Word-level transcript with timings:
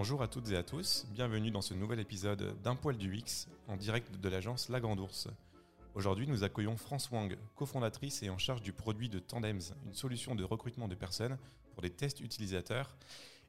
Bonjour 0.00 0.22
à 0.22 0.28
toutes 0.28 0.50
et 0.50 0.56
à 0.56 0.62
tous, 0.62 1.04
bienvenue 1.10 1.50
dans 1.50 1.60
ce 1.60 1.74
nouvel 1.74 2.00
épisode 2.00 2.58
d'Un 2.62 2.74
poil 2.74 2.96
du 2.96 3.18
X 3.18 3.48
en 3.68 3.76
direct 3.76 4.18
de 4.18 4.28
l'agence 4.30 4.70
La 4.70 4.80
Grande 4.80 4.98
Ourse. 4.98 5.28
Aujourd'hui, 5.94 6.26
nous 6.26 6.42
accueillons 6.42 6.78
France 6.78 7.10
Wang, 7.10 7.36
cofondatrice 7.54 8.22
et 8.22 8.30
en 8.30 8.38
charge 8.38 8.62
du 8.62 8.72
produit 8.72 9.10
de 9.10 9.18
Tandems, 9.18 9.60
une 9.84 9.92
solution 9.92 10.34
de 10.34 10.42
recrutement 10.42 10.88
de 10.88 10.94
personnes 10.94 11.36
pour 11.74 11.82
des 11.82 11.90
tests 11.90 12.20
utilisateurs 12.20 12.96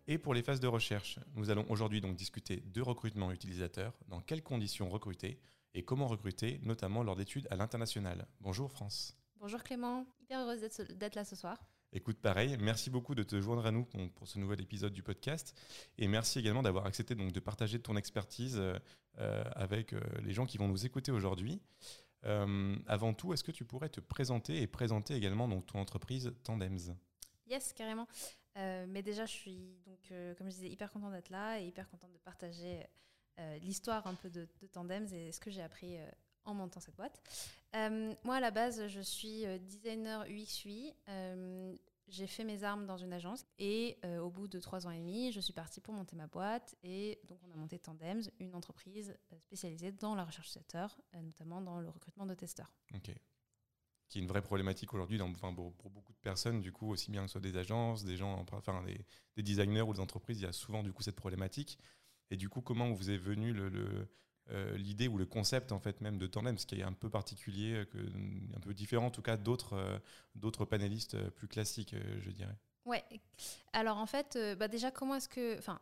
et 0.10 0.18
pour 0.18 0.34
les 0.34 0.44
phases 0.44 0.60
de 0.60 0.68
recherche. 0.68 1.20
Nous 1.36 1.52
allons 1.52 1.66
aujourd'hui 1.70 2.02
donc 2.02 2.18
discuter 2.18 2.62
de 2.74 2.82
recrutement 2.82 3.32
utilisateur, 3.32 3.94
dans 4.10 4.20
quelles 4.20 4.44
conditions 4.44 4.90
recruter 4.90 5.40
et 5.74 5.86
comment 5.86 6.10
recruter, 6.10 6.60
notamment 6.64 7.02
lors 7.02 7.16
d'études 7.16 7.48
à 7.50 7.56
l'international. 7.56 8.28
Bonjour 8.42 8.70
France. 8.70 9.16
Bonjour 9.40 9.64
Clément, 9.64 10.06
hyper 10.20 10.42
heureuse 10.42 10.60
d'être 10.60 11.16
là 11.16 11.24
ce 11.24 11.38
soir. 11.38 11.58
Écoute, 11.94 12.22
pareil, 12.22 12.56
merci 12.58 12.90
beaucoup 12.90 13.16
de 13.16 13.24
te 13.24 13.42
joindre 13.42 13.66
à 13.66 13.72
nous 13.72 13.84
pour 13.84 14.26
ce 14.26 14.40
nouvel 14.40 14.62
épisode 14.62 14.94
du 14.94 15.04
podcast. 15.04 15.54
Et 15.98 16.08
merci 16.08 16.40
également 16.40 16.64
d'avoir 16.64 16.86
accepté 16.86 17.16
donc, 17.16 17.34
de 17.34 17.40
partager 17.42 17.82
ton 17.82 17.98
expertise 17.98 18.62
euh, 19.18 19.44
avec 19.56 19.92
euh, 19.92 20.00
les 20.24 20.32
gens 20.32 20.46
qui 20.46 20.58
vont 20.58 20.70
nous 20.70 20.86
écouter 20.86 21.12
aujourd'hui. 21.12 21.62
Euh, 22.24 22.78
avant 22.88 23.14
tout, 23.14 23.34
est-ce 23.34 23.44
que 23.44 23.52
tu 23.52 23.66
pourrais 23.66 23.90
te 23.90 24.00
présenter 24.00 24.62
et 24.62 24.68
présenter 24.68 25.16
également 25.16 25.50
donc, 25.50 25.66
ton 25.66 25.80
entreprise 25.80 26.34
Tandems? 26.44 26.96
Yes, 27.48 27.74
carrément. 27.74 28.08
mais 28.56 29.02
déjà, 29.02 29.26
je 29.26 29.34
suis, 29.34 29.82
donc, 29.86 30.14
comme 30.38 30.50
je 30.50 30.56
disais, 30.56 30.70
hyper 30.70 30.92
contente 30.92 31.12
d'être 31.12 31.30
là 31.30 31.60
et 31.60 31.66
hyper 31.66 31.90
contente 31.90 32.14
de 32.14 32.20
partager 32.20 32.88
l'histoire 33.60 34.08
un 34.08 34.16
peu 34.16 34.30
de, 34.30 34.48
Tandems 34.72 35.14
et 35.14 35.34
ce 35.34 35.42
que 35.42 35.52
j'ai 35.52 35.62
appris 35.62 35.98
en 36.46 36.54
montant 36.54 36.80
cette 36.80 36.96
boîte. 36.96 37.22
Euh, 37.76 38.14
moi, 38.24 38.36
à 38.36 38.40
la 38.40 38.52
base, 38.52 38.88
je 38.88 39.02
suis 39.02 39.46
euh, 39.46 39.58
designer 39.58 40.26
UX 40.28 40.66
UI. 40.66 40.94
Euh, 41.10 41.76
j'ai 42.08 42.28
fait 42.28 42.44
mes 42.44 42.64
armes 42.64 42.86
dans 42.86 42.98
une 42.98 43.14
agence 43.14 43.46
et 43.58 43.98
au 44.22 44.30
bout 44.30 44.50
de 44.50 44.60
trois 44.60 44.86
ans 44.86 44.92
et 44.92 45.00
demi, 45.00 45.32
je 45.32 45.40
suis 45.40 45.54
partie 45.54 45.80
pour 45.80 45.94
monter 45.94 46.18
ma 46.18 46.28
boîte 46.28 46.76
et 46.84 47.22
donc 47.30 47.40
on 47.48 47.52
a 47.54 47.56
monté 47.56 47.80
Tandems, 47.80 48.24
une 48.42 48.54
entreprise 48.54 49.16
spécialisée 49.40 49.94
dans 49.94 50.14
la 50.14 50.26
recherche 50.26 50.48
utilisateur, 50.48 51.00
notamment 51.14 51.62
dans 51.62 51.80
le 51.80 51.88
recrutement 51.88 52.26
de 52.26 52.34
testeurs. 52.34 52.74
Ok. 52.94 53.16
Qui 54.10 54.18
est 54.18 54.22
une 54.22 54.28
vraie 54.28 54.42
problématique 54.42 54.94
aujourd'hui 54.94 55.22
enfin, 55.22 55.54
pour, 55.54 55.72
beaucoup 55.90 56.12
de 56.12 56.18
personnes, 56.18 56.60
du 56.60 56.74
coup, 56.74 56.92
aussi 56.92 57.12
bien 57.12 57.22
que 57.22 57.28
ce 57.28 57.34
soit 57.34 57.42
des 57.42 57.56
agences, 57.56 58.04
des 58.04 58.18
gens, 58.18 58.46
enfin 58.52 58.84
des, 58.84 59.06
des, 59.38 59.44
designers 59.44 59.84
ou 59.84 59.94
des 59.94 60.02
entreprises, 60.02 60.38
il 60.38 60.44
y 60.44 60.48
a 60.48 60.52
souvent 60.52 60.84
du 60.84 60.92
coup 60.92 61.04
cette 61.04 61.16
problématique. 61.16 61.80
Et 62.30 62.36
du 62.36 62.50
coup, 62.50 62.60
comment 62.60 62.92
vous 62.92 63.10
est 63.10 63.18
venu 63.18 63.54
le 63.54 64.10
euh, 64.52 64.78
l'idée 64.78 65.08
ou 65.08 65.18
le 65.18 65.26
concept 65.26 65.72
en 65.72 65.80
fait 65.80 66.02
même 66.02 66.18
de 66.18 66.28
tandem, 66.28 66.58
ce 66.58 66.66
qui 66.66 66.80
est 66.80 66.84
un 66.84 66.94
peu 66.94 67.10
particulier, 67.10 67.74
euh, 67.74 67.86
que, 67.86 67.98
un 67.98 68.60
peu 68.60 68.74
différent 68.74 69.08
en 69.08 69.12
tout 69.12 69.22
cas 69.22 69.38
d'autres 69.38 69.74
euh, 69.74 69.98
d'autres 70.36 70.66
panélistes 70.66 71.18
plus 71.32 71.48
classiques, 71.48 71.96
je 72.22 72.32
dirais. 72.32 72.56
Ouais. 72.86 73.04
Alors 73.74 73.98
en 73.98 74.06
fait, 74.06 74.38
bah 74.58 74.68
déjà 74.68 74.92
comment 74.92 75.16
est-ce 75.16 75.30
que, 75.30 75.58
enfin, 75.58 75.80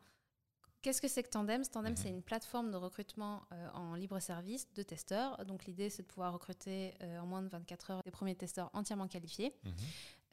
Qu'est-ce 0.81 1.01
que 1.01 1.09
c'est 1.09 1.23
que 1.23 1.29
Tandem? 1.29 1.61
Tandem, 1.65 1.97
c'est 1.97 2.09
mhm. 2.09 2.15
une 2.15 2.23
plateforme 2.23 2.71
de 2.71 2.77
recrutement 2.77 3.43
en 3.73 3.95
libre 3.95 4.17
service 4.21 4.71
de 4.75 4.81
testeurs. 4.81 5.45
Donc 5.45 5.65
l'idée, 5.65 5.89
c'est 5.89 6.03
de 6.03 6.07
pouvoir 6.07 6.31
recruter 6.31 6.93
en 7.21 7.25
moins 7.25 7.41
de 7.41 7.49
24 7.49 7.91
heures 7.91 8.03
des 8.03 8.11
premiers 8.11 8.35
testeurs 8.35 8.69
entièrement 8.71 9.09
qualifiés. 9.09 9.53
Mhm. 9.65 9.73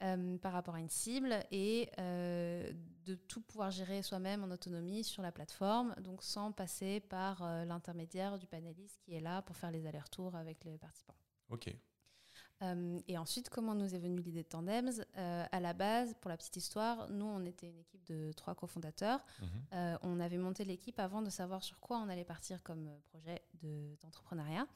Euh, 0.03 0.37
par 0.37 0.53
rapport 0.53 0.75
à 0.75 0.79
une 0.79 0.91
cible 0.91 1.39
et 1.49 1.89
euh, 1.97 2.71
de 3.05 3.15
tout 3.15 3.41
pouvoir 3.41 3.71
gérer 3.71 4.03
soi-même 4.03 4.43
en 4.43 4.51
autonomie 4.51 5.03
sur 5.03 5.23
la 5.23 5.31
plateforme, 5.31 5.95
donc 6.01 6.21
sans 6.21 6.51
passer 6.51 6.99
par 6.99 7.41
euh, 7.41 7.65
l'intermédiaire 7.65 8.37
du 8.37 8.45
panéliste 8.45 8.99
qui 9.01 9.15
est 9.15 9.19
là 9.19 9.41
pour 9.41 9.57
faire 9.57 9.71
les 9.71 9.87
allers-retours 9.87 10.35
avec 10.35 10.63
les 10.65 10.77
participants. 10.77 11.15
Ok. 11.49 11.73
et 13.07 13.17
ensuite, 13.17 13.49
comment 13.49 13.73
nous 13.73 13.95
est 13.95 13.99
venue 13.99 14.21
l'idée 14.21 14.43
de 14.43 14.47
Tandems? 14.47 15.03
À 15.15 15.59
la 15.59 15.73
base, 15.73 16.13
pour 16.21 16.29
la 16.29 16.37
petite 16.37 16.57
histoire, 16.57 17.09
nous, 17.09 17.25
on 17.25 17.43
était 17.45 17.67
une 17.67 17.79
équipe 17.79 18.05
de 18.05 18.31
trois 18.33 18.53
cofondateurs. 18.53 19.23
Mhm. 19.41 19.99
on 20.03 20.19
avait 20.19 20.37
monté 20.37 20.65
l'équipe 20.65 20.99
avant 20.99 21.21
de 21.21 21.29
savoir 21.29 21.63
sur 21.63 21.79
quoi 21.79 21.97
on 21.99 22.09
allait 22.09 22.25
partir 22.25 22.61
comme 22.61 22.89
projet 23.09 23.41
d'entrepreneuriat. 24.01 24.67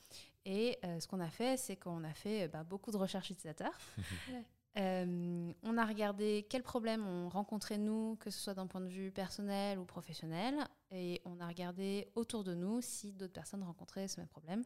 et 0.45 0.79
ce 0.83 1.07
qu'on 1.07 1.19
a 1.19 1.29
fait, 1.29 1.57
c'est 1.57 1.75
qu'on 1.75 2.03
a 2.03 2.13
fait 2.13 2.47
bah, 2.47 2.63
beaucoup 2.63 2.91
de 2.91 2.97
recherches 2.97 3.29
utilisateurs. 3.29 3.77
Euh, 4.77 5.51
on 5.63 5.77
a 5.77 5.85
regardé 5.85 6.45
quels 6.49 6.63
problèmes 6.63 7.05
on 7.05 7.27
rencontrait 7.27 7.77
nous, 7.77 8.15
que 8.17 8.29
ce 8.29 8.39
soit 8.39 8.53
d'un 8.53 8.67
point 8.67 8.79
de 8.79 8.87
vue 8.87 9.11
personnel 9.11 9.77
ou 9.77 9.85
professionnel, 9.85 10.55
et 10.91 11.21
on 11.25 11.39
a 11.41 11.47
regardé 11.47 12.07
autour 12.15 12.43
de 12.43 12.53
nous 12.53 12.79
si 12.81 13.11
d'autres 13.11 13.33
personnes 13.33 13.63
rencontraient 13.63 14.07
ce 14.07 14.19
même 14.19 14.29
problème. 14.29 14.63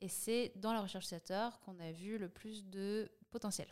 Et 0.00 0.08
c'est 0.08 0.52
dans 0.56 0.72
la 0.72 0.80
recherche 0.80 1.06
utilisateur 1.06 1.60
qu'on 1.60 1.78
a 1.80 1.90
vu 1.90 2.16
le 2.16 2.28
plus 2.28 2.64
de 2.64 3.10
potentiel. 3.30 3.68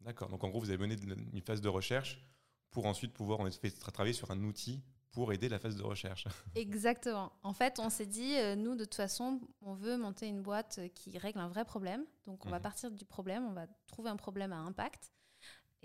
D'accord. 0.00 0.28
Donc 0.28 0.44
en 0.44 0.48
gros, 0.48 0.60
vous 0.60 0.70
avez 0.70 0.78
mené 0.78 0.96
une 1.32 1.42
phase 1.42 1.60
de 1.60 1.68
recherche 1.68 2.24
pour 2.70 2.86
ensuite 2.86 3.12
pouvoir 3.12 3.40
en 3.40 3.48
travailler 3.92 4.12
sur 4.12 4.30
un 4.30 4.42
outil 4.44 4.82
pour 5.10 5.32
aider 5.32 5.48
la 5.48 5.58
phase 5.58 5.76
de 5.76 5.82
recherche. 5.82 6.26
Exactement. 6.54 7.32
En 7.42 7.54
fait, 7.54 7.78
on 7.78 7.88
s'est 7.88 8.06
dit, 8.06 8.36
euh, 8.36 8.54
nous, 8.54 8.74
de 8.74 8.84
toute 8.84 8.96
façon, 8.96 9.40
on 9.62 9.72
veut 9.72 9.96
monter 9.96 10.28
une 10.28 10.42
boîte 10.42 10.80
qui 10.94 11.16
règle 11.16 11.38
un 11.38 11.48
vrai 11.48 11.64
problème. 11.64 12.04
Donc, 12.26 12.44
on 12.44 12.50
va 12.50 12.58
mhm. 12.58 12.62
partir 12.62 12.90
du 12.90 13.06
problème, 13.06 13.46
on 13.46 13.52
va 13.52 13.66
trouver 13.86 14.10
un 14.10 14.16
problème 14.16 14.52
à 14.52 14.58
impact 14.58 15.10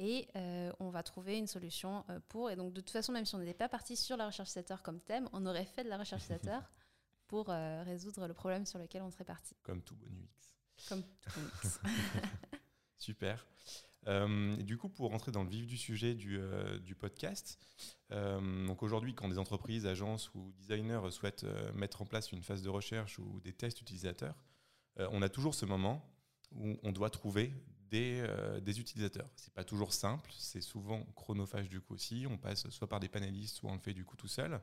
et 0.02 0.28
euh, 0.36 0.72
on 0.80 0.90
va 0.90 1.04
trouver 1.04 1.38
une 1.38 1.48
solution 1.48 2.04
euh, 2.10 2.20
pour. 2.28 2.50
Et 2.50 2.56
donc, 2.56 2.74
de 2.74 2.82
toute 2.82 2.90
façon, 2.90 3.12
même 3.12 3.26
si 3.26 3.36
on 3.36 3.40
n'était 3.40 3.54
pas 3.54 3.70
parti 3.70 3.96
sur 3.96 4.18
la 4.18 4.26
recherche 4.26 4.50
utilisateur 4.50 4.82
comme 4.82 5.00
thème, 5.00 5.30
on 5.32 5.46
aurait 5.46 5.66
fait 5.66 5.84
de 5.84 5.90
la 5.90 5.98
recherche 5.98 6.24
utilisateur 6.24 6.72
pour 7.28 7.48
résoudre 7.48 8.28
le 8.28 8.34
problème 8.34 8.66
sur 8.66 8.78
lequel 8.78 9.04
on 9.04 9.12
serait 9.12 9.24
parti. 9.24 9.56
Comme 9.64 9.82
tout 9.82 9.96
bon 9.96 10.08
UX. 10.08 10.90
Comme 10.90 11.04
tout 11.04 11.30
bon 11.36 11.42
UX. 11.42 11.80
Super. 12.98 13.46
Euh, 14.08 14.56
du 14.58 14.78
coup, 14.78 14.90
pour 14.90 15.12
rentrer 15.12 15.32
dans 15.32 15.44
le 15.44 15.50
vif 15.50 15.68
du 15.68 15.78
sujet 15.78 16.16
du, 16.16 16.40
euh, 16.40 16.80
podcast, 17.00 17.60
euh, 18.12 18.68
donc 18.68 18.84
aujourd'hui, 18.84 19.14
quand 19.14 19.30
des 19.30 19.38
entreprises, 19.38 19.86
agences 19.86 20.34
ou 20.34 20.52
designers 20.58 21.12
souhaitent 21.12 21.46
mettre 21.76 22.02
en 22.02 22.06
place 22.06 22.32
une 22.32 22.44
phase 22.44 22.62
de 22.62 22.70
recherche 22.70 23.20
ou 23.20 23.40
des 23.42 23.54
tests 23.54 23.82
utilisateurs, 23.82 24.44
on 24.98 25.22
a 25.22 25.30
toujours 25.30 25.56
ce 25.56 25.66
moment 25.66 26.06
où 26.52 26.78
on 26.84 26.92
doit 26.92 27.10
trouver 27.10 27.54
des, 27.92 28.26
des 28.62 28.80
utilisateurs. 28.80 29.30
C'est 29.36 29.54
pas 29.54 29.64
toujours 29.64 29.94
simple, 29.94 30.32
c'est 30.36 30.62
souvent 30.62 31.04
chronophage 31.16 31.70
du 31.70 31.80
coup 31.82 31.94
aussi. 31.94 32.26
On 32.28 32.38
passe 32.38 32.68
soit 32.70 32.88
par 32.90 33.00
des 33.00 33.10
panélistes, 33.10 33.58
soit 33.58 33.70
on 33.70 33.76
le 33.76 33.80
fait 33.80 33.94
du 33.94 34.06
coup 34.06 34.16
tout 34.18 34.28
seul. 34.28 34.60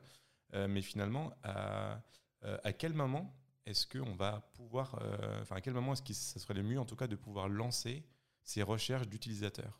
mais 0.53 0.81
finalement, 0.81 1.31
à, 1.43 2.01
à 2.41 2.73
quel 2.73 2.93
moment 2.93 3.33
est-ce 3.65 3.85
qu'on 3.87 4.15
va 4.15 4.41
pouvoir, 4.55 4.99
enfin 5.41 5.55
à 5.57 5.61
quel 5.61 5.73
moment 5.73 5.93
est-ce 5.93 6.01
que 6.01 6.13
ça 6.13 6.39
serait 6.39 6.55
le 6.55 6.63
mieux 6.63 6.79
en 6.79 6.85
tout 6.85 6.95
cas 6.95 7.07
de 7.07 7.15
pouvoir 7.15 7.47
lancer 7.47 8.03
ces 8.43 8.63
recherches 8.63 9.07
d'utilisateurs? 9.07 9.79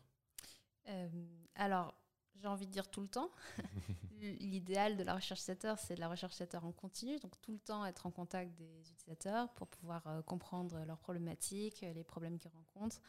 Euh, 0.88 1.08
Alors, 1.54 1.94
j'ai 2.36 2.46
envie 2.48 2.66
de 2.66 2.72
dire 2.72 2.88
tout 2.88 3.00
le 3.00 3.08
temps. 3.08 3.30
L'idéal 4.20 4.96
de 4.96 5.02
la 5.02 5.14
recherche 5.14 5.40
utilisateur, 5.40 5.78
c'est 5.78 5.94
de 5.94 6.00
la 6.00 6.08
recherche 6.08 6.32
utilisateur 6.34 6.64
en 6.64 6.72
continu, 6.72 7.18
donc 7.18 7.40
tout 7.40 7.52
le 7.52 7.58
temps 7.58 7.84
être 7.84 8.06
en 8.06 8.10
contact 8.10 8.54
des 8.56 8.90
utilisateurs 8.90 9.52
pour 9.54 9.66
pouvoir 9.68 10.06
euh, 10.06 10.22
comprendre 10.22 10.84
leurs 10.86 10.98
problématiques, 10.98 11.80
les 11.80 12.04
problèmes 12.04 12.38
qu'ils 12.38 12.50
rencontrent 12.50 13.00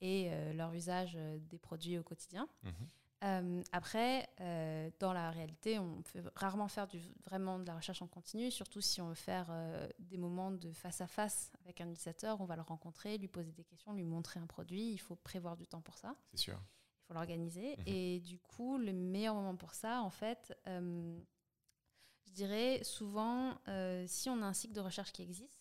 et 0.00 0.28
euh, 0.30 0.52
leur 0.52 0.72
usage 0.72 1.18
des 1.50 1.58
produits 1.58 1.98
au 1.98 2.02
quotidien. 2.02 2.48
Mhm. 2.62 2.88
Euh, 3.24 3.62
après, 3.72 4.28
euh, 4.40 4.90
dans 5.00 5.12
la 5.12 5.30
réalité, 5.30 5.78
on 5.78 6.02
peut 6.02 6.22
rarement 6.36 6.68
faire 6.68 6.86
du, 6.86 7.00
vraiment 7.24 7.58
de 7.58 7.66
la 7.66 7.74
recherche 7.74 8.00
en 8.00 8.06
continu, 8.06 8.50
surtout 8.50 8.80
si 8.80 9.00
on 9.00 9.08
veut 9.08 9.14
faire 9.14 9.48
euh, 9.50 9.88
des 9.98 10.18
moments 10.18 10.52
de 10.52 10.72
face 10.72 11.00
à 11.00 11.08
face 11.08 11.50
avec 11.62 11.80
un 11.80 11.88
utilisateur. 11.88 12.40
On 12.40 12.44
va 12.44 12.54
le 12.54 12.62
rencontrer, 12.62 13.18
lui 13.18 13.28
poser 13.28 13.52
des 13.52 13.64
questions, 13.64 13.92
lui 13.92 14.04
montrer 14.04 14.38
un 14.38 14.46
produit. 14.46 14.92
Il 14.92 14.98
faut 14.98 15.16
prévoir 15.16 15.56
du 15.56 15.66
temps 15.66 15.80
pour 15.80 15.98
ça. 15.98 16.14
C'est 16.30 16.38
sûr. 16.38 16.60
Il 17.02 17.06
faut 17.08 17.14
l'organiser. 17.14 17.76
Mhm. 17.78 17.84
Et 17.86 18.20
du 18.20 18.38
coup, 18.38 18.78
le 18.78 18.92
meilleur 18.92 19.34
moment 19.34 19.56
pour 19.56 19.74
ça, 19.74 20.00
en 20.02 20.10
fait, 20.10 20.56
je 20.66 22.32
dirais 22.32 22.84
souvent, 22.84 23.58
euh, 23.66 24.04
si 24.06 24.28
on 24.28 24.42
a 24.42 24.46
un 24.46 24.52
cycle 24.52 24.74
de 24.74 24.80
recherche 24.80 25.12
qui 25.12 25.22
existe, 25.22 25.57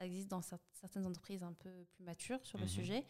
existe 0.00 0.28
dans 0.28 0.42
certaines 0.72 1.06
entreprises 1.06 1.42
un 1.42 1.52
peu 1.52 1.70
plus 1.92 2.04
matures 2.04 2.44
sur 2.44 2.58
le 2.58 2.64
mhm. 2.64 2.70
sujet, 2.70 3.04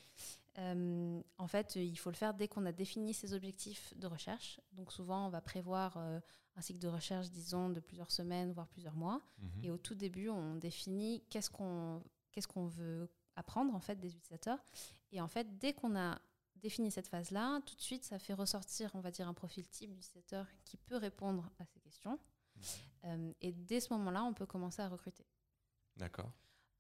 euh, 0.59 1.21
en 1.39 1.47
fait, 1.47 1.77
il 1.77 1.97
faut 1.97 2.11
le 2.11 2.17
faire 2.17 2.35
dès 2.35 2.49
qu'on 2.49 2.67
a 2.67 2.73
défini 2.73 3.15
ses 3.15 3.33
objectifs 3.33 3.95
de 3.97 4.07
recherche. 4.07 4.61
Donc 4.73 4.93
souvent, 4.93 5.27
on 5.27 5.31
va 5.31 5.41
prévoir 5.41 5.97
euh, 5.97 6.21
un 6.57 6.61
cycle 6.61 6.81
de 6.81 6.89
recherche, 6.89 7.31
disons, 7.31 7.71
de 7.71 7.81
plusieurs 7.81 8.11
semaines, 8.11 8.53
voire 8.53 8.67
plusieurs 8.69 8.97
mois. 8.97 9.21
Mhm. 9.39 9.65
Et 9.65 9.71
au 9.71 9.79
tout 9.79 9.95
début, 9.95 10.29
on 10.29 10.57
définit 10.57 11.23
qu'est-ce 11.31 11.51
qu'on 11.51 12.03
qu'est-ce 12.33 12.49
qu'on 12.49 12.67
veut 12.67 13.09
apprendre 13.37 13.75
en 13.75 13.81
fait 13.81 13.97
des 13.97 14.15
utilisateurs. 14.15 14.59
Et 15.13 15.21
en 15.21 15.29
fait, 15.29 15.59
dès 15.59 15.73
qu'on 15.73 15.97
a 15.97 16.21
défini 16.57 16.91
cette 16.91 17.09
phase-là, 17.09 17.61
tout 17.65 17.77
de 17.77 17.81
suite, 17.81 18.05
ça 18.05 18.19
fait 18.19 18.35
ressortir, 18.35 18.91
on 18.95 19.01
va 19.01 19.11
dire, 19.11 19.29
un 19.29 19.35
profil 19.35 19.67
type 19.69 19.93
d'utilisateur 19.93 20.47
qui 20.65 20.77
peut 20.77 20.97
répondre 20.97 21.51
à 21.59 21.65
ces 21.65 21.79
questions. 21.81 22.19
Euh, 23.05 23.33
et 23.41 23.53
dès 23.53 23.79
ce 23.81 23.93
moment-là, 23.95 24.25
on 24.25 24.35
peut 24.35 24.47
commencer 24.47 24.83
à 24.83 24.89
recruter. 24.89 25.25
D'accord. 25.97 26.33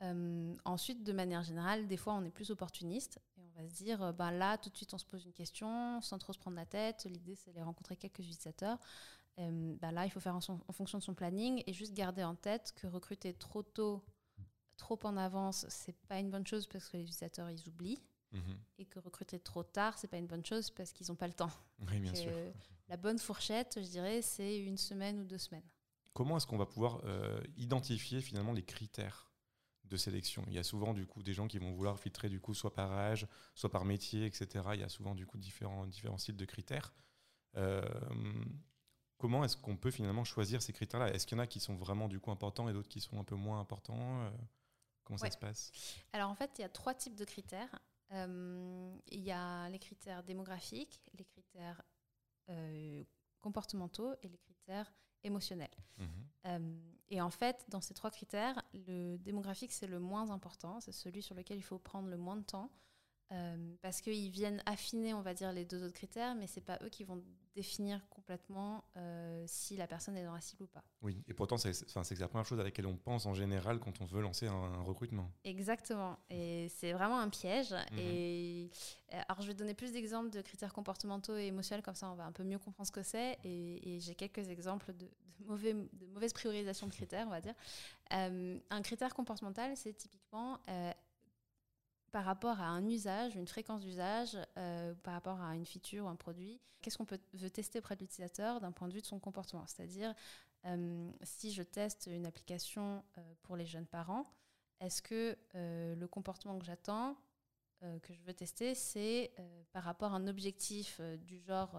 Euh, 0.02 0.54
ensuite, 0.64 1.02
de 1.02 1.12
manière 1.12 1.42
générale, 1.42 1.86
des 1.86 1.96
fois, 1.96 2.14
on 2.14 2.24
est 2.24 2.30
plus 2.30 2.50
opportuniste 2.50 3.18
et 3.36 3.42
on 3.42 3.60
va 3.60 3.68
se 3.68 3.74
dire, 3.74 4.12
ben 4.14 4.30
là, 4.30 4.56
tout 4.58 4.70
de 4.70 4.76
suite, 4.76 4.94
on 4.94 4.98
se 4.98 5.04
pose 5.04 5.24
une 5.24 5.32
question 5.32 6.00
sans 6.00 6.18
trop 6.18 6.32
se 6.32 6.38
prendre 6.38 6.56
la 6.56 6.66
tête. 6.66 7.04
L'idée, 7.04 7.34
c'est 7.34 7.52
de 7.52 7.60
rencontrer 7.60 7.96
quelques 7.96 8.20
utilisateurs. 8.20 8.78
ben 9.36 9.92
là, 9.92 10.04
il 10.04 10.10
faut 10.10 10.20
faire 10.20 10.36
en, 10.36 10.72
fonction 10.72 10.98
de 10.98 11.02
son 11.02 11.14
planning 11.14 11.62
et 11.66 11.72
juste 11.72 11.94
garder 11.94 12.22
en 12.22 12.36
tête 12.36 12.72
que 12.76 12.86
recruter 12.86 13.34
trop 13.34 13.62
tôt, 13.62 14.04
trop 14.76 14.98
en 15.02 15.16
avance, 15.16 15.66
c'est 15.68 15.96
pas 16.06 16.20
une 16.20 16.30
bonne 16.30 16.46
chose 16.46 16.68
parce 16.68 16.88
que 16.88 16.96
les 16.96 17.02
utilisateurs, 17.02 17.50
ils 17.50 17.68
oublient. 17.68 18.02
Mhm. 18.30 18.58
Et 18.76 18.84
que 18.84 18.98
recruter 18.98 19.40
trop 19.40 19.62
tard, 19.62 19.98
c'est 19.98 20.06
pas 20.06 20.18
une 20.18 20.26
bonne 20.26 20.44
chose 20.44 20.70
parce 20.70 20.92
qu'ils 20.92 21.06
n'ont 21.08 21.16
pas 21.16 21.26
le 21.26 21.32
temps. 21.32 21.50
Oui, 21.90 21.98
bien 21.98 22.14
sûr. 22.14 22.30
la 22.88 22.98
bonne 22.98 23.18
fourchette, 23.18 23.78
je 23.82 23.88
dirais, 23.88 24.20
c'est 24.20 24.58
une 24.58 24.76
semaine 24.76 25.18
ou 25.20 25.24
deux 25.24 25.38
semaines. 25.38 25.64
comment 26.12 26.36
est-ce 26.36 26.46
qu'on 26.46 26.58
va 26.58 26.66
pouvoir 26.66 27.02
identifier 27.56 28.20
finalement 28.20 28.52
les 28.52 28.64
critères 28.64 29.27
de 29.88 29.96
sélection 29.96 30.44
Il 30.48 30.54
y 30.54 30.58
a 30.58 30.62
souvent 30.62 30.94
du 30.94 31.06
coup 31.06 31.22
des 31.22 31.32
gens 31.32 31.48
qui 31.48 31.58
vont 31.58 31.72
vouloir 31.72 31.98
filtrer 31.98 32.28
du 32.28 32.40
coup 32.40 32.54
soit 32.54 32.74
par 32.74 32.92
âge, 32.92 33.26
soit 33.54 33.70
par 33.70 33.84
métier, 33.84 34.26
etc. 34.26 34.64
Il 34.74 34.80
y 34.80 34.84
a 34.84 34.88
souvent 34.88 35.14
du 35.14 35.26
coup 35.26 35.38
différents, 35.38 35.86
différents 35.86 36.18
styles 36.18 36.36
de 36.36 36.44
critères. 36.44 36.92
comment 39.16 39.44
est-ce 39.44 39.56
qu'on 39.56 39.76
peut 39.76 39.90
finalement 39.90 40.24
choisir 40.24 40.62
ces 40.62 40.72
critères-là? 40.72 41.12
Est-ce 41.12 41.26
qu'il 41.26 41.36
y 41.36 41.40
en 41.40 41.42
a 41.42 41.46
qui 41.46 41.60
sont 41.60 41.74
vraiment 41.76 42.08
du 42.08 42.20
coup 42.20 42.30
importants 42.30 42.68
et 42.68 42.72
d'autres 42.72 42.88
qui 42.88 43.00
sont 43.00 43.18
un 43.18 43.24
peu 43.24 43.34
moins 43.34 43.60
importants? 43.60 44.30
Comment 45.08 45.18
ça 45.18 45.30
se 45.30 45.38
passe? 45.38 45.72
Alors 46.12 46.28
en 46.28 46.34
fait, 46.34 46.50
il 46.58 46.62
y 46.62 46.64
a 46.64 46.68
trois 46.68 46.94
types 46.94 47.16
de 47.16 47.24
critères. 47.24 47.80
Euh, 48.12 48.94
il 49.08 49.20
y 49.20 49.32
a 49.32 49.68
les 49.70 49.78
critères 49.78 50.22
démographiques, 50.22 51.00
les 51.14 51.24
critères 51.24 51.82
euh, 52.50 53.04
comportementaux 53.40 54.14
et 54.22 54.28
les 54.28 54.38
critères 54.38 54.92
émotionnels. 55.24 55.68
Mhm. 55.98 56.08
Euh, 56.46 56.78
et 57.10 57.20
en 57.20 57.30
fait, 57.30 57.64
dans 57.68 57.80
ces 57.80 57.94
trois 57.94 58.10
critères, 58.10 58.62
le 58.74 59.16
démographique, 59.16 59.72
c'est 59.72 59.86
le 59.86 59.98
moins 59.98 60.30
important, 60.30 60.80
c'est 60.80 60.92
celui 60.92 61.22
sur 61.22 61.34
lequel 61.34 61.58
il 61.58 61.62
faut 61.62 61.78
prendre 61.78 62.08
le 62.08 62.16
moins 62.16 62.36
de 62.36 62.44
temps. 62.44 62.70
Parce 63.82 64.00
qu'ils 64.00 64.30
viennent 64.30 64.62
affiner, 64.66 65.14
on 65.14 65.22
va 65.22 65.34
dire, 65.34 65.52
les 65.52 65.64
deux 65.64 65.82
autres 65.84 65.94
critères, 65.94 66.34
mais 66.34 66.46
ce 66.46 66.56
n'est 66.56 66.64
pas 66.64 66.78
eux 66.82 66.88
qui 66.88 67.04
vont 67.04 67.22
définir 67.58 68.08
complètement 68.08 68.84
euh, 68.96 69.44
si 69.48 69.76
la 69.76 69.88
personne 69.88 70.16
est 70.16 70.24
dans 70.24 70.32
la 70.32 70.40
cible 70.40 70.62
ou 70.62 70.66
pas. 70.68 70.84
Oui, 71.02 71.24
et 71.26 71.34
pourtant, 71.34 71.56
c'est 71.56 71.74
la 72.20 72.28
première 72.28 72.46
chose 72.46 72.60
à 72.60 72.62
laquelle 72.62 72.86
on 72.86 72.96
pense 72.96 73.26
en 73.26 73.34
général 73.34 73.80
quand 73.80 74.00
on 74.00 74.04
veut 74.04 74.22
lancer 74.22 74.46
un, 74.46 74.82
recrutement. 74.82 75.28
Exactement, 75.42 76.16
et 76.30 76.68
c'est 76.68 76.92
vraiment 76.92 77.18
un 77.18 77.28
piège. 77.28 77.72
Mhm. 77.72 77.98
Et 77.98 78.70
euh, 79.12 79.20
alors, 79.28 79.42
je 79.42 79.48
vais 79.48 79.54
donner 79.54 79.74
plus 79.74 79.90
d'exemples 79.90 80.30
de 80.30 80.40
critères 80.40 80.72
comportementaux 80.72 81.36
et 81.36 81.46
émotionnels, 81.46 81.82
comme 81.82 81.96
ça 81.96 82.08
on 82.10 82.14
va 82.14 82.26
un 82.26 82.32
peu 82.32 82.44
mieux 82.44 82.58
comprendre 82.58 82.86
ce 82.86 82.92
que 82.92 83.02
c'est. 83.02 83.38
Et, 83.44 83.98
j'ai 84.00 84.14
quelques 84.14 84.48
exemples 84.48 84.92
de, 84.92 85.10
mauvais, 85.40 85.74
de 85.74 86.06
mauvaise 86.06 86.32
priorisation 86.32 86.86
de 86.86 86.92
critères, 86.92 87.26
on 87.26 87.30
va 87.30 87.40
dire. 87.40 87.54
Euh, 88.12 88.58
un 88.70 88.82
critère 88.82 89.12
comportemental, 89.14 89.76
c'est 89.76 89.94
typiquement 89.94 90.60
par 92.10 92.24
rapport 92.24 92.60
à 92.60 92.66
un 92.66 92.86
usage, 92.86 93.36
une 93.36 93.46
fréquence 93.46 93.82
d'usage, 93.82 94.36
euh, 94.56 94.94
par 95.02 95.14
rapport 95.14 95.40
à 95.40 95.54
une 95.54 95.66
feature 95.66 96.04
ou 96.04 96.08
un 96.08 96.16
produit, 96.16 96.60
qu'est-ce 96.80 96.96
qu'on 96.96 97.04
peut 97.04 97.20
veut 97.34 97.50
tester 97.50 97.78
auprès 97.78 97.96
de 97.96 98.00
l'utilisateur 98.00 98.60
d'un 98.60 98.72
point 98.72 98.88
de 98.88 98.94
vue 98.94 99.00
de 99.00 99.06
son 99.06 99.18
comportement? 99.18 99.66
C'est-à-dire, 99.66 100.14
euh, 100.64 101.10
si 101.22 101.52
je 101.52 101.62
teste 101.62 102.08
une 102.10 102.26
application 102.26 103.04
euh, 103.18 103.34
pour 103.42 103.56
les 103.56 103.66
jeunes 103.66 103.86
parents, 103.86 104.32
est-ce 104.80 105.02
que 105.02 105.36
le 105.54 106.06
comportement 106.06 106.56
que 106.56 106.64
j'attends, 106.64 107.16
que 107.80 108.12
je 108.12 108.22
veux 108.22 108.32
tester, 108.32 108.76
c'est 108.76 109.34
par 109.72 109.82
rapport 109.82 110.12
à 110.12 110.16
un 110.16 110.28
objectif 110.28 111.00
du 111.00 111.40
genre 111.40 111.76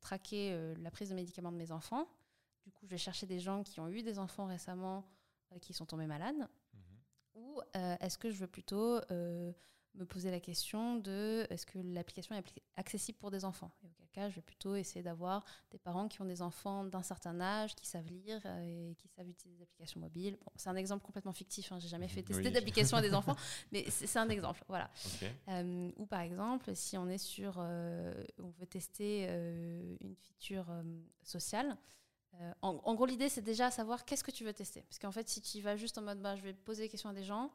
traquer 0.00 0.74
la 0.74 0.90
prise 0.90 1.10
de 1.10 1.14
médicaments 1.14 1.52
de 1.52 1.56
mes 1.56 1.70
enfants? 1.70 2.08
Du 2.64 2.72
coup, 2.72 2.84
je 2.84 2.90
vais 2.90 2.98
chercher 2.98 3.26
des 3.26 3.38
gens 3.38 3.62
qui 3.62 3.78
ont 3.78 3.86
eu 3.86 4.02
des 4.02 4.18
enfants 4.18 4.46
récemment 4.46 5.04
qui 5.60 5.72
sont 5.72 5.86
tombés 5.86 6.08
malades 6.08 6.48
ou 7.52 7.60
euh, 7.76 7.96
est-ce 8.00 8.18
que 8.18 8.30
je 8.30 8.38
veux 8.38 8.46
plutôt 8.46 9.00
euh, 9.10 9.52
me 9.94 10.04
poser 10.04 10.30
la 10.30 10.40
question 10.40 10.96
de 10.96 11.46
est-ce 11.50 11.66
que 11.66 11.78
l'application 11.78 12.34
est 12.34 12.44
accessible 12.76 13.18
pour 13.18 13.30
des 13.30 13.44
enfants? 13.44 13.70
Et 13.82 13.88
auquel 13.88 14.24
cas, 14.24 14.28
je 14.28 14.36
vais 14.36 14.42
plutôt 14.42 14.74
essayer 14.74 15.02
d'avoir 15.02 15.44
des 15.70 15.78
parents 15.78 16.06
qui 16.06 16.20
ont 16.20 16.26
des 16.26 16.42
enfants 16.42 16.84
d'un 16.84 17.02
certain 17.02 17.40
âge, 17.40 17.74
qui 17.74 17.86
savent 17.86 18.06
lire 18.08 18.40
euh, 18.44 18.90
et 18.90 18.94
qui 18.96 19.08
savent 19.08 19.28
utiliser 19.28 19.56
des 19.58 19.62
applications 19.62 20.00
mobiles. 20.00 20.36
Bon, 20.44 20.52
c'est 20.56 20.68
un 20.68 20.76
exemple 20.76 21.04
complètement 21.04 21.32
fictif, 21.32 21.72
hein, 21.72 21.78
j'ai 21.78 21.88
jamais 21.88 22.08
fait 22.08 22.22
tester 22.22 22.50
d'application 22.50 22.96
à 22.98 23.02
des 23.02 23.14
enfants, 23.14 23.36
mais 23.70 23.84
c'est 23.88 24.18
un 24.18 24.28
exemple. 24.28 24.62
Voilà. 24.68 24.90
ou 25.96 26.06
par 26.06 26.20
exemple, 26.20 26.74
si 26.74 26.98
on 26.98 27.08
est 27.08 27.18
sur, 27.18 27.58
on 27.58 28.50
veut 28.58 28.66
tester 28.66 29.24
une 30.00 30.14
feature 30.16 30.66
sociale, 31.22 31.76
euh, 32.40 32.52
en, 32.62 32.94
gros, 32.94 33.06
l'idée, 33.06 33.28
c'est 33.28 33.42
déjà 33.42 33.70
savoir 33.70 34.04
qu'est-ce 34.04 34.24
que 34.24 34.30
tu 34.30 34.44
veux 34.44 34.52
tester. 34.54 34.82
Parce 34.82 34.98
qu'en 34.98 35.12
fait, 35.12 35.28
si 35.28 35.42
tu 35.42 35.60
vas 35.60 35.76
juste 35.76 35.98
en 35.98 36.02
mode 36.02 36.20
bah, 36.20 36.36
je 36.36 36.42
vais 36.42 36.54
poser 36.54 36.84
des 36.84 36.88
questions 36.88 37.10
à 37.10 37.12
des 37.12 37.24
gens, 37.24 37.52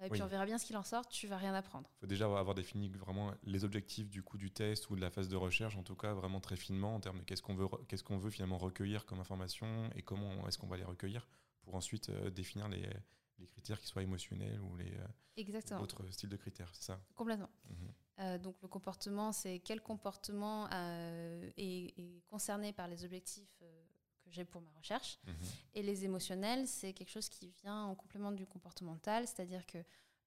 et 0.00 0.04
euh, 0.04 0.08
puis 0.10 0.22
on 0.22 0.26
verra 0.26 0.46
bien 0.46 0.58
ce 0.58 0.64
qu'il 0.66 0.76
en 0.76 0.84
sort, 0.84 1.06
tu 1.08 1.26
vas 1.26 1.36
rien 1.36 1.54
apprendre. 1.54 1.90
Il 1.96 2.00
faut 2.00 2.06
déjà 2.06 2.26
avoir 2.26 2.54
défini 2.54 2.88
vraiment 2.88 3.32
les 3.42 3.64
objectifs 3.64 4.08
du 4.08 4.22
coup 4.22 4.38
du 4.38 4.50
test 4.50 4.88
ou 4.90 4.96
de 4.96 5.00
la 5.00 5.10
phase 5.10 5.28
de 5.28 5.36
recherche, 5.36 5.76
en 5.76 5.82
tout 5.82 5.96
cas 5.96 6.14
vraiment 6.14 6.40
très 6.40 6.56
finement 6.56 6.94
en 6.94 7.00
termes 7.00 7.18
de 7.18 7.24
qu'est-ce 7.24 7.42
qu'on 7.42 7.54
veut, 7.54 7.66
qu'est-ce 7.88 8.04
qu'on 8.04 8.18
veut 8.18 8.30
finalement 8.30 8.58
recueillir 8.58 9.06
comme 9.06 9.18
information 9.18 9.90
et 9.96 10.02
comment 10.02 10.46
est-ce 10.46 10.58
qu'on 10.58 10.68
va 10.68 10.76
les 10.76 10.84
recueillir 10.84 11.26
pour 11.62 11.74
ensuite 11.74 12.10
euh, 12.10 12.30
définir 12.30 12.68
les, 12.68 12.88
les, 13.38 13.46
critères 13.48 13.80
qui 13.80 13.88
soient 13.88 14.02
émotionnels 14.02 14.60
ou 14.60 14.76
les 14.76 14.92
autres 15.80 16.08
styles 16.10 16.28
de 16.28 16.36
critères, 16.36 16.70
c'est 16.74 16.84
ça? 16.84 17.00
Complètement. 17.14 17.50
Mhm. 17.68 18.38
donc 18.38 18.56
le 18.62 18.68
comportement, 18.68 19.32
c'est 19.32 19.60
quel 19.60 19.80
comportement 19.80 20.68
est, 20.70 21.52
est, 21.56 22.22
concerné 22.26 22.72
par 22.72 22.88
les 22.88 23.04
objectifs 23.04 23.57
j'ai 24.30 24.44
pour 24.44 24.60
ma 24.62 24.70
recherche. 24.72 25.18
Mhm. 25.26 25.34
Et 25.74 25.82
les 25.82 26.04
émotionnels, 26.04 26.66
c'est 26.66 26.92
quelque 26.92 27.10
chose 27.10 27.28
qui 27.28 27.48
vient 27.48 27.84
en 27.84 27.94
complément 27.94 28.32
du 28.32 28.46
comportemental, 28.46 29.26
c'est-à-dire 29.26 29.66
que 29.66 29.78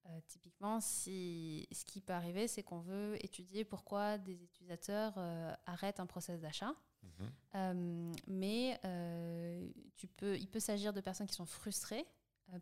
euh, 0.07 0.19
typiquement, 0.27 0.79
si, 0.81 1.67
ce 1.71 1.85
qui 1.85 2.01
peut 2.01 2.13
arriver, 2.13 2.47
c'est 2.47 2.63
qu'on 2.63 2.79
veut 2.79 3.23
étudier 3.23 3.63
pourquoi 3.63 4.17
des 4.17 4.43
utilisateurs 4.43 5.13
euh, 5.17 5.53
arrêtent 5.65 5.99
un 5.99 6.07
process 6.07 6.41
d'achat. 6.41 6.73
Mhm. 7.03 7.31
Euh, 7.55 8.13
mais 8.27 8.79
tu 9.95 10.07
peux, 10.07 10.37
il 10.37 10.47
peut 10.47 10.59
s'agir 10.59 10.93
de 10.93 11.01
personnes 11.01 11.27
qui 11.27 11.35
sont 11.35 11.45
frustrées 11.45 12.05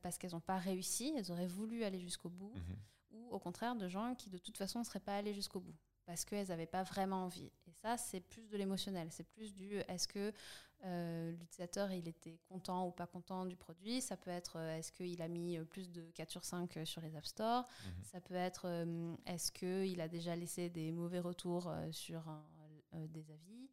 parce 0.01 0.17
qu'elles 0.17 0.33
n'ont 0.33 0.39
pas 0.39 0.57
réussi, 0.57 1.13
elles 1.17 1.31
auraient 1.31 1.47
voulu 1.47 1.83
aller 1.83 1.99
jusqu'au 1.99 2.29
bout, 2.29 2.53
mhm. 2.53 2.77
ou 3.11 3.29
au 3.31 3.39
contraire 3.39 3.75
de 3.75 3.87
gens 3.87 4.13
qui 4.13 4.29
de 4.29 4.37
toute 4.37 4.57
façon 4.57 4.79
ne 4.79 4.83
seraient 4.83 4.99
pas 4.99 5.15
allés 5.15 5.33
jusqu'au 5.33 5.59
bout 5.59 5.75
parce 6.09 6.25
qu'elles 6.25 6.47
n'avaient 6.47 6.65
pas 6.65 6.81
vraiment 6.81 7.25
envie. 7.25 7.51
Et 7.67 7.71
ça, 7.83 7.95
c'est 7.95 8.19
plus 8.19 8.49
de 8.49 8.57
l'émotionnel. 8.57 9.09
C'est 9.11 9.27
plus 9.27 9.53
du 9.53 9.75
est-ce 9.75 10.07
que 10.07 10.33
euh, 10.83 11.31
l'utilisateur 11.33 11.91
il 11.91 12.07
était 12.07 12.39
content 12.49 12.87
ou 12.87 12.91
pas 12.91 13.05
content 13.05 13.45
du 13.45 13.55
produit? 13.55 14.01
Ça 14.01 14.17
peut 14.17 14.31
être 14.31 14.57
euh, 14.57 14.75
est-ce 14.75 14.91
qu'il 14.91 15.21
a 15.21 15.27
mis 15.27 15.59
euh, 15.59 15.65
plus 15.65 15.91
de 15.91 16.01
4 16.15 16.31
sur 16.31 16.43
5 16.43 16.79
sur 16.83 17.03
les 17.03 17.15
App 17.15 17.27
Store? 17.27 17.63
Mhm. 17.85 18.03
Ça 18.03 18.21
peut 18.21 18.33
être 18.33 18.87
est-ce 19.27 19.51
qu'il 19.51 20.01
a 20.01 20.07
déjà 20.07 20.35
laissé 20.35 20.71
des 20.71 20.91
mauvais 20.91 21.19
retours 21.19 21.71
sur 21.91 22.23
des 22.91 23.29
avis? 23.29 23.69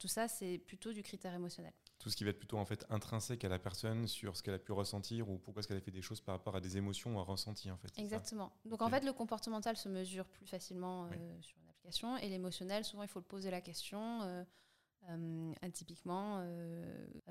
Tout 0.00 0.08
ça, 0.08 0.26
c'est 0.26 0.58
plutôt 0.58 0.92
du 0.92 1.04
critère 1.04 1.32
émotionnel. 1.32 1.72
Tout 2.00 2.10
ce 2.10 2.16
qui 2.16 2.24
va 2.24 2.30
être 2.30 2.38
plutôt 2.38 2.58
en 2.58 2.64
fait 2.64 2.84
intrinsèque 2.90 3.44
à 3.44 3.48
la 3.48 3.60
personne 3.60 4.08
sur 4.08 4.36
ce 4.36 4.42
qu'elle 4.42 4.54
a 4.54 4.58
pu 4.58 4.72
ressentir 4.72 5.30
ou 5.30 5.38
pourquoi 5.38 5.60
est-ce 5.60 5.68
qu'elle 5.68 5.76
a 5.76 5.80
fait 5.80 5.92
des 5.92 6.02
choses 6.02 6.20
par 6.20 6.34
rapport 6.34 6.56
à 6.56 6.60
des 6.60 6.76
émotions 6.76 7.16
ou 7.16 7.20
à 7.20 7.22
ressenti 7.22 7.70
en 7.70 7.76
fait. 7.76 7.96
Exactement. 7.98 8.52
Donc 8.64 8.82
en 8.82 8.90
fait, 8.90 9.04
le 9.04 9.12
comportemental 9.12 9.76
se 9.76 9.88
mesure 9.88 10.26
plus 10.26 10.46
facilement 10.46 11.08
sur 11.40 11.56
et 12.20 12.28
l'émotionnel, 12.28 12.84
souvent 12.84 13.02
il 13.02 13.08
faut 13.08 13.20
le 13.20 13.24
poser 13.24 13.50
la 13.50 13.60
question. 13.60 14.44
Euh, 15.08 15.70
typiquement, 15.72 16.38
euh, 16.40 16.84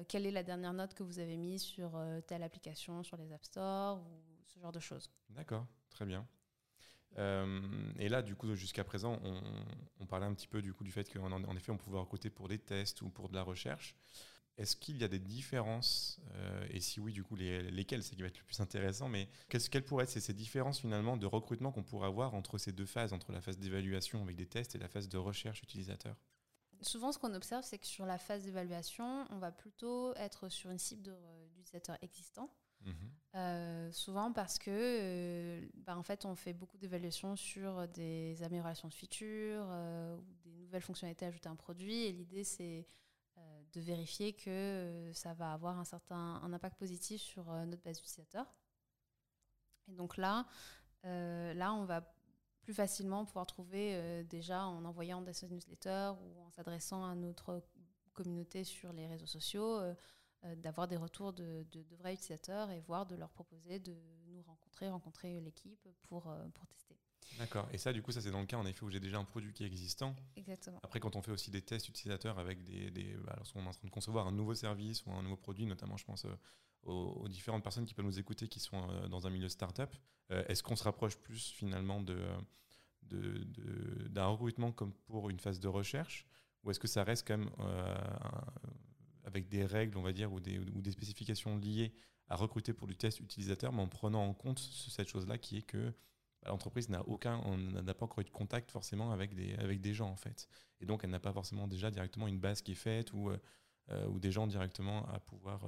quelle 0.07 0.25
est 0.25 0.31
la 0.31 0.43
dernière 0.43 0.73
note 0.73 0.93
que 0.93 1.03
vous 1.03 1.19
avez 1.19 1.37
mise 1.37 1.61
sur 1.61 1.95
euh, 1.95 2.21
telle 2.21 2.43
application, 2.43 3.03
sur 3.03 3.17
les 3.17 3.31
App 3.31 3.43
Store 3.43 3.99
ou 3.99 4.21
ce 4.47 4.59
genre 4.59 4.71
de 4.71 4.79
choses. 4.79 5.11
D'accord, 5.29 5.65
très 5.89 6.05
bien. 6.05 6.25
et 7.17 8.09
là, 8.09 8.21
du 8.21 8.35
coup, 8.35 8.53
jusqu'à 8.55 8.83
présent, 8.83 9.19
on, 9.99 10.05
parlait 10.05 10.25
un 10.25 10.33
petit 10.33 10.47
peu 10.47 10.61
du 10.61 10.73
coup 10.73 10.83
du 10.83 10.91
fait 10.91 11.11
qu'en 11.11 11.31
en 11.31 11.55
effet, 11.55 11.71
on 11.71 11.77
pouvait 11.77 11.97
recruter 11.97 12.29
pour 12.29 12.47
des 12.47 12.59
tests 12.59 13.01
ou 13.01 13.09
pour 13.09 13.29
de 13.29 13.35
la 13.35 13.43
recherche. 13.43 13.95
Est-ce 14.57 14.75
qu'il 14.75 14.97
y 14.97 15.03
a 15.03 15.07
des 15.07 15.19
différences 15.19 16.19
Et 16.71 16.79
si 16.79 16.99
oui, 16.99 17.13
du 17.13 17.23
coup, 17.23 17.35
lesquelles? 17.35 18.03
C'est 18.03 18.15
qui 18.15 18.21
va 18.21 18.27
être 18.27 18.39
le 18.39 18.43
plus 18.43 18.59
intéressant. 18.59 19.07
Mais 19.07 19.29
quelles 19.49 19.85
pourraient 19.85 20.05
être 20.05 20.09
ces, 20.09 20.33
différences 20.33 20.79
finalement 20.79 21.15
de 21.15 21.25
recrutement 21.27 21.71
qu'on 21.71 21.83
pourrait 21.83 22.07
avoir 22.07 22.33
entre 22.33 22.57
ces 22.57 22.71
deux 22.71 22.85
phases, 22.85 23.13
entre 23.13 23.31
la 23.31 23.41
phase 23.41 23.59
d'évaluation 23.59 24.21
avec 24.21 24.35
des 24.35 24.47
tests 24.47 24.75
et 24.75 24.79
la 24.79 24.87
phase 24.87 25.09
de 25.09 25.17
recherche 25.17 25.61
utilisateur? 25.61 26.15
Souvent, 26.81 27.11
ce 27.11 27.19
qu'on 27.19 27.33
observe, 27.33 27.63
c'est 27.63 27.77
que 27.77 27.87
sur 27.87 28.05
la 28.05 28.17
phase 28.17 28.43
d'évaluation, 28.43 29.25
on 29.29 29.37
va 29.37 29.51
plutôt 29.51 30.13
être 30.15 30.49
sur 30.49 30.69
une 30.69 30.79
cible 30.79 31.03
d'utilisateurs 31.53 31.97
existants. 32.01 32.51
Mhm. 32.85 32.93
Euh, 33.35 33.91
souvent 33.91 34.31
parce 34.31 34.57
que, 34.57 34.71
euh, 34.71 35.67
bah, 35.75 35.97
en 35.97 36.03
fait, 36.03 36.25
on 36.25 36.35
fait 36.35 36.53
beaucoup 36.53 36.77
d'évaluations 36.77 37.35
sur 37.35 37.87
des 37.89 38.41
améliorations 38.43 38.87
de 38.87 38.93
features 38.93 39.65
euh, 39.69 40.15
ou 40.15 40.33
des 40.43 40.51
nouvelles 40.51 40.81
fonctionnalités 40.81 41.25
ajoutées 41.25 41.49
à 41.49 41.51
un 41.51 41.55
produit. 41.55 42.05
Et 42.05 42.11
l'idée, 42.11 42.43
c'est 42.43 42.85
de 43.77 43.81
vérifier 43.81 44.34
que 44.34 45.12
ça 45.13 45.34
va 45.34 45.53
avoir 45.53 45.77
un 45.77 45.86
certain 45.86 46.41
un 46.43 46.51
impact 46.51 46.77
positif 46.77 47.22
sur 47.22 47.46
notre 47.65 47.84
base 47.84 47.98
d'utilisateurs. 47.98 48.51
Et 49.88 49.93
donc 49.93 50.17
là, 50.17 50.46
là, 51.03 51.74
on 51.74 51.86
va 51.86 52.01
plus 52.67 52.74
facilement 52.74 53.24
pouvoir 53.24 53.46
trouver 53.46 53.96
euh, 53.96 54.24
déjà 54.24 54.65
en 54.65 54.84
envoyant 54.84 55.22
des 55.22 55.31
newsletters 55.50 56.12
ou 56.22 56.41
en 56.41 56.51
s'adressant 56.51 57.05
à 57.05 57.15
notre 57.15 57.63
communauté 58.12 58.65
sur 58.65 58.91
les 58.91 59.07
réseaux 59.07 59.25
sociaux, 59.25 59.79
euh, 59.79 59.96
euh, 60.43 60.53
d'avoir 60.57 60.89
des 60.89 60.98
retours 60.98 61.31
de, 61.31 61.65
de, 61.72 61.96
vrais 61.98 62.13
utilisateurs 62.13 62.69
et 62.72 62.81
voir 62.81 63.05
de 63.05 63.15
leur 63.15 63.29
proposer 63.29 63.79
de 63.79 63.96
nous 64.25 64.41
rencontrer, 64.41 64.89
rencontrer 64.89 65.39
l'équipe 65.39 65.88
pour, 66.10 66.24
pour 66.53 66.67
tester. 66.67 66.87
D'accord. 67.39 67.67
Et 67.72 67.77
ça, 67.77 67.93
du 67.93 68.01
coup, 68.01 68.12
ça 68.12 68.22
c'est 68.22 68.31
dans 68.31 68.39
le 68.39 68.46
cas 68.46 68.57
en 68.57 68.65
effet 68.65 68.84
où 68.84 68.89
j'ai 68.89 69.00
déjà 69.00 69.17
un 69.17 69.24
produit 69.24 69.53
qui 69.53 69.63
est 69.63 69.67
existant. 69.67 70.15
Exactement. 70.36 70.79
Après, 70.84 71.00
quand 71.00 71.15
on 71.15 71.22
fait 71.22 71.31
aussi 71.31 71.51
des 71.51 71.62
tests 71.62 71.89
utilisateurs 71.89 72.39
avec 72.39 72.63
des, 72.63 72.89
des 72.91 73.15
bah, 73.17 73.34
lorsqu'on 73.38 73.63
est 73.63 73.67
en 73.67 73.72
train 73.72 73.88
de 73.88 73.91
concevoir 73.91 74.27
un 74.27 74.31
nouveau 74.31 74.55
service 74.55 75.05
ou 75.05 75.12
un 75.12 75.22
nouveau 75.22 75.38
produit, 75.38 75.65
notamment, 75.65 75.98
je 75.98 76.05
pense 76.05 76.25
aux, 76.84 76.91
aux, 77.22 77.27
différentes 77.27 77.63
personnes 77.63 77.86
qui 77.86 77.93
peuvent 77.93 78.05
nous 78.05 78.19
écouter 78.19 78.48
qui 78.48 78.60
sont 78.60 78.88
dans 79.10 79.27
un 79.27 79.29
milieu 79.29 79.50
startup, 79.50 79.93
est-ce 80.29 80.63
qu'on 80.63 80.75
se 80.75 80.84
rapproche 80.84 81.17
plus 81.17 81.51
finalement 81.51 82.01
de 82.01 82.17
d'un 83.10 84.25
recrutement 84.25 84.72
comme 84.72 84.93
pour 84.93 85.29
une 85.29 85.39
phase 85.39 85.60
de 85.60 85.67
recherche? 85.67 86.25
Ou 86.63 86.72
est-ce 86.72 86.79
que 86.79 86.88
ça 86.88 87.03
reste 87.03 87.27
quand 87.27 87.38
même 87.38 87.50
euh, 87.60 87.96
avec 89.24 89.48
des 89.48 89.65
règles, 89.65 89.98
on 89.98 90.01
va 90.01 90.12
dire, 90.12 90.31
ou 90.34 90.39
des, 90.39 90.60
ou 90.60 90.81
des 90.81 90.91
spécifications 90.91 91.57
liées 91.57 91.93
à 92.27 92.36
recruter 92.36 92.74
pour 92.74 92.88
du 92.88 92.96
test 92.96 93.19
utilisateur, 93.19 93.72
mais 93.72 93.81
en 93.81 93.88
prenant 93.88 94.25
en 94.25 94.34
compte 94.34 94.60
cette 94.60 95.07
chose-là 95.07 95.38
qui 95.38 95.57
est 95.57 95.62
que 95.62 95.93
l'entreprise 96.48 96.89
n'a 96.89 97.08
aucun, 97.08 97.42
n'a 97.58 97.94
pas 97.94 98.06
encore 98.06 98.20
eu 98.20 98.24
de 98.24 98.30
contact 98.30 98.72
forcément 98.72 99.12
avec 99.12 99.34
des, 99.34 99.94
gens 99.94 100.10
en 100.10 100.16
fait. 100.16 100.48
Et 100.82 100.86
donc 100.86 101.04
elle 101.04 101.10
n'a 101.10 101.20
pas 101.20 101.34
forcément 101.34 101.68
déjà 101.68 101.92
directement 101.92 102.27
une 102.27 102.39
base 102.39 102.62
qui 102.62 102.74
est 102.74 102.75
faite 102.75 103.13
ou, 103.13 103.30
euh, 103.30 104.08
ou 104.08 104.20
des 104.20 104.32
gens 104.32 104.48
directement 104.48 105.08
à 105.08 105.20
pouvoir 105.20 105.66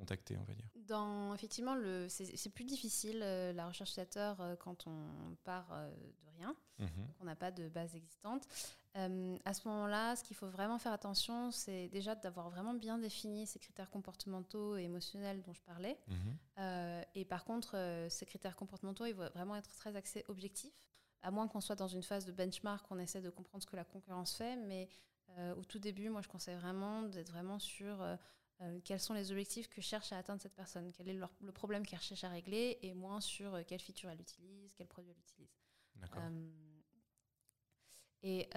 contacter, 0.00 0.38
on 0.38 0.44
va 0.44 0.54
dire. 0.54 0.68
Dans, 0.86 1.34
effectivement, 1.34 1.76
c'est 2.08 2.54
plus 2.54 2.64
difficile 2.64 3.20
euh, 3.22 3.52
la 3.52 3.68
recherche 3.68 3.90
utilisateur 3.90 4.40
euh, 4.40 4.56
quand 4.56 4.86
on 4.86 5.36
part 5.44 5.68
euh, 5.72 5.90
de 5.90 6.30
rien, 6.38 6.56
mhm. 6.78 7.08
on 7.20 7.24
n'a 7.24 7.36
pas 7.36 7.50
de 7.50 7.68
base 7.68 7.94
existante. 7.94 8.48
à 8.94 9.54
ce 9.54 9.68
moment-là, 9.68 10.16
ce 10.16 10.24
qu'il 10.24 10.36
faut 10.36 10.48
vraiment 10.48 10.78
faire 10.78 10.92
attention, 10.92 11.50
c'est 11.50 11.88
déjà 11.88 12.14
d'avoir 12.14 12.48
vraiment 12.48 12.74
bien 12.74 12.98
défini 12.98 13.46
ces 13.46 13.58
critères 13.58 13.90
comportementaux 13.90 14.76
et 14.76 14.84
émotionnels 14.84 15.42
dont 15.42 15.52
je 15.52 15.62
parlais. 15.62 15.98
Mhm. 16.08 17.04
et 17.14 17.24
par 17.24 17.44
contre, 17.44 17.76
ces 18.08 18.26
critères 18.26 18.56
comportementaux, 18.56 19.04
ils 19.04 19.14
vont 19.14 19.28
vraiment 19.34 19.56
être 19.56 19.74
très 19.76 19.94
axés 19.96 20.24
objectifs, 20.28 20.80
à 21.22 21.30
moins 21.30 21.46
qu'on 21.46 21.60
soit 21.60 21.76
dans 21.76 21.88
une 21.88 22.02
phase 22.02 22.24
de 22.24 22.32
benchmark, 22.32 22.86
qu'on 22.88 22.98
essaie 22.98 23.20
de 23.20 23.30
comprendre 23.30 23.62
ce 23.62 23.68
que 23.68 23.76
la 23.76 23.84
concurrence 23.84 24.34
fait, 24.34 24.56
mais 24.56 24.88
au 25.56 25.64
tout 25.64 25.78
début, 25.78 26.08
moi, 26.08 26.22
je 26.22 26.28
conseille 26.28 26.56
vraiment 26.56 27.02
d'être 27.02 27.30
vraiment 27.30 27.58
sur 27.60 28.04
euh, 28.62 28.80
quels 28.84 29.00
sont 29.00 29.14
les 29.14 29.30
objectifs 29.30 29.68
que 29.68 29.80
cherche 29.80 30.12
à 30.12 30.18
atteindre 30.18 30.42
cette 30.42 30.54
personne, 30.54 30.92
quel 30.92 31.08
est 31.08 31.18
le 31.40 31.52
problème 31.52 31.86
qu'elle 31.86 32.00
cherche 32.00 32.24
à 32.24 32.28
régler, 32.28 32.78
et 32.82 32.92
moins 32.92 33.20
sur 33.20 33.54
euh, 33.54 33.62
quelle 33.66 33.80
feature 33.80 34.10
elle 34.10 34.20
utilise, 34.20 34.72
quel 34.74 34.86
produit 34.86 35.10
elle 35.10 35.20
utilise. 35.20 35.48
Euh, 36.16 36.50
et 38.22 38.50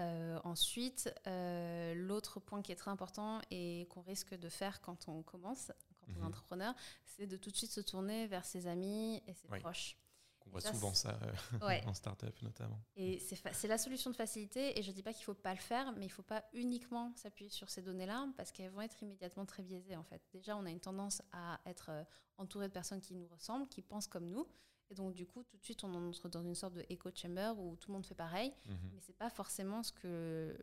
ensuite, 0.44 1.14
l'autre 1.26 2.42
point 2.42 2.62
qui 2.62 2.74
est 2.74 2.76
très 2.76 2.92
important 2.92 3.40
et 3.50 3.88
qu'on 3.90 4.02
risque 4.02 4.36
de 4.36 4.50
faire 4.50 4.82
quand 4.82 5.08
on 5.08 5.24
commence, 5.24 5.72
quand 5.88 6.08
on 6.10 6.16
est 6.16 6.20
mhm. 6.20 6.26
entrepreneur, 6.26 6.76
c'est 7.06 7.28
de 7.28 7.38
tout 7.38 7.50
de 7.50 7.56
suite 7.56 7.72
se 7.72 7.80
tourner 7.80 8.28
vers 8.28 8.44
ses 8.44 8.68
amis 8.68 9.22
et 9.26 9.34
ses 9.34 9.48
proches. 9.48 9.98
On 10.48 10.50
voit 10.50 10.62
souvent 10.62 10.94
ça 10.94 11.18
euh, 11.62 11.80
en 11.88 11.94
start-up 11.94 12.36
notamment. 12.42 12.80
Et 12.96 13.20
c'est 13.20 13.68
la 13.68 13.78
solution 13.78 14.10
de 14.12 14.16
facilité. 14.16 14.78
Et 14.78 14.84
je 14.84 14.90
ne 14.90 14.96
dis 14.96 15.04
pas 15.04 15.14
qu'il 15.14 15.22
ne 15.22 15.26
faut 15.26 15.34
pas 15.34 15.54
le 15.54 15.60
faire, 15.60 15.92
mais 15.94 16.06
il 16.06 16.10
ne 16.10 16.14
faut 16.14 16.24
pas 16.24 16.44
uniquement 16.54 17.14
s'appuyer 17.16 17.50
sur 17.50 17.70
ces 17.70 17.82
données-là 17.82 18.28
parce 18.38 18.52
qu'elles 18.52 18.72
vont 18.72 18.82
être 18.82 19.02
immédiatement 19.02 19.46
très 19.46 19.64
biaisées 19.64 19.96
en 19.96 20.04
fait. 20.04 20.22
Déjà, 20.32 20.58
on 20.58 20.66
a 20.66 20.70
une 20.70 20.80
tendance 20.80 21.22
à 21.32 21.60
être 21.66 21.90
euh, 21.90 22.04
entouré 22.38 22.68
de 22.68 22.74
personnes 22.74 23.02
qui 23.02 23.16
nous 23.16 23.28
ressemblent, 23.28 23.68
qui 23.68 23.82
pensent 23.82 24.08
comme 24.08 24.30
nous. 24.30 24.48
Et 24.90 24.96
donc, 24.96 25.14
du 25.14 25.26
coup, 25.26 25.44
tout 25.44 25.58
de 25.58 25.64
suite, 25.64 25.84
on 25.84 25.94
entre 25.94 26.30
dans 26.30 26.44
une 26.44 26.56
sorte 26.56 26.74
de 26.74 26.86
echo 26.90 27.10
chamber 27.16 27.54
où 27.58 27.76
tout 27.78 27.90
le 27.90 27.94
monde 27.94 28.06
fait 28.06 28.16
pareil. 28.16 28.54
Mhm. 28.68 28.78
Mais 28.94 29.00
ce 29.00 29.08
n'est 29.08 29.18
pas 29.18 29.30
forcément 29.30 29.82
ce 29.82 29.92
que 29.92 30.58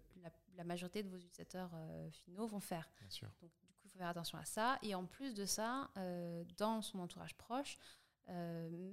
la, 0.57 0.65
majorité 0.65 1.03
de 1.03 1.09
vos 1.09 1.17
utilisateurs 1.17 1.71
euh, 1.75 2.11
finaux 2.11 2.47
vont 2.47 2.61
faire. 2.61 2.87
Bien 3.01 3.09
sûr. 3.09 3.29
Donc, 3.41 3.51
du 3.51 3.67
coup, 3.73 3.73
il 3.83 3.91
faut 3.91 3.99
faire 3.99 4.09
attention 4.09 4.37
à 4.37 4.45
ça. 4.45 4.79
Et 4.83 4.95
en 4.95 5.07
plus 5.07 5.33
de 5.33 5.47
ça, 5.47 5.91
dans 6.59 6.83
son 6.83 6.99
entourage 6.99 7.35
proche, 7.35 7.79
euh, 7.79 8.00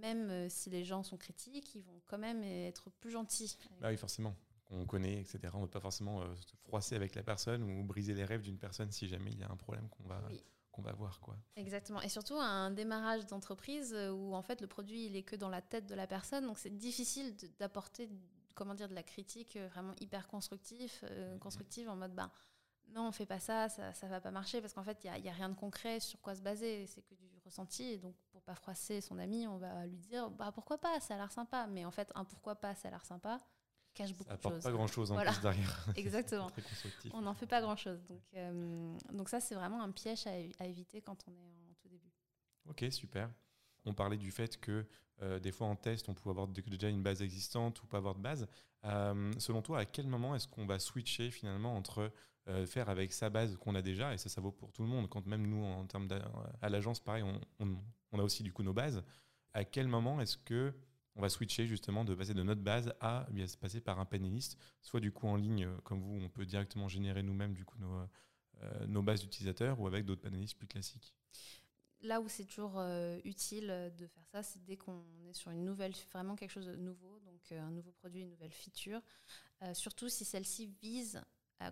même 0.01 0.29
euh, 0.29 0.47
si 0.49 0.69
les 0.69 0.83
gens 0.83 1.03
sont 1.03 1.17
critiques, 1.17 1.75
ils 1.75 1.83
vont 1.83 2.01
quand 2.05 2.17
même 2.17 2.43
être 2.43 2.89
plus 2.89 3.11
gentils. 3.11 3.57
Bah 3.81 3.89
oui, 3.89 3.97
forcément. 3.97 4.35
On 4.69 4.85
connaît, 4.85 5.21
etc. 5.21 5.39
On 5.53 5.61
ne 5.61 5.65
peut 5.65 5.71
pas 5.71 5.79
forcément 5.79 6.21
euh, 6.21 6.35
se 6.35 6.55
froisser 6.57 6.95
avec 6.95 7.15
la 7.15 7.23
personne 7.23 7.63
ou 7.63 7.83
briser 7.83 8.13
les 8.13 8.25
rêves 8.25 8.41
d'une 8.41 8.57
personne 8.57 8.91
si 8.91 9.07
jamais 9.07 9.31
il 9.31 9.39
y 9.39 9.43
a 9.43 9.49
un 9.49 9.55
problème 9.55 9.87
qu'on 9.89 10.03
va, 10.03 10.21
qu'on 10.71 10.81
va 10.81 10.91
voir. 10.91 11.21
Quoi. 11.21 11.37
Exactement. 11.55 12.01
Et 12.01 12.09
surtout 12.09 12.35
un 12.35 12.71
démarrage 12.71 13.25
d'entreprise 13.27 13.95
où 14.13 14.35
en 14.35 14.41
fait 14.41 14.59
le 14.59 14.67
produit 14.67 15.05
il 15.05 15.15
est 15.15 15.23
que 15.23 15.37
dans 15.37 15.49
la 15.49 15.61
tête 15.61 15.85
de 15.85 15.95
la 15.95 16.05
personne. 16.05 16.45
Donc 16.45 16.57
c'est 16.57 16.75
difficile 16.77 17.35
d'apporter 17.59 18.09
comment 18.55 18.73
dire, 18.73 18.89
de 18.89 18.95
la 18.95 19.03
critique 19.03 19.55
vraiment 19.55 19.93
hyper 20.01 20.27
constructive, 20.27 20.91
mm-hmm. 21.03 21.37
constructive 21.37 21.87
en 21.89 21.95
mode 21.95 22.13
bah, 22.15 22.31
non, 22.93 23.07
on 23.07 23.11
fait 23.11 23.25
pas 23.25 23.39
ça, 23.39 23.69
ça, 23.69 23.93
ça 23.93 24.07
va 24.07 24.21
pas 24.21 24.31
marcher 24.31 24.61
parce 24.61 24.73
qu'en 24.73 24.83
fait, 24.83 24.97
il 25.03 25.21
n'y 25.21 25.29
a, 25.29 25.31
a, 25.31 25.35
rien 25.35 25.49
de 25.49 25.55
concret 25.55 25.99
sur 25.99 26.21
quoi 26.21 26.35
se 26.35 26.41
baser, 26.41 26.87
c'est 26.87 27.01
que 27.01 27.15
du 27.15 27.27
ressenti. 27.43 27.83
Et 27.83 27.97
donc, 27.97 28.15
pas 28.47 28.55
froisser 28.55 29.01
son 29.01 29.19
ami, 29.19 29.45
on 29.45 29.57
va 29.57 29.85
lui 29.85 29.97
dire 29.97 30.31
bah 30.31 30.51
pourquoi 30.53 30.77
pas, 30.77 30.99
ça 31.01 31.15
a 31.15 31.17
l'air 31.17 31.31
sympa. 31.31 31.67
Mais 31.67 31.83
en 31.83 31.91
fait, 31.91 32.09
un 32.15 32.23
pourquoi 32.23 32.55
pas, 32.55 32.73
ça 32.75 32.87
a 32.87 32.91
l'air 32.91 33.05
sympa, 33.05 33.41
cache 33.93 34.13
beaucoup 34.13 34.35
de 34.35 34.41
choses. 34.41 34.63
pas 34.63 34.71
grand 34.71 34.87
chose 34.87 35.11
en 35.11 35.17
plus 35.17 35.41
derrière. 35.41 35.87
Exactement. 35.95 36.49
on 37.13 37.21
n'en 37.21 37.33
fait 37.33 37.45
pas 37.45 37.61
grand 37.61 37.75
chose. 37.75 38.01
Donc, 38.07 38.21
euh, 38.35 38.97
donc 39.11 39.27
ça, 39.29 39.41
c'est 39.41 39.55
vraiment 39.55 39.83
un 39.83 39.91
piège 39.91 40.25
à, 40.27 40.31
à, 40.59 40.65
éviter 40.65 41.01
quand 41.01 41.25
on 41.27 41.31
est 41.31 41.69
en 41.69 41.73
tout 41.81 41.89
début. 41.89 42.11
Ok, 42.69 42.85
super. 42.91 43.29
On 43.85 43.93
parlait 43.93 44.17
du 44.17 44.31
fait 44.31 44.57
que 44.59 44.85
euh, 45.21 45.39
des 45.39 45.51
fois 45.51 45.67
en 45.67 45.75
test, 45.75 46.07
on 46.07 46.13
pouvait 46.13 46.31
avoir 46.31 46.47
déjà 46.47 46.87
une 46.87 47.03
base 47.03 47.21
existante 47.21 47.83
ou 47.83 47.87
pas 47.87 47.97
avoir 47.97 48.15
de 48.15 48.21
base. 48.21 48.47
Euh, 48.85 49.31
selon 49.39 49.61
toi, 49.61 49.79
à 49.79 49.85
quel 49.85 50.07
moment 50.07 50.35
est-ce 50.35 50.47
qu'on 50.47 50.65
va 50.65 50.79
switcher 50.79 51.31
finalement 51.31 51.75
entre 51.75 52.11
faire 52.65 52.87
avec 52.87 53.11
sa 53.11 53.29
base 53.29 53.57
qu'on 53.57 53.75
a 53.75 53.81
déjà, 53.81 54.13
et 54.13 54.17
ça, 54.17 54.29
ça 54.29 54.39
vaut 54.39 54.53
pour 54.53 54.71
tout 54.71 54.81
le 54.81 54.87
monde. 54.87 55.09
Quand 55.09 55.25
même 55.25 55.45
nous, 55.45 55.65
en 55.65 55.85
termes 55.85 56.07
à 56.61 56.69
l'agence, 56.69 57.01
pareil, 57.01 57.21
on, 57.59 57.77
a 58.13 58.23
aussi 58.23 58.43
du 58.43 58.53
coup 58.53 58.63
nos 58.63 58.73
bases. 58.73 59.03
À 59.53 59.63
quel 59.63 59.87
moment 59.87 60.21
est-ce 60.21 60.37
que 60.37 60.73
on 61.15 61.21
va 61.21 61.29
switcher 61.29 61.65
justement 61.65 62.05
de 62.05 62.13
passer 62.13 62.33
de 62.33 62.43
notre 62.43 62.61
base 62.61 62.93
à 62.99 63.25
eh 63.29 63.33
bien, 63.33 63.47
se 63.47 63.57
passer 63.57 63.81
par 63.81 63.99
un 63.99 64.05
panéliste, 64.05 64.57
soit 64.81 64.99
du 64.99 65.11
coup 65.11 65.27
en 65.27 65.35
ligne 65.35 65.65
euh, 65.65 65.77
comme 65.83 65.99
vous, 65.99 66.19
on 66.21 66.29
peut 66.29 66.45
directement 66.45 66.87
générer 66.87 67.23
nous-mêmes 67.23 67.53
du 67.53 67.65
coup 67.65 67.77
nos, 67.79 68.07
euh, 68.61 68.87
nos 68.87 69.01
bases 69.01 69.21
d'utilisateurs, 69.21 69.79
ou 69.79 69.87
avec 69.87 70.05
d'autres 70.05 70.21
panélistes 70.21 70.57
plus 70.57 70.67
classiques? 70.67 71.15
Là 72.01 72.21
où 72.21 72.29
c'est 72.29 72.45
toujours 72.45 72.79
utile 73.23 73.91
de 73.97 74.05
faire 74.05 74.23
ça, 74.27 74.43
c'est 74.43 74.63
dès 74.63 74.77
qu'on 74.77 75.03
est 75.27 75.33
sur 75.33 75.49
une 75.49 75.65
nouvelle, 75.65 75.93
vraiment 76.13 76.35
quelque 76.35 76.51
chose 76.51 76.67
de 76.67 76.75
nouveau, 76.75 77.19
donc 77.25 77.51
un 77.51 77.71
nouveau 77.71 77.91
produit, 77.91 78.21
une 78.21 78.29
nouvelle 78.29 78.53
feature, 78.53 79.01
surtout 79.73 80.07
si 80.07 80.23
celle-ci 80.23 80.67
vise 80.79 81.19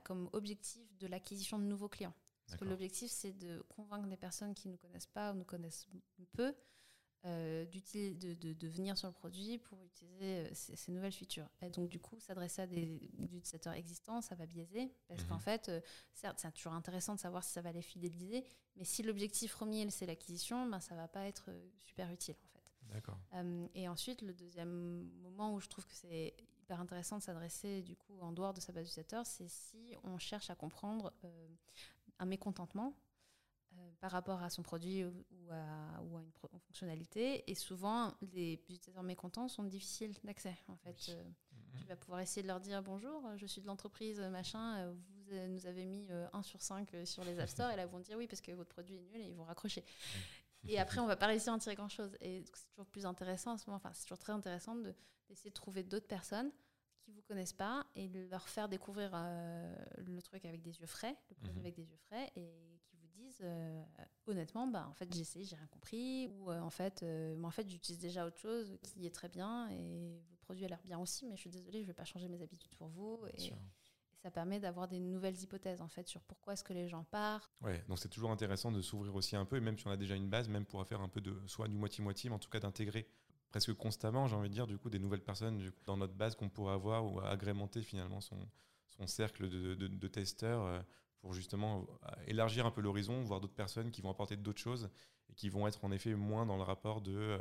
comme 0.03 0.27
objectif 0.33 0.81
de 0.97 1.05
l'acquisition 1.05 1.59
de 1.59 1.65
nouveaux 1.65 1.89
clients. 1.89 2.15
Parce 2.45 2.59
que 2.59 2.65
l'objectif, 2.65 3.11
c'est 3.11 3.33
de 3.33 3.63
convaincre 3.69 4.07
des 4.07 4.17
personnes 4.17 4.53
qui 4.53 4.67
ne 4.67 4.73
nous 4.73 4.77
connaissent 4.77 5.07
pas 5.07 5.31
ou 5.31 5.35
nous 5.35 5.45
connaissent 5.45 5.87
peu 6.33 6.53
euh, 7.25 7.65
de, 7.65 8.33
de, 8.35 8.53
de, 8.53 8.67
venir 8.67 8.95
sur 8.97 9.07
le 9.07 9.13
produit 9.13 9.57
pour 9.57 9.83
utiliser 9.83 10.45
euh, 10.45 10.49
ces, 10.53 10.91
nouvelles 10.91 11.11
features. 11.11 11.49
Et 11.61 11.71
donc, 11.71 11.89
du 11.89 11.99
coup, 11.99 12.19
s'adresser 12.19 12.61
à 12.61 12.67
des 12.67 12.99
utilisateurs 13.17 13.73
existants, 13.73 14.21
ça 14.21 14.35
va 14.35 14.45
biaiser. 14.45 14.93
Parce 15.07 15.23
qu'en 15.23 15.35
mhm. 15.35 15.41
fait, 15.41 15.69
euh, 15.69 15.81
certes, 16.13 16.37
c'est 16.39 16.51
toujours 16.51 16.73
intéressant 16.73 17.15
de 17.15 17.19
savoir 17.19 17.43
si 17.43 17.51
ça 17.51 17.61
va 17.61 17.71
les 17.71 17.81
fidéliser, 17.81 18.43
mais 18.75 18.85
si 18.85 19.01
l'objectif 19.01 19.53
premier, 19.53 19.89
c'est 19.89 20.05
l'acquisition, 20.05 20.67
ben, 20.67 20.79
ça 20.79 20.93
ne 20.93 20.99
va 20.99 21.07
pas 21.07 21.25
être 21.25 21.49
super 21.77 22.11
utile, 22.11 22.35
en 22.43 22.47
fait. 22.49 22.93
D'accord. 22.93 23.17
et 23.73 23.89
ensuite, 23.89 24.21
le 24.21 24.33
deuxième 24.33 25.09
moment 25.23 25.55
où 25.55 25.59
je 25.59 25.67
trouve 25.67 25.87
que 25.87 25.95
c'est 25.95 26.35
hyper 26.65 26.79
intéressant 26.79 27.19
de 27.19 27.23
s'adresser 27.23 27.83
du 27.83 27.95
coup 27.95 28.19
en 28.21 28.31
dehors 28.31 28.53
de 28.53 28.59
sa 28.59 28.73
base 28.73 28.85
d'utilisateurs, 28.85 29.25
c'est 29.25 29.47
si 29.47 29.95
on 30.03 30.17
cherche 30.17 30.49
à 30.49 30.55
comprendre 30.55 31.13
euh, 31.23 31.47
un 32.19 32.25
mécontentement 32.25 32.95
euh, 33.73 33.91
par 33.99 34.11
rapport 34.11 34.41
à 34.41 34.49
son 34.49 34.63
produit 34.63 35.03
ou 35.03 35.49
à, 35.51 36.01
ou 36.03 36.17
à 36.17 36.21
une, 36.21 36.31
fonctionnalité. 36.59 37.49
Et 37.49 37.55
souvent, 37.55 38.13
les 38.33 38.53
utilisateurs 38.53 39.03
mécontents 39.03 39.47
sont 39.47 39.63
difficiles 39.63 40.13
d'accès. 40.23 40.55
En 40.67 40.77
fait, 40.77 41.09
euh, 41.09 41.23
mm-hmm. 41.23 41.79
tu 41.81 41.87
vas 41.87 41.95
pouvoir 41.95 42.19
essayer 42.21 42.41
de 42.41 42.47
leur 42.47 42.59
dire 42.59 42.81
bonjour, 42.81 43.23
je 43.37 43.45
suis 43.45 43.61
de 43.61 43.67
l'entreprise 43.67 44.19
machin, 44.19 44.91
vous 44.91 45.35
nous 45.49 45.65
avez 45.65 45.85
mis 45.85 46.07
1 46.33 46.43
sur 46.43 46.61
5 46.61 46.95
sur 47.05 47.23
les 47.23 47.39
App 47.39 47.49
Store, 47.49 47.71
et 47.71 47.75
là, 47.75 47.83
ils 47.83 47.89
vont 47.89 47.99
dire 47.99 48.17
oui 48.17 48.27
parce 48.27 48.41
que 48.41 48.51
votre 48.51 48.69
produit 48.69 48.97
est 48.97 49.01
nul 49.01 49.21
et 49.21 49.29
ils 49.29 49.35
vont 49.35 49.45
raccrocher. 49.45 49.83
Et 50.67 50.79
après, 50.79 50.99
on 50.99 51.05
va 51.05 51.15
pas 51.15 51.27
réussir 51.27 51.53
à 51.53 51.55
en 51.55 51.59
tirer 51.59 51.75
grand-chose. 51.75 52.17
Et 52.21 52.43
c'est 52.53 52.67
toujours 52.69 52.87
plus 52.87 53.05
intéressant 53.05 53.53
à 53.53 53.57
ce 53.57 53.65
moment, 53.67 53.77
enfin, 53.77 53.91
c'est 53.93 54.03
toujours 54.03 54.19
très 54.19 54.33
intéressant 54.33 54.75
de 54.75 54.95
d'essayer 55.27 55.49
de 55.49 55.55
trouver 55.55 55.83
d'autres 55.83 56.07
personnes 56.07 56.51
qui 57.05 57.11
vous 57.11 57.21
connaissent 57.21 57.53
pas 57.53 57.85
et 57.95 58.07
leur 58.29 58.49
faire 58.49 58.67
découvrir 58.67 59.11
euh, 59.13 59.75
le 59.97 60.21
truc 60.21 60.43
avec 60.45 60.61
des 60.61 60.79
yeux 60.79 60.87
frais, 60.87 61.15
le 61.29 61.35
produit 61.35 61.59
mhm. 61.59 61.65
avec 61.65 61.75
des 61.75 61.89
yeux 61.89 61.97
frais, 61.97 62.31
et 62.35 62.81
qui 62.83 62.97
vous 62.97 63.07
disent 63.07 63.41
euh, 63.43 63.83
honnêtement, 64.25 64.67
bah 64.67 64.87
en 64.89 64.93
fait 64.93 65.13
j'ai 65.13 65.21
essayé, 65.21 65.45
j'ai 65.45 65.55
rien 65.55 65.67
compris, 65.67 66.27
ou 66.27 66.51
euh, 66.51 66.59
en 66.59 66.71
fait, 66.71 67.05
en 67.43 67.51
fait 67.51 67.69
j'utilise 67.69 67.99
déjà 67.99 68.25
autre 68.25 68.39
chose 68.39 68.77
qui 68.81 69.05
est 69.05 69.13
très 69.13 69.29
bien 69.29 69.69
et 69.69 70.19
votre 70.29 70.41
produit 70.41 70.65
a 70.65 70.67
l'air 70.67 70.81
bien 70.83 70.99
aussi, 70.99 71.27
mais 71.27 71.35
je 71.35 71.41
suis 71.41 71.49
désolée, 71.49 71.81
je 71.81 71.87
vais 71.87 71.93
pas 71.93 72.05
changer 72.05 72.27
mes 72.27 72.41
habitudes 72.41 72.75
pour 72.75 72.87
vous. 72.87 73.19
Et, 73.37 73.53
ça 74.23 74.31
permet 74.31 74.59
d'avoir 74.59 74.87
des 74.87 74.99
nouvelles 74.99 75.39
hypothèses 75.39 75.81
en 75.81 75.87
fait 75.87 76.07
sur 76.07 76.19
pourquoi 76.23 76.53
est-ce 76.53 76.63
que 76.63 76.73
les 76.73 76.87
gens 76.87 77.03
partent. 77.03 77.55
Ouais, 77.61 77.83
donc 77.87 77.99
c'est 77.99 78.09
toujours 78.09 78.31
intéressant 78.31 78.71
de 78.71 78.81
s'ouvrir 78.81 79.13
aussi 79.13 79.35
un 79.35 79.45
peu, 79.45 79.57
et 79.57 79.59
même 79.59 79.77
si 79.77 79.85
on 79.85 79.91
a 79.91 79.97
déjà 79.97 80.15
une 80.15 80.31
base, 80.31 80.49
même 80.49 80.65
pour 80.65 80.83
faire 80.87 81.01
un 81.01 81.09
peu 81.09 81.21
de 81.21 81.39
soit 81.45 81.67
du 81.67 81.77
moitié-moitié, 81.77 82.31
mais 82.31 82.35
en 82.35 82.39
tout 82.39 82.49
cas 82.49 82.59
d'intégrer 82.59 83.07
presque 83.49 83.73
constamment, 83.73 84.27
j'ai 84.27 84.35
envie 84.35 84.49
de 84.49 84.53
dire, 84.53 84.67
du 84.67 84.77
coup, 84.77 84.89
des 84.89 84.99
nouvelles 84.99 85.23
personnes 85.23 85.61
dans 85.85 85.97
notre 85.97 86.13
base 86.13 86.35
qu'on 86.35 86.49
pourrait 86.49 86.73
avoir 86.73 87.05
ou 87.05 87.19
agrémenter 87.21 87.81
finalement 87.81 88.21
son, 88.21 88.37
son 88.97 89.07
cercle 89.07 89.49
de, 89.49 89.75
de, 89.75 90.07
testeurs 90.07 90.61
euh, 90.63 90.81
pour 91.19 91.33
justement 91.33 91.85
euh, 92.03 92.11
élargir 92.27 92.65
un 92.65 92.71
peu 92.71 92.81
l'horizon, 92.81 93.23
voir 93.23 93.41
d'autres 93.41 93.55
personnes 93.55 93.91
qui 93.91 94.01
vont 94.01 94.09
apporter 94.09 94.37
d'autres 94.37 94.59
choses 94.59 94.89
et 95.29 95.33
qui 95.33 95.49
vont 95.49 95.67
être 95.67 95.83
en 95.83 95.91
effet 95.91 96.15
moins 96.15 96.45
dans 96.45 96.57
le 96.57 96.63
rapport 96.63 97.01
de 97.01 97.37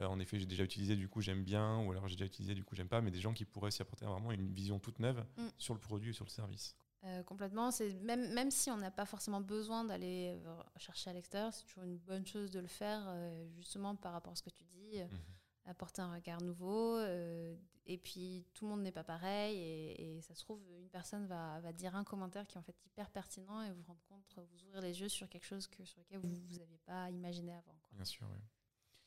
euh, 0.00 0.06
en 0.06 0.18
effet 0.18 0.38
j'ai 0.38 0.46
déjà 0.46 0.64
utilisé 0.64 0.96
du 0.96 1.08
coup 1.08 1.20
j'aime 1.20 1.44
bien 1.44 1.78
ou 1.84 1.92
alors 1.92 2.08
j'ai 2.08 2.16
déjà 2.16 2.26
utilisé 2.26 2.54
du 2.54 2.64
coup 2.64 2.74
j'aime 2.74 2.88
pas, 2.88 3.00
mais 3.00 3.10
des 3.10 3.20
gens 3.20 3.32
qui 3.32 3.44
pourraient 3.44 3.70
s'y 3.70 3.82
apporter 3.82 4.06
vraiment 4.06 4.32
une 4.32 4.52
vision 4.52 4.78
toute 4.78 4.98
neuve 4.98 5.24
mm. 5.36 5.48
sur 5.56 5.74
le 5.74 5.80
produit 5.80 6.10
et 6.10 6.14
sur 6.14 6.24
le 6.24 6.30
service. 6.30 6.76
Complètement. 7.26 7.70
C'est 7.70 7.92
même, 8.00 8.32
même 8.32 8.50
si 8.50 8.70
on 8.70 8.76
n'a 8.76 8.90
pas 8.90 9.04
forcément 9.04 9.40
besoin 9.40 9.84
d'aller 9.84 10.38
chercher 10.76 11.10
à 11.10 11.12
l'extérieur, 11.12 11.52
c'est 11.52 11.64
toujours 11.64 11.84
une 11.84 11.98
bonne 11.98 12.26
chose 12.26 12.50
de 12.50 12.60
le 12.60 12.66
faire, 12.66 13.02
justement 13.56 13.94
par 13.94 14.12
rapport 14.12 14.32
à 14.32 14.36
ce 14.36 14.42
que 14.42 14.50
tu 14.50 14.64
dis. 14.64 14.98
Mm-hmm 14.98 15.34
apporter 15.66 16.02
un 16.02 16.12
regard 16.12 16.42
nouveau 16.42 16.96
euh, 16.98 17.56
et 17.86 17.98
puis 17.98 18.44
tout 18.54 18.64
le 18.64 18.70
monde 18.70 18.82
n'est 18.82 18.92
pas 18.92 19.04
pareil 19.04 19.58
et, 19.58 20.20
ça 20.22 20.34
se 20.34 20.40
trouve, 20.40 20.60
une 20.78 20.88
personne 20.88 21.26
va, 21.26 21.60
va, 21.60 21.72
dire 21.72 21.94
un 21.96 22.04
commentaire 22.04 22.46
qui 22.46 22.56
est 22.56 22.60
en 22.60 22.62
fait 22.62 22.76
hyper 22.86 23.10
pertinent 23.10 23.62
et 23.62 23.70
vous 23.72 23.82
rendre 23.82 24.02
compte, 24.08 24.38
vous 24.52 24.64
ouvrir 24.64 24.80
les 24.80 25.00
yeux 25.00 25.08
sur 25.08 25.28
quelque 25.28 25.46
chose 25.46 25.66
que, 25.66 25.84
sur 25.84 26.00
lequel 26.00 26.18
vous 26.18 26.28
n'aviez 26.28 26.78
pas 26.86 27.10
imaginé 27.10 27.52
avant. 27.52 27.76
Bien 27.92 28.04
sûr, 28.04 28.26
oui. 28.32 28.38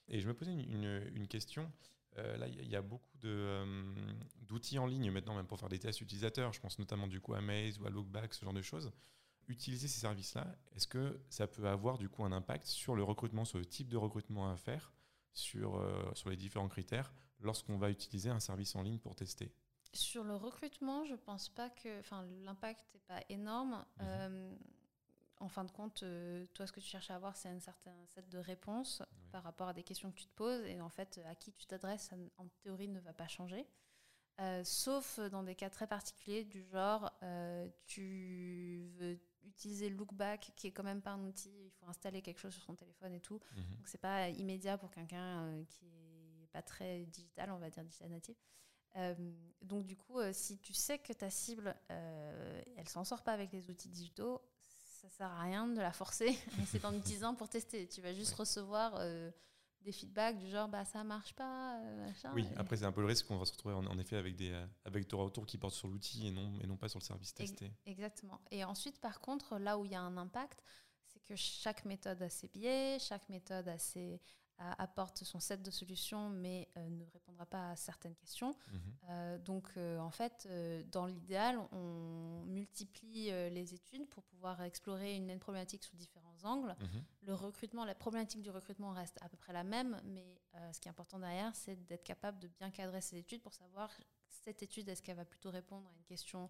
Et 0.10 0.22
je 0.22 0.28
me 0.28 0.34
posais 0.34 0.54
une, 0.54 1.10
une, 1.14 1.28
question. 1.28 1.70
Euh, 2.18 2.38
là, 2.38 2.48
il 2.48 2.68
y, 2.68 2.76
a 2.76 2.82
beaucoup 2.82 3.06
euh, 3.26 3.94
d'outils 4.42 4.80
en 4.80 4.88
ligne 4.88 5.12
maintenant, 5.12 5.36
même 5.36 5.46
pour 5.46 5.60
faire 5.60 5.70
des 5.70 5.80
tests 5.80 6.02
utilisateurs. 6.02 6.52
Je 6.54 6.60
pense 6.60 6.80
notamment 6.80 7.08
du 7.08 7.22
coup 7.22 7.34
à 7.34 7.42
Maze 7.42 7.80
ou 7.80 7.86
à 7.86 7.90
Lookback, 7.90 8.34
ce 8.34 8.44
genre 8.44 8.54
de 8.54 8.62
choses. 8.62 8.92
Utiliser 9.48 9.88
ces 9.88 10.00
services-là, 10.00 10.48
est-ce 10.76 10.88
que 10.88 11.22
ça 11.30 11.48
peut 11.48 11.68
avoir 11.68 11.98
du 11.98 12.10
coup 12.10 12.26
un 12.26 12.32
impact 12.32 12.66
sur 12.66 12.96
le 12.96 13.04
recrutement, 13.04 13.46
sur 13.46 13.60
le 13.60 13.66
type 13.66 13.88
de 13.88 13.98
recrutement 13.98 14.52
à 14.52 14.58
faire, 14.58 14.92
sur, 15.34 15.76
euh, 15.76 16.12
sur 16.16 16.30
les 16.30 16.36
différents 16.36 16.68
critères 16.68 17.14
lorsqu'on 17.40 17.78
va 17.78 17.92
utiliser 17.92 18.30
un 18.30 18.40
service 18.40 18.76
en 18.76 18.82
ligne 18.82 19.00
pour 19.00 19.16
tester? 19.16 19.54
Sur 19.94 20.24
le 20.24 20.36
recrutement, 20.36 21.06
je 21.06 21.16
pense 21.16 21.50
pas 21.50 21.70
que. 21.70 22.00
Enfin, 22.00 22.26
l'impact 22.44 22.84
n'est 22.94 23.00
pas 23.02 23.24
énorme. 23.30 23.86
Mhm. 24.00 24.58
Euh, 25.42 25.46
en 25.46 25.50
fin 25.50 25.64
de 25.64 25.72
compte, 25.72 26.04
euh, 26.04 26.46
toi, 26.54 26.68
ce 26.68 26.72
que 26.72 26.80
tu 26.80 26.88
cherches 26.88 27.12
à 27.12 27.16
avoir, 27.16 27.36
c'est 27.36 27.50
un 27.50 27.60
certain 27.60 27.94
set 28.08 28.30
de 28.30 28.38
réponses 28.38 29.02
par 29.32 29.44
rapport 29.44 29.70
à 29.70 29.74
des 29.74 29.84
questions 29.84 30.12
que 30.12 30.18
tu 30.18 30.26
te 30.26 30.36
poses. 30.36 30.64
Et 30.66 30.82
en 30.82 30.90
fait, 30.90 31.20
à 31.26 31.36
qui 31.36 31.52
tu 31.54 31.66
t'adresses, 31.66 32.12
en 32.38 32.48
théorie, 32.64 32.88
ne 32.88 33.00
va 33.00 33.14
pas 33.14 33.28
changer. 33.28 33.68
Euh, 34.40 34.64
sauf 34.64 35.20
dans 35.32 35.42
des 35.42 35.56
cas 35.56 35.70
très 35.72 35.88
particuliers 35.88 36.44
du 36.46 36.64
genre, 36.64 37.12
tu 37.86 38.92
veux 38.98 39.20
utiliser 39.44 39.90
Lookback, 39.90 40.52
qui 40.56 40.68
est 40.68 40.72
quand 40.72 40.84
même 40.84 41.02
pas 41.02 41.12
un 41.12 41.24
outil, 41.24 41.50
il 41.50 41.72
faut 41.72 41.88
installer 41.88 42.22
quelque 42.22 42.40
chose 42.40 42.54
sur 42.54 42.62
son 42.64 42.76
téléphone 42.76 43.14
et 43.14 43.22
tout. 43.22 43.40
Mhm. 43.56 43.78
Donc 43.78 43.88
c'est 43.88 43.98
pas 43.98 44.30
immédiat 44.30 44.78
pour 44.78 44.92
quelqu'un 44.92 45.64
qui 45.70 45.88
est 46.44 46.48
pas 46.52 46.62
très 46.62 47.06
digital, 47.06 47.50
on 47.52 47.58
va 47.58 47.70
dire 47.70 47.84
digital 47.84 48.10
native. 48.10 48.36
Euh, 48.98 49.14
donc 49.62 49.86
du 49.86 49.96
coup, 49.96 50.20
euh, 50.20 50.32
si 50.34 50.58
tu 50.58 50.74
sais 50.74 50.98
que 50.98 51.14
ta 51.14 51.30
cible, 51.30 51.76
euh, 51.92 52.62
elle 52.76 52.90
s'en 52.90 53.04
sort 53.04 53.24
pas 53.24 53.34
avec 53.34 53.52
les 53.52 53.70
outils 53.70 53.90
digitaux, 53.90 54.42
ça 55.02 55.10
sert 55.10 55.28
à 55.28 55.42
rien 55.42 55.68
de 55.68 55.80
la 55.80 55.92
forcer. 55.92 56.38
c'est 56.68 56.84
en 56.86 56.94
utilisant 56.98 57.36
pour 57.36 57.50
tester. 57.50 57.88
Tu 57.88 58.02
vas 58.02 58.14
juste 58.14 58.34
recevoir 58.34 58.96
euh, 58.98 59.32
des 59.82 59.92
feedbacks 59.92 60.38
du 60.40 60.50
genre 60.50 60.68
bah 60.68 60.86
ça 60.86 61.04
marche 61.04 61.34
pas. 61.34 61.80
oui, 62.34 62.46
après 62.58 62.78
c'est 62.78 62.86
un 62.86 62.92
peu 62.92 63.02
le 63.02 63.08
risque 63.08 63.28
qu'on 63.28 63.38
va 63.38 63.46
se 63.46 63.52
retrouver 63.52 63.76
en, 63.76 64.00
effet 64.00 64.18
avec 64.18 64.36
des 64.36 64.54
avec 64.86 65.10
des 65.10 65.16
retours 65.16 65.46
qui 65.46 65.58
portent 65.58 65.76
sur 65.76 65.88
l'outil 65.88 66.28
et 66.28 66.32
non 66.32 66.60
et 66.62 66.68
non 66.68 66.78
pas 66.78 66.90
sur 66.90 67.00
le 67.00 67.06
service 67.06 67.34
testé. 67.34 67.72
Exactement. 67.86 68.42
Et 68.52 68.64
ensuite, 68.64 69.00
par 69.00 69.22
contre, 69.22 69.58
là 69.58 69.78
où 69.78 69.86
il 69.86 69.92
y 69.92 69.96
a 69.96 70.02
un 70.02 70.18
impact, 70.18 70.64
c'est 71.06 71.24
que 71.24 71.36
chaque 71.36 71.86
méthode 71.86 72.22
a 72.22 72.30
ses 72.30 72.48
biais, 72.48 72.98
chaque 73.00 73.30
méthode 73.30 73.68
a 73.68 73.78
ses, 73.78 74.20
apporte 74.60 75.24
son 75.24 75.40
set 75.40 75.62
de 75.62 75.72
solutions, 75.72 76.30
mais 76.30 76.68
euh, 76.78 76.90
ne 76.90 77.06
répondra 77.06 77.46
pas 77.46 77.72
à 77.72 77.76
certaines 77.76 78.16
questions. 78.16 78.56
Mhm. 78.72 78.80
Euh, 79.10 79.38
donc, 79.40 79.70
euh, 79.78 80.00
en 80.00 80.10
fait, 80.10 80.48
dans 80.92 81.06
l'idéal, 81.06 81.60
on 81.72 82.44
multiplie 82.46 83.26
les 83.52 83.74
études 83.74 84.08
pour 84.10 84.24
pouvoir 84.24 84.62
explorer 84.62 85.16
une 85.16 85.26
même 85.26 85.40
problématique 85.40 85.84
sous 85.84 85.96
différents 85.96 86.44
angles. 86.44 86.76
Mhm. 86.80 87.04
Le 87.24 87.34
recrutement, 87.34 87.86
la 87.86 87.96
problématique 87.96 88.42
du 88.42 88.50
recrutement 88.50 88.92
reste 88.92 89.18
à 89.22 89.30
peu 89.30 89.38
près 89.38 89.54
la 89.54 89.64
même, 89.64 90.02
mais 90.06 90.42
ce 90.72 90.80
qui 90.80 90.88
est 90.88 90.92
important 90.92 91.20
derrière, 91.20 91.56
c'est 91.56 91.76
d'être 91.86 92.04
capable 92.04 92.40
de 92.40 92.48
bien 92.48 92.72
cadrer 92.72 93.02
ces 93.02 93.18
études 93.18 93.42
pour 93.42 93.54
savoir 93.54 93.92
cette 94.28 94.64
étude, 94.64 94.88
est-ce 94.90 95.02
qu'elle 95.02 95.18
va 95.18 95.26
plutôt 95.26 95.52
répondre 95.52 95.88
à 95.88 95.94
une 95.94 96.04
question 96.04 96.50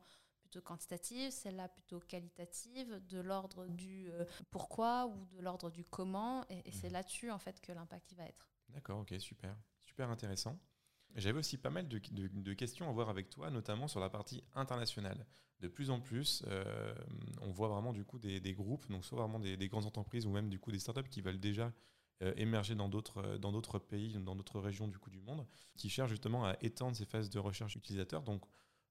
plutôt 0.57 0.67
quantitative, 0.67 1.31
celle-là 1.31 1.67
plutôt 1.67 1.99
qualitative, 1.99 3.01
de 3.09 3.19
l'ordre 3.19 3.67
du 3.67 4.09
euh, 4.11 4.25
pourquoi 4.49 5.07
ou 5.07 5.25
de 5.35 5.41
l'ordre 5.41 5.69
du 5.69 5.83
comment. 5.83 6.45
Et, 6.49 6.71
c'est 6.71 6.87
mhm. 6.87 6.93
là-dessus, 6.93 7.31
en 7.31 7.39
fait, 7.39 7.61
que 7.61 7.71
l'impact 7.71 8.13
va 8.13 8.25
être. 8.25 8.49
D'accord, 8.69 8.99
ok, 8.99 9.13
super. 9.19 9.55
Super 9.81 10.09
intéressant. 10.09 10.59
J'avais 11.15 11.39
aussi 11.39 11.57
pas 11.57 11.69
mal 11.69 11.87
de, 11.87 12.53
questions 12.53 12.89
à 12.89 12.91
voir 12.91 13.09
avec 13.09 13.29
toi, 13.29 13.49
notamment 13.49 13.87
sur 13.87 13.99
la 13.99 14.09
partie 14.09 14.43
internationale. 14.55 15.25
De 15.59 15.67
plus 15.67 15.89
en 15.89 15.99
plus, 15.99 16.43
euh, 16.47 16.93
on 17.41 17.51
voit 17.51 17.69
vraiment 17.69 17.93
du 17.93 18.03
coup 18.03 18.19
des, 18.19 18.53
groupes, 18.53 18.88
donc 18.89 19.05
soit 19.05 19.17
vraiment 19.17 19.39
des, 19.39 19.58
grandes 19.69 19.86
entreprises 19.86 20.25
ou 20.25 20.32
même 20.32 20.49
du 20.49 20.60
coup 20.60 20.71
des 20.71 20.79
startups 20.79 21.10
qui 21.10 21.21
veulent 21.21 21.39
déjà 21.39 21.71
euh, 22.21 22.34
émerger 22.36 22.75
dans 22.75 22.89
d'autres 22.89 23.38
dans 23.38 23.51
d'autres 23.51 23.79
pays, 23.79 24.13
dans 24.19 24.36
d'autres 24.36 24.60
régions 24.60 24.88
du 24.88 24.99
coup 24.99 25.10
du 25.10 25.21
monde, 25.21 25.47
qui 25.75 25.89
cherchent 25.89 26.12
justement 26.12 26.45
à 26.45 26.55
étendre 26.62 26.95
ces 26.95 27.05
phases 27.05 27.29
de 27.29 27.39
recherche 27.39 27.75
utilisateurs. 27.75 28.21
Donc 28.21 28.43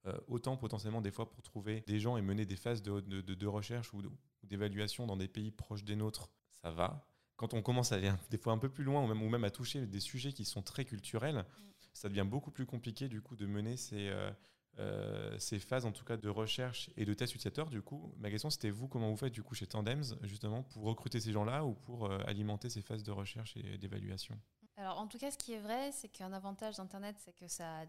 euh, 0.06 0.16
autant 0.28 0.56
potentiellement 0.56 1.00
des 1.00 1.10
fois 1.10 1.28
pour 1.28 1.42
trouver 1.42 1.82
des 1.88 1.98
gens 1.98 2.16
et 2.16 2.22
mener 2.22 2.46
des 2.46 2.54
phases 2.54 2.80
de, 2.80 3.00
de, 3.00 3.46
recherche 3.46 3.92
ou 3.92 4.02
d'évaluation 4.44 5.04
dans 5.06 5.16
des 5.16 5.26
pays 5.26 5.50
proches 5.50 5.82
des 5.82 5.96
nôtres, 5.96 6.30
ça 6.52 6.70
va. 6.70 7.08
Quand 7.36 7.54
on 7.54 7.62
commence 7.62 7.90
à 7.90 7.96
aller 7.96 8.12
des 8.30 8.38
fois 8.38 8.52
un 8.52 8.58
peu 8.58 8.68
plus 8.68 8.84
loin 8.84 9.02
ou 9.02 9.08
même, 9.08 9.20
ou 9.20 9.28
même 9.28 9.42
à 9.42 9.50
toucher 9.50 9.84
des 9.84 9.98
sujets 9.98 10.32
qui 10.32 10.44
sont 10.44 10.62
très 10.62 10.84
culturels, 10.84 11.38
mm. 11.38 11.62
ça 11.92 12.08
devient 12.08 12.26
beaucoup 12.28 12.52
plus 12.52 12.66
compliqué 12.66 13.08
du 13.08 13.20
coup 13.20 13.34
de 13.34 13.46
mener 13.46 13.76
ces, 13.76 14.08
euh, 14.08 14.30
euh, 14.78 15.36
ces 15.40 15.58
phases 15.58 15.86
en 15.86 15.92
tout 15.92 16.04
cas 16.04 16.16
de 16.16 16.28
recherche 16.28 16.88
et 16.96 17.04
de 17.04 17.12
test 17.12 17.34
utilisateur. 17.34 17.68
Du 17.68 17.82
coup, 17.82 18.14
ma 18.18 18.30
question 18.30 18.48
c'était 18.48 18.70
vous, 18.70 18.86
comment 18.86 19.10
vous 19.10 19.16
faites 19.16 19.32
du 19.32 19.42
coup 19.42 19.56
chez 19.56 19.66
Tandems 19.66 20.16
justement 20.22 20.62
pour 20.62 20.84
recruter 20.84 21.18
ces 21.18 21.32
gens-là 21.32 21.64
ou 21.64 21.74
pour 21.74 22.12
alimenter 22.28 22.70
ces 22.70 22.82
phases 22.82 23.02
de 23.02 23.10
recherche 23.10 23.56
et 23.56 23.76
d'évaluation? 23.76 24.38
Alors 24.76 25.00
en 25.00 25.08
tout 25.08 25.18
cas, 25.18 25.30
ce 25.30 25.38
qui 25.38 25.52
est 25.52 25.60
vrai, 25.60 25.90
c'est 25.90 26.08
qu'un 26.08 26.32
avantage 26.32 26.76
d'Internet, 26.76 27.16
c'est 27.18 27.34
que 27.34 27.48
ça 27.48 27.86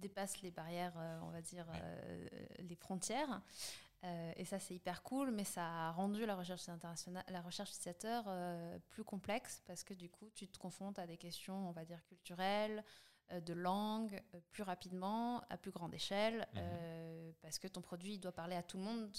dépasse 0.00 0.42
les 0.42 0.50
barrières, 0.50 0.94
euh, 0.96 1.18
on 1.22 1.30
va 1.30 1.40
dire, 1.40 1.66
euh, 1.74 2.28
les 2.58 2.76
frontières. 2.76 3.42
Euh, 4.04 4.32
et 4.36 4.44
ça, 4.44 4.58
c'est 4.58 4.74
hyper 4.74 5.02
cool, 5.02 5.30
mais 5.30 5.44
ça 5.44 5.64
a 5.64 5.90
rendu 5.92 6.26
la 6.26 6.36
recherche 6.36 6.68
internationale, 6.68 7.24
la 7.28 7.40
recherche 7.40 7.70
utilisateur 7.70 8.26
plus 8.90 9.04
complexe 9.04 9.62
parce 9.66 9.82
que 9.82 9.94
du 9.94 10.10
coup, 10.10 10.30
tu 10.34 10.46
te 10.46 10.58
confrontes 10.58 10.98
à 10.98 11.06
des 11.06 11.16
questions, 11.16 11.68
on 11.68 11.72
va 11.72 11.84
dire, 11.84 12.04
culturelles, 12.04 12.84
de 13.32 13.54
langue, 13.54 14.22
plus 14.50 14.62
rapidement, 14.62 15.40
à 15.48 15.56
plus 15.56 15.70
grande 15.70 15.94
échelle, 15.94 16.46
mhm. 16.52 17.32
parce 17.40 17.58
que 17.58 17.66
ton 17.66 17.80
produit 17.80 18.12
il 18.12 18.20
doit 18.20 18.32
parler 18.32 18.56
à 18.56 18.62
tout 18.62 18.76
le 18.76 18.82
monde 18.82 19.10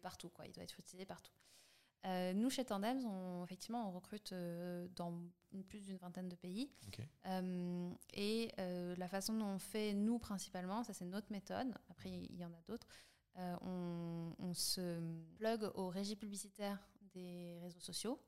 partout, 0.00 0.30
quoi. 0.30 0.46
Il 0.46 0.52
doit 0.52 0.64
être 0.64 0.80
utilisé 0.80 1.04
partout. 1.04 1.34
Euh, 2.04 2.32
nous, 2.32 2.50
chez 2.50 2.64
Tandems, 2.64 3.04
on, 3.06 3.44
effectivement, 3.44 3.88
on 3.88 3.92
recrute 3.92 4.32
euh, 4.32 4.88
dans 4.96 5.14
plus 5.68 5.82
d'une 5.82 5.98
vingtaine 5.98 6.28
de 6.28 6.36
pays. 6.36 6.70
Euh, 7.26 7.90
et 8.14 8.50
la 8.56 9.08
façon 9.08 9.34
dont 9.34 9.46
on 9.46 9.58
fait, 9.58 9.92
nous, 9.92 10.18
principalement, 10.18 10.82
ça 10.82 10.92
c'est 10.92 11.04
notre 11.04 11.30
méthode, 11.30 11.74
après 11.90 12.10
il 12.10 12.36
y 12.36 12.44
en 12.44 12.52
a 12.52 12.62
d'autres, 12.66 12.86
on, 13.36 14.34
on, 14.38 14.54
se 14.54 15.00
plug 15.36 15.70
aux 15.74 15.88
régies 15.88 16.16
publicitaires 16.16 16.78
des 17.14 17.58
réseaux 17.60 17.80
sociaux 17.80 18.18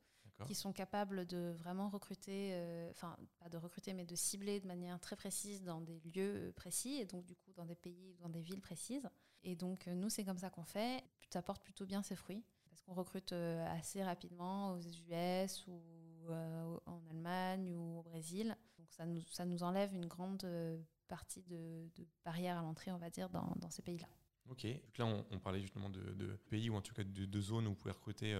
qui 0.45 0.53
sont 0.53 0.73
capables 0.73 1.25
de 1.25 1.53
vraiment 1.57 1.89
recruter, 1.89 2.53
enfin 2.91 3.17
pas 3.39 3.49
de 3.49 3.57
recruter, 3.57 3.93
mais 3.93 4.05
de 4.05 4.15
cibler 4.15 4.59
de 4.59 4.67
manière 4.67 4.99
très 4.99 5.15
précise 5.15 5.63
dans 5.63 5.81
des 5.81 5.99
lieux 6.01 6.53
précis, 6.55 6.95
et 6.95 7.05
donc 7.05 7.25
du 7.25 7.35
coup 7.35 7.53
dans 7.53 7.65
des 7.65 7.75
pays, 7.75 8.15
dans 8.19 8.29
des 8.29 8.41
villes 8.41 8.61
précises. 8.61 9.09
Et 9.43 9.55
donc 9.55 9.87
nous, 9.87 10.09
c'est 10.09 10.25
comme 10.25 10.37
ça 10.37 10.49
qu'on 10.49 10.63
fait. 10.63 11.03
Ça 11.31 11.41
porte 11.41 11.63
plutôt 11.63 11.85
bien 11.85 12.03
ses 12.03 12.15
fruits 12.15 12.43
parce 12.75 12.83
qu'on 12.83 12.93
recrute 12.93 13.31
euh, 13.31 13.65
assez 13.77 14.03
rapidement 14.03 14.73
aux 14.73 14.79
US 14.79 15.65
ou 15.67 15.81
euh, 16.29 16.77
en 16.85 16.99
Allemagne 17.09 17.73
ou 17.73 17.99
au 17.99 18.03
Brésil. 18.03 18.57
Donc 18.77 18.87
ça 18.91 19.05
nous, 19.05 19.21
ça 19.31 19.45
nous 19.45 19.63
enlève 19.63 19.93
une 19.93 20.07
grande 20.07 20.43
euh, 20.43 20.77
partie 21.07 21.41
de, 21.43 21.89
de 21.95 22.05
barrières 22.25 22.57
à 22.57 22.61
l'entrée, 22.61 22.91
on 22.91 22.97
va 22.97 23.09
dire, 23.09 23.29
dans, 23.29 23.69
ces 23.69 23.81
pays-là. 23.81 24.07
Ok, 24.49 24.65
donc 24.65 24.97
là 24.97 25.05
on, 25.05 25.39
parlait 25.39 25.61
justement 25.61 25.89
de, 25.89 26.37
pays 26.49 26.69
ou 26.69 26.75
en 26.75 26.81
tout 26.81 26.93
cas 26.93 27.03
de, 27.05 27.41
zones 27.41 27.65
où 27.65 27.69
vous 27.69 27.75
pouvez 27.75 27.93
recruter 27.93 28.39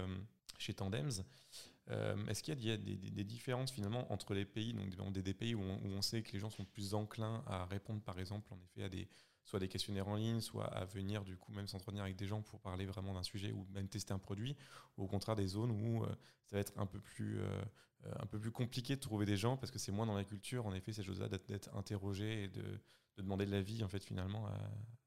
chez 0.58 0.74
Tandems. 0.74 1.24
Est-ce 2.28 2.42
qu'il 2.42 2.62
y 2.62 2.70
a 2.70 2.76
des, 2.76 3.24
différences 3.24 3.72
finalement 3.72 4.12
entre 4.12 4.34
les 4.34 4.44
pays, 4.44 4.74
donc 4.74 5.12
des, 5.12 5.22
des 5.22 5.34
pays 5.34 5.54
où 5.54 5.62
on, 5.62 5.76
où 5.78 5.88
on, 5.96 6.02
sait 6.02 6.22
que 6.22 6.32
les 6.32 6.38
gens 6.38 6.50
sont 6.50 6.64
plus 6.64 6.94
enclins 6.94 7.42
à 7.46 7.64
répondre 7.64 8.02
par 8.02 8.18
exemple 8.20 8.52
en 8.52 8.58
effet 8.60 8.84
à 8.84 8.88
des, 8.88 9.08
soit 9.46 9.60
des 9.60 9.68
questionnaires 9.68 10.08
en 10.08 10.16
ligne, 10.16 10.40
soit 10.40 10.66
à 10.66 10.84
venir 10.84 11.24
du 11.24 11.36
coup 11.36 11.52
même 11.52 11.68
s'entretenir 11.68 12.02
avec 12.02 12.16
des 12.16 12.26
gens 12.26 12.42
pour 12.42 12.60
parler 12.60 12.84
vraiment 12.84 13.14
d'un 13.14 13.22
sujet 13.22 13.52
ou 13.52 13.66
même 13.72 13.88
tester 13.88 14.12
un 14.12 14.18
produit, 14.18 14.56
ou 14.98 15.04
au 15.04 15.06
contraire 15.06 15.36
des 15.36 15.46
zones 15.46 15.70
où 15.70 16.04
euh, 16.04 16.08
ça 16.46 16.56
va 16.56 16.60
être 16.60 16.72
un 16.76 16.86
peu 16.86 17.00
plus 17.00 17.38
euh, 17.38 17.62
euh, 18.04 18.12
un 18.18 18.26
peu 18.26 18.38
plus 18.38 18.50
compliqué 18.50 18.96
de 18.96 19.00
trouver 19.00 19.24
des 19.24 19.36
gens 19.36 19.56
parce 19.56 19.70
que 19.70 19.78
c'est 19.78 19.92
moins 19.92 20.04
dans 20.06 20.16
la 20.16 20.24
culture 20.24 20.66
en 20.66 20.74
effet 20.74 20.92
ces 20.92 21.02
choses-là 21.02 21.28
d'être 21.28 21.74
interrogé 21.74 22.44
et 22.44 22.48
de, 22.48 22.62
de, 22.62 23.22
demander 23.22 23.46
de 23.46 23.52
l'avis 23.52 23.82
en 23.84 23.88
fait 23.88 24.04
finalement 24.04 24.48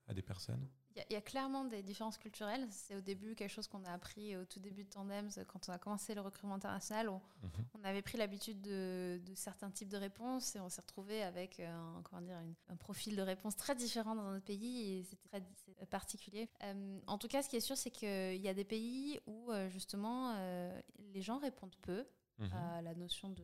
à 0.08 0.14
des 0.14 0.24
personnes. 0.24 0.68
Il 1.10 1.14
y, 1.14 1.16
a 1.16 1.22
clairement 1.22 1.66
des 1.66 1.84
différences 1.84 2.18
culturelles. 2.18 2.68
C'est 2.72 2.96
au 2.96 3.02
début 3.02 3.36
quelque 3.36 3.52
chose 3.52 3.68
qu'on 3.68 3.84
a 3.86 3.92
appris 3.92 4.36
au 4.36 4.46
tout 4.46 4.60
début 4.60 4.84
de 4.84 4.90
Tandems, 4.90 5.32
quand 5.48 5.70
on 5.70 5.72
a 5.72 5.78
commencé 5.78 6.14
le 6.16 6.22
recrutement 6.22 6.56
international. 6.56 7.10
On, 7.10 7.22
mhm. 7.44 7.86
avait 7.86 8.02
pris 8.02 8.18
l'habitude 8.18 8.62
de, 8.62 9.20
certains 9.36 9.72
types 9.72 9.90
de 9.90 9.98
réponses 9.98 10.56
et 10.56 10.60
on 10.60 10.70
s'est 10.70 10.82
retrouvé 10.82 11.24
avec 11.24 11.60
un, 11.60 12.02
comment 12.04 12.22
dire, 12.22 12.38
un 12.70 12.76
profil 12.76 13.16
de 13.16 13.22
réponse 13.22 13.56
très 13.56 13.76
différent 13.76 14.16
dans 14.16 14.32
notre 14.32 14.46
pays 14.46 14.94
et 14.94 15.04
c'était 15.04 15.28
très 15.28 15.86
particulier. 15.90 16.50
Euh, 16.64 17.00
en 17.08 17.18
tout 17.18 17.28
cas, 17.28 17.42
ce 17.42 17.50
qui 17.50 17.56
est 17.56 17.62
sûr, 17.62 17.78
c'est 17.78 17.92
qu'il 17.92 18.42
y 18.42 18.48
a 18.48 18.54
des 18.54 18.64
pays 18.64 19.20
où 19.28 19.52
euh, 19.52 19.70
justement 19.70 20.34
euh, 20.36 20.82
les 21.14 21.22
gens 21.22 21.40
répondent 21.40 21.76
peu 21.82 22.06
mhm. 22.40 22.52
à 22.54 22.82
la 22.82 22.96
notion 22.96 23.30
de 23.30 23.44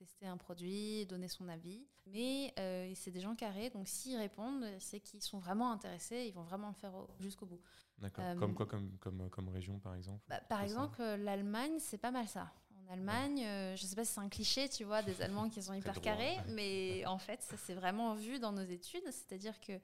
tester 0.00 0.26
un 0.26 0.36
produit, 0.38 1.04
donner 1.06 1.28
son 1.28 1.48
avis. 1.48 1.86
Mais 2.06 2.52
euh, 2.58 2.90
c'est 2.94 3.10
des 3.10 3.20
gens 3.20 3.34
carrés, 3.34 3.70
donc 3.70 3.86
s'ils 3.86 4.16
répondent, 4.16 4.64
c'est 4.78 5.00
qu'ils 5.00 5.22
sont 5.22 5.38
vraiment 5.38 5.70
intéressés, 5.70 6.24
ils 6.26 6.32
vont 6.32 6.42
vraiment 6.42 6.68
le 6.68 6.74
faire 6.74 6.92
jusqu'au 7.18 7.46
bout. 7.46 7.60
D'accord. 7.98 8.24
comme 8.38 8.52
euh, 8.52 8.54
quoi, 8.54 8.66
comme, 8.66 8.96
comme, 8.98 9.30
comme 9.30 9.48
région, 9.50 9.78
par 9.78 9.94
exemple 9.94 10.22
bah, 10.28 10.40
Par 10.48 10.62
exemple, 10.62 11.02
l'Allemagne, 11.02 11.78
c'est 11.78 11.98
pas 11.98 12.10
mal 12.10 12.26
ça. 12.26 12.50
En 12.74 12.92
Allemagne, 12.92 13.44
euh, 13.44 13.76
je 13.76 13.84
ne 13.84 13.88
sais 13.88 13.94
pas 13.94 14.04
si 14.04 14.14
c'est 14.14 14.20
un 14.20 14.28
cliché, 14.30 14.68
tu 14.68 14.84
vois, 14.84 15.02
des 15.02 15.20
Allemands 15.20 15.50
qui 15.50 15.62
sont 15.62 15.74
hyper 15.74 16.00
carrés, 16.00 16.36
ouais. 16.36 16.52
mais 16.54 17.06
en 17.06 17.18
fait, 17.18 17.42
ça 17.42 17.56
s'est 17.56 17.74
vraiment 17.74 18.14
vu 18.14 18.38
dans 18.38 18.52
nos 18.52 18.64
études. 18.64 19.04
C'est-à-dire 19.04 19.60
que 19.60 19.78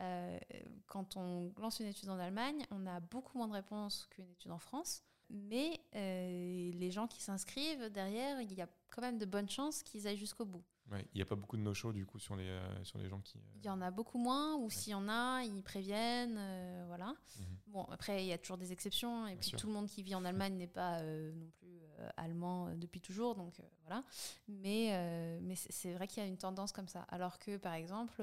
euh, 0.00 0.38
quand 0.86 1.16
on 1.16 1.52
lance 1.58 1.80
une 1.80 1.86
étude 1.86 2.08
en 2.08 2.18
Allemagne, 2.18 2.64
on 2.70 2.86
a 2.86 3.00
beaucoup 3.00 3.36
moins 3.36 3.48
de 3.48 3.52
réponses 3.52 4.06
qu'une 4.10 4.30
étude 4.30 4.50
en 4.50 4.58
France. 4.58 5.04
Mais 5.30 5.78
euh, 5.94 6.70
les 6.72 6.90
gens 6.90 7.06
qui 7.06 7.20
s'inscrivent, 7.22 7.90
derrière, 7.90 8.40
il 8.40 8.52
y 8.54 8.62
a 8.62 8.68
quand 8.88 9.02
même 9.02 9.18
de 9.18 9.26
bonnes 9.26 9.48
chances 9.50 9.82
qu'ils 9.82 10.06
aillent 10.06 10.16
jusqu'au 10.16 10.44
bout. 10.46 10.62
Ouais, 10.90 11.06
Il 11.12 11.18
n'y 11.18 11.22
a 11.22 11.26
pas 11.26 11.34
beaucoup 11.36 11.58
de 11.58 11.62
no-show 11.62 11.92
du 11.92 12.06
coup 12.06 12.18
sur 12.18 12.34
les, 12.34 12.48
euh, 12.48 12.84
sur 12.84 12.98
les 12.98 13.08
gens 13.10 13.20
qui. 13.20 13.36
euh, 13.36 13.42
Il 13.56 13.66
y 13.66 13.68
en 13.68 13.82
a 13.82 13.90
beaucoup 13.90 14.16
moins, 14.16 14.56
ou 14.56 14.70
s'il 14.70 14.92
y 14.92 14.94
en 14.94 15.06
a, 15.06 15.42
ils 15.44 15.62
préviennent, 15.62 16.40
voilà. 16.86 17.08
Mhm. 17.38 17.46
Bon, 17.66 17.84
après, 17.90 18.24
il 18.24 18.28
y 18.28 18.32
a 18.32 18.38
toujours 18.38 18.56
des 18.56 18.72
exceptions, 18.72 19.26
et 19.26 19.32
Bien 19.32 19.38
puis 19.40 19.50
sûr. 19.50 19.58
tout 19.58 19.66
le 19.66 19.74
monde 19.74 19.86
qui 19.86 20.02
vit 20.02 20.14
en 20.14 20.24
Allemagne 20.24 20.54
n'est 20.56 20.66
pas 20.66 21.02
non 21.02 21.50
plus 21.58 21.82
allemand 22.16 22.74
depuis 22.74 23.02
toujours, 23.02 23.34
donc 23.34 23.60
voilà. 23.82 24.02
Mais, 24.48 25.38
mais 25.42 25.56
c'est 25.56 25.92
vrai 25.92 26.06
qu'il 26.08 26.22
y 26.22 26.26
a 26.26 26.28
une 26.28 26.38
tendance 26.38 26.72
comme 26.72 26.88
ça. 26.88 27.02
Alors 27.10 27.38
que, 27.38 27.58
par 27.58 27.74
exemple, 27.74 28.22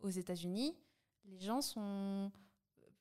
aux 0.00 0.08
États-Unis, 0.10 0.74
les 1.26 1.38
gens 1.38 1.60
sont 1.60 2.32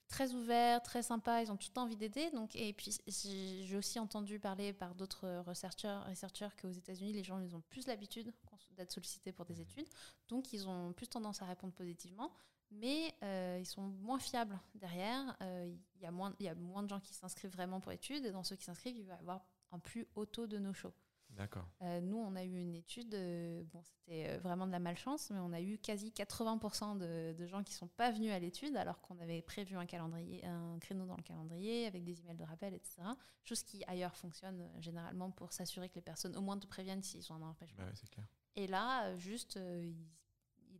très 0.10 0.34
ouverts, 0.34 0.84
très 0.84 1.02
sympas, 1.02 1.41
ils 1.41 1.52
ont 1.52 1.56
tout 1.58 1.67
le 1.69 1.74
temps 1.74 1.84
envie 1.84 1.95
d'aider. 1.95 2.30
Donc, 2.32 2.56
et 2.56 2.74
puis, 2.74 2.98
j'ai 3.08 3.78
aussi 3.78 4.00
entendu 4.00 4.39
parler 4.39 4.74
par 4.74 4.93
d'autres 4.95 5.43
researchers, 5.48 6.00
researchers 6.10 6.50
qu'aux 6.62 6.72
États-Unis, 6.72 7.13
les 7.13 7.24
gens 7.24 7.39
ils 7.39 7.56
ont 7.56 7.62
plus 7.69 7.88
l'habitude 7.88 8.34
d'être 8.72 8.91
sollicités 8.91 9.32
pour 9.32 9.45
des 9.45 9.62
études. 9.62 9.88
Donc, 10.28 10.52
ils 10.52 10.67
ont 10.67 10.91
plus 10.93 11.08
tendance 11.08 11.41
à 11.41 11.45
répondre 11.45 11.74
positivement. 11.74 12.32
Mais 12.72 13.15
euh, 13.24 13.58
ils 13.60 13.65
sont 13.65 13.82
moins 13.82 14.19
fiables 14.19 14.60
derrière. 14.76 15.36
Euh, 15.41 15.74
Il 15.95 16.02
y, 16.02 16.06
a 16.06 16.12
moins- 16.12 16.36
il 16.39 16.45
y 16.45 16.50
a 16.50 16.54
moins 16.56 16.84
de 16.84 16.89
gens 16.89 17.00
qui 17.00 17.13
s'inscrivent 17.15 17.52
vraiment 17.52 17.80
pour 17.80 17.91
études. 17.91 18.26
Et 18.26 18.32
dans 18.32 18.43
ceux 18.43 18.56
qui 18.56 18.63
s'inscrivent, 18.63 18.95
il 18.98 19.06
va 19.06 19.15
y 19.15 19.17
avoir 19.19 19.41
un 19.72 19.80
plus 19.80 20.08
haut 20.15 20.26
taux 20.28 20.45
de 20.45 20.60
no-show. 20.60 20.93
D'accord. 21.39 21.65
Euh, 21.82 22.02
nous, 22.02 22.17
on 22.17 22.36
a 22.36 22.43
eu 22.43 22.60
une 22.60 22.75
étude, 22.75 23.15
euh, 23.15 23.63
bon, 23.71 23.82
c'était 23.82 24.28
euh, 24.30 24.39
vraiment 24.39 24.67
de 24.67 24.73
la 24.73 24.80
malchance, 24.80 25.30
mais 25.32 25.39
on 25.39 25.54
a 25.54 25.62
eu 25.62 25.78
quasi 25.78 26.12
80% 26.12 26.97
de, 26.97 27.32
de 27.32 27.47
gens 27.47 27.63
qui 27.63 27.71
sont 27.73 27.88
pas 27.88 28.12
venus 28.12 28.32
à 28.34 28.39
l'étude 28.39 28.75
alors 28.75 28.99
qu'on 28.99 29.17
avait 29.19 29.41
prévu 29.41 29.78
un 29.78 29.86
calendrier, 29.86 30.45
un 30.45 30.78
créneau 30.80 31.06
dans 31.06 31.15
le 31.15 31.23
calendrier 31.23 31.86
avec 31.86 32.04
des 32.04 32.19
emails 32.19 32.36
de 32.36 32.43
rappel, 32.43 32.73
etc. 32.73 33.04
Chose 33.45 33.63
qui 33.63 33.86
ailleurs 33.86 34.17
fonctionne 34.17 34.69
généralement 34.80 35.32
pour 35.32 35.54
s'assurer 35.54 35.88
que 35.88 35.95
les 35.95 36.02
personnes 36.02 36.36
au 36.36 36.41
moins 36.41 36.58
te 36.60 36.67
préviennent 36.67 37.02
s'ils 37.04 37.32
ont 37.32 37.36
un 37.36 37.41
empêchement. 37.43 37.78
Bah 37.84 37.86
ouais, 37.89 37.95
c'est 37.95 38.10
clair. 38.10 38.25
Et 38.58 38.67
là, 38.67 39.15
juste, 39.17 39.56
ils- 39.56 39.95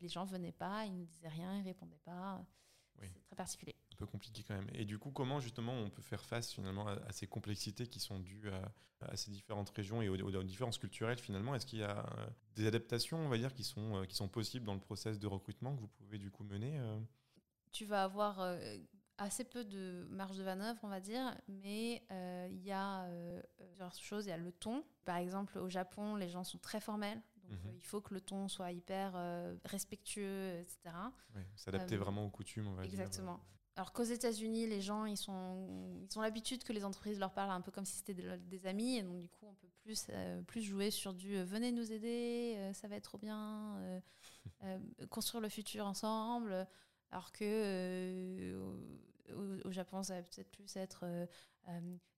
les 0.02 0.10
gens 0.10 0.26
venaient 0.26 0.52
pas, 0.52 0.86
ils 0.86 0.98
ne 1.00 1.06
disaient 1.06 1.30
rien, 1.30 1.58
ils 1.58 1.64
répondaient 1.64 2.02
pas. 2.04 2.46
Oui. 3.02 3.08
C'est 3.14 3.22
très 3.24 3.36
particulier. 3.38 3.76
Peu 4.00 4.06
compliqué 4.08 4.44
quand 4.48 4.56
même. 4.56 4.70
Et 4.74 4.86
du 4.86 4.98
coup, 4.98 5.12
comment 5.12 5.42
justement 5.42 5.74
on 5.74 5.90
peut 5.90 6.02
faire 6.02 6.24
face 6.24 6.54
finalement 6.54 6.88
à, 6.88 6.94
à 6.94 7.12
ces 7.12 7.28
complexités 7.28 7.86
qui 7.88 8.00
sont 8.00 8.20
dues 8.20 8.50
à, 8.50 8.72
à 9.02 9.18
ces 9.18 9.30
différentes 9.30 9.70
régions 9.72 10.02
et 10.02 10.08
aux, 10.08 10.16
aux- 10.16 10.44
différences 10.44 10.78
culturelles 10.78 11.20
finalement? 11.20 11.54
Est-ce 11.54 11.66
qu'il 11.66 11.80
y 11.80 11.84
a 11.84 12.00
euh, 12.18 12.28
des 12.56 12.66
adaptations, 12.66 13.18
on 13.20 13.28
va 13.30 13.38
dire, 13.38 13.54
qui 13.54 13.66
sont, 13.66 13.98
euh, 13.98 14.06
qui 14.06 14.16
sont 14.16 14.30
possibles 14.30 14.66
dans 14.66 14.74
le 14.74 14.80
process 14.80 15.20
de 15.20 15.28
recrutement 15.28 15.76
que 15.76 15.82
vous 15.82 15.90
pouvez 15.90 16.18
du 16.18 16.32
coup 16.32 16.46
mener 16.46 16.80
euh? 16.80 16.98
Tu 17.72 17.86
vas 17.86 18.04
avoir 18.04 18.40
euh, 18.40 18.78
assez 19.18 19.44
peu 19.44 19.64
de 19.64 20.08
marge 20.10 20.38
de 20.38 20.44
manœuvre, 20.44 20.80
on 20.84 20.88
va 20.90 21.00
dire, 21.00 21.36
mais 21.48 22.04
euh, 22.12 22.48
il 22.52 22.64
y 22.64 22.72
a 22.72 23.04
euh, 23.06 23.42
plusieurs 23.58 23.94
choses. 23.94 24.26
Il 24.26 24.30
y 24.30 24.32
a 24.32 24.38
le 24.38 24.52
ton. 24.52 24.84
Par 25.06 25.18
exemple, 25.18 25.58
au 25.60 25.70
Japon, 25.70 26.16
les 26.16 26.30
gens 26.30 26.44
sont 26.44 26.58
très 26.58 26.80
formels. 26.82 27.22
Donc, 27.44 27.52
Mhm. 27.52 27.70
euh, 27.70 27.74
il 27.76 27.84
faut 27.86 28.02
que 28.02 28.14
le 28.14 28.22
ton 28.22 28.48
soit 28.48 28.72
hyper 28.72 29.14
euh, 29.16 29.56
respectueux, 29.66 30.60
etc. 30.60 31.12
Ouais, 31.36 31.46
S'adapter 31.56 31.96
Euh, 31.96 32.00
vraiment 32.00 32.26
aux 32.26 32.30
coutumes, 32.30 32.68
on 32.68 32.74
va 32.76 32.88
dire. 32.88 32.90
Exactement. 32.90 33.40
Alors 33.80 33.94
qu'aux 33.94 34.04
États-Unis, 34.04 34.68
les 34.68 34.82
gens, 34.82 35.06
ils, 35.06 35.16
sont, 35.16 36.06
ils 36.12 36.20
ont 36.20 36.22
l'habitude 36.22 36.66
que 36.66 36.74
les 36.74 36.84
entreprises 36.84 37.18
leur 37.18 37.32
parlent 37.32 37.52
un 37.52 37.62
peu 37.62 37.72
comme 37.72 37.86
si 37.86 37.96
c'était 37.96 38.14
de- 38.14 38.36
des 38.36 38.68
amis. 38.68 38.98
Et 38.98 39.04
donc, 39.04 39.22
du 39.22 39.30
coup, 39.30 39.46
on 39.48 39.54
peut 39.54 39.70
plus, 39.84 40.06
euh, 40.10 40.42
plus 40.42 40.62
jouer 40.62 40.92
sur 40.92 41.14
du 41.14 41.38
euh, 41.38 41.46
venez 41.46 41.72
nous 41.72 41.90
aider, 41.94 42.56
euh, 42.58 42.74
ça 42.74 42.90
va 42.90 42.98
être 42.98 43.06
trop 43.06 43.18
bien, 43.18 44.02
construire 45.10 45.40
le 45.42 45.48
futur 45.48 45.86
ensemble. 45.86 46.68
Alors 47.10 47.32
que 47.32 48.54
au, 49.34 49.68
au 49.70 49.72
Japon, 49.72 50.04
ça 50.04 50.16
va 50.16 50.24
peut-être 50.24 50.52
plus 50.52 50.76
être 50.76 51.06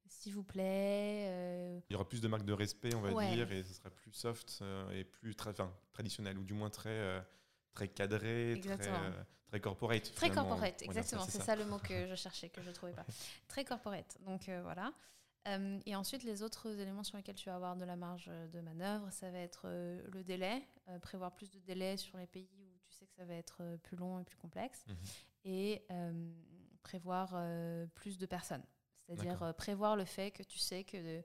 s'il 0.08 0.34
vous 0.34 0.44
plaît. 0.44 1.80
Il 1.90 1.94
y 1.94 1.96
aura 1.96 2.10
plus 2.10 2.22
de 2.22 2.28
marques 2.28 2.46
de 2.46 2.54
respect, 2.54 2.96
on 2.96 3.02
va 3.02 3.14
Ouais. 3.14 3.36
dire, 3.36 3.52
et 3.52 3.62
ce 3.64 3.76
sera 3.76 3.92
plus 3.92 4.12
soft 4.14 4.64
et 4.94 5.04
plus 5.04 5.34
tra- 5.34 5.54
traditionnel, 5.94 6.40
ou 6.40 6.44
du 6.44 6.54
moins 6.56 6.72
très, 6.72 7.24
très, 7.74 7.88
cadré, 7.88 8.60
très, 8.62 8.88
euh, 8.90 9.12
très 9.48 9.60
corporate. 9.60 10.14
Très 10.16 10.30
corporate, 10.30 10.82
exactement. 10.82 11.26
C'est 11.28 11.42
ça. 11.42 11.56
le 11.56 11.66
mot 11.66 11.80
que 11.80 12.08
je 12.10 12.16
cherchais, 12.16 12.50
que 12.50 12.62
je 12.62 12.70
ne 12.70 12.74
trouvais 12.74 12.94
pas. 12.94 13.06
Très 13.48 13.64
corporate. 13.66 14.18
Donc 14.26 14.50
euh, 14.50 14.62
voilà. 14.64 14.94
Euh, 15.48 15.80
et 15.88 15.96
ensuite, 15.96 16.24
les 16.24 16.44
autres 16.44 16.80
éléments 16.80 17.04
sur 17.04 17.18
lesquels 17.18 17.36
tu 17.36 17.50
vas 17.50 17.56
avoir 17.56 17.76
de 17.76 17.84
la 17.84 17.96
marge 17.96 18.28
de 18.54 18.62
manœuvre, 18.62 19.10
ça 19.12 19.32
va 19.32 19.40
être 19.40 19.64
euh, 19.66 20.00
le 20.14 20.24
délai, 20.24 20.68
euh, 20.90 21.00
prévoir 21.00 21.34
plus 21.34 21.50
de 21.50 21.60
délai 21.60 21.98
sur 21.98 22.18
les 22.20 22.28
pays 22.28 22.48
où 22.60 22.78
tu 22.86 22.94
sais 22.94 23.08
que 23.08 23.14
ça 23.16 23.26
va 23.26 23.34
être 23.34 23.58
euh, 23.62 23.78
plus 23.78 23.98
long 23.98 24.20
et 24.20 24.24
plus 24.24 24.38
complexe, 24.38 24.86
Mhm. 24.88 24.96
et 25.46 25.84
euh, 25.90 26.32
prévoir 26.84 27.32
euh, 27.34 27.88
plus 27.96 28.20
de 28.20 28.26
personnes. 28.28 28.64
C'est-à-dire 29.08 29.42
euh, 29.42 29.52
prévoir 29.52 29.96
le 29.96 30.06
fait 30.06 30.30
que 30.32 30.44
tu 30.44 30.60
sais 30.60 30.84
que 30.84 30.96
euh, 30.98 31.22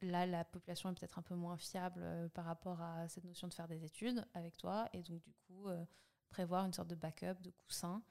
là, 0.00 0.26
la 0.26 0.44
population 0.44 0.90
est 0.90 0.94
peut-être 0.94 1.18
un 1.18 1.22
peu 1.22 1.34
moins 1.34 1.56
fiable 1.56 2.00
euh, 2.02 2.28
par 2.28 2.44
rapport 2.44 2.80
à 2.80 3.08
cette 3.08 3.24
notion 3.24 3.48
de 3.48 3.54
faire 3.54 3.68
des 3.68 3.84
études 3.84 4.24
avec 4.34 4.56
toi, 4.56 4.88
et 4.92 5.02
donc 5.02 5.20
du 5.22 5.32
coup, 5.32 5.68
euh, 5.68 5.84
prévoir 6.30 6.64
une 6.64 6.72
sorte 6.72 6.88
de 6.88 6.94
backup, 6.94 7.40
de 7.40 7.50
coussin. 7.50 8.02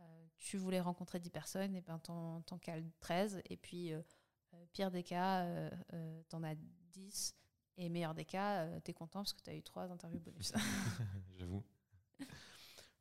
Euh, 0.00 0.26
tu 0.36 0.56
voulais 0.56 0.80
rencontrer 0.80 1.18
10 1.18 1.30
personnes, 1.30 1.74
et 1.74 1.80
ben 1.80 1.98
t'en 1.98 2.42
t'en 2.42 2.58
cales 2.58 2.84
13, 3.00 3.42
et 3.48 3.56
puis 3.56 3.92
euh, 3.92 4.00
euh, 4.54 4.64
pire 4.72 4.90
des 4.90 5.02
cas, 5.02 5.44
euh, 5.44 5.70
euh, 5.94 6.22
t'en 6.28 6.42
as 6.42 6.54
10, 6.54 7.34
et 7.78 7.88
meilleur 7.88 8.14
des 8.14 8.24
cas, 8.24 8.64
euh, 8.64 8.80
t'es 8.80 8.92
content 8.92 9.20
parce 9.20 9.32
que 9.32 9.42
t'as 9.42 9.54
eu 9.54 9.62
3 9.62 9.90
interviews 9.90 10.20
bonus. 10.20 10.52
J'avoue. 11.38 11.64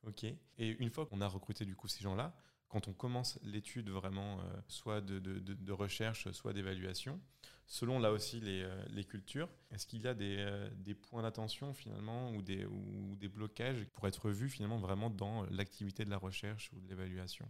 Ok. 0.03 0.23
Et 0.23 0.37
une 0.57 0.89
fois 0.89 1.05
qu'on 1.05 1.21
a 1.21 1.27
recruté 1.27 1.65
du 1.65 1.75
coup 1.75 1.87
ces 1.87 2.01
gens-là, 2.01 2.35
quand 2.69 2.87
on 2.87 2.93
commence 2.93 3.39
l'étude 3.43 3.89
vraiment, 3.89 4.39
euh, 4.39 4.43
soit 4.67 5.01
de, 5.01 5.19
de- 5.19 5.39
de- 5.39 5.53
de 5.53 5.71
recherche, 5.71 6.31
soit 6.31 6.53
d'évaluation, 6.53 7.19
selon 7.65 7.99
là 7.99 8.11
aussi 8.11 8.39
les, 8.39 8.63
euh, 8.63 8.85
les 8.89 9.03
cultures, 9.03 9.49
est-ce 9.71 9.87
qu'il 9.87 10.01
y 10.01 10.07
a 10.07 10.13
des, 10.13 10.37
euh, 10.39 10.69
des 10.75 10.93
points 10.93 11.21
d'attention 11.21 11.73
finalement 11.73 12.31
ou 12.31 12.41
des, 12.41 12.65
ou 12.65 13.15
des 13.15 13.27
blocages 13.29 13.85
pour 13.93 14.07
être 14.07 14.29
vus 14.29 14.49
finalement 14.49 14.79
vraiment 14.79 15.09
dans 15.09 15.43
l'activité 15.45 16.05
de 16.05 16.09
la 16.09 16.17
recherche 16.17 16.71
ou 16.73 16.79
de 16.79 16.87
l'évaluation? 16.87 17.47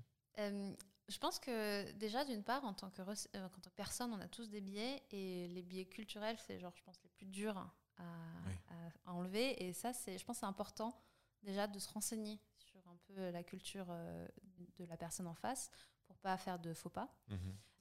Je 1.09 1.19
pense 1.19 1.39
que 1.39 1.89
déjà, 1.93 2.25
d'une 2.25 2.43
part, 2.43 2.65
en 2.65 2.73
tant, 2.73 2.89
que 2.89 3.01
rec- 3.01 3.29
en 3.33 3.47
tant 3.47 3.69
que 3.69 3.75
personne, 3.75 4.13
on 4.13 4.19
a 4.19 4.27
tous 4.27 4.49
des 4.49 4.59
biais 4.59 5.01
et 5.11 5.47
les 5.47 5.61
biais 5.61 5.85
culturels, 5.85 6.37
c'est 6.45 6.59
genre, 6.59 6.73
je 6.75 6.83
pense, 6.83 7.01
les 7.01 7.09
plus 7.09 7.25
durs 7.25 7.57
à, 7.97 8.03
enlever. 9.05 9.63
Et 9.63 9.73
ça, 9.73 9.93
c'est, 9.93 10.17
je 10.17 10.25
pense, 10.25 10.39
c'est 10.39 10.45
important 10.45 10.93
déjà 11.43 11.65
de 11.65 11.79
se 11.79 11.89
renseigner 11.89 12.39
peu 13.13 13.29
la 13.31 13.43
culture 13.43 13.87
euh, 13.89 14.27
de 14.77 14.85
la 14.85 14.97
personne 14.97 15.27
en 15.27 15.33
face 15.33 15.69
pour 16.05 16.17
pas 16.17 16.37
faire 16.37 16.59
de 16.59 16.73
faux 16.73 16.89
pas. 16.89 17.13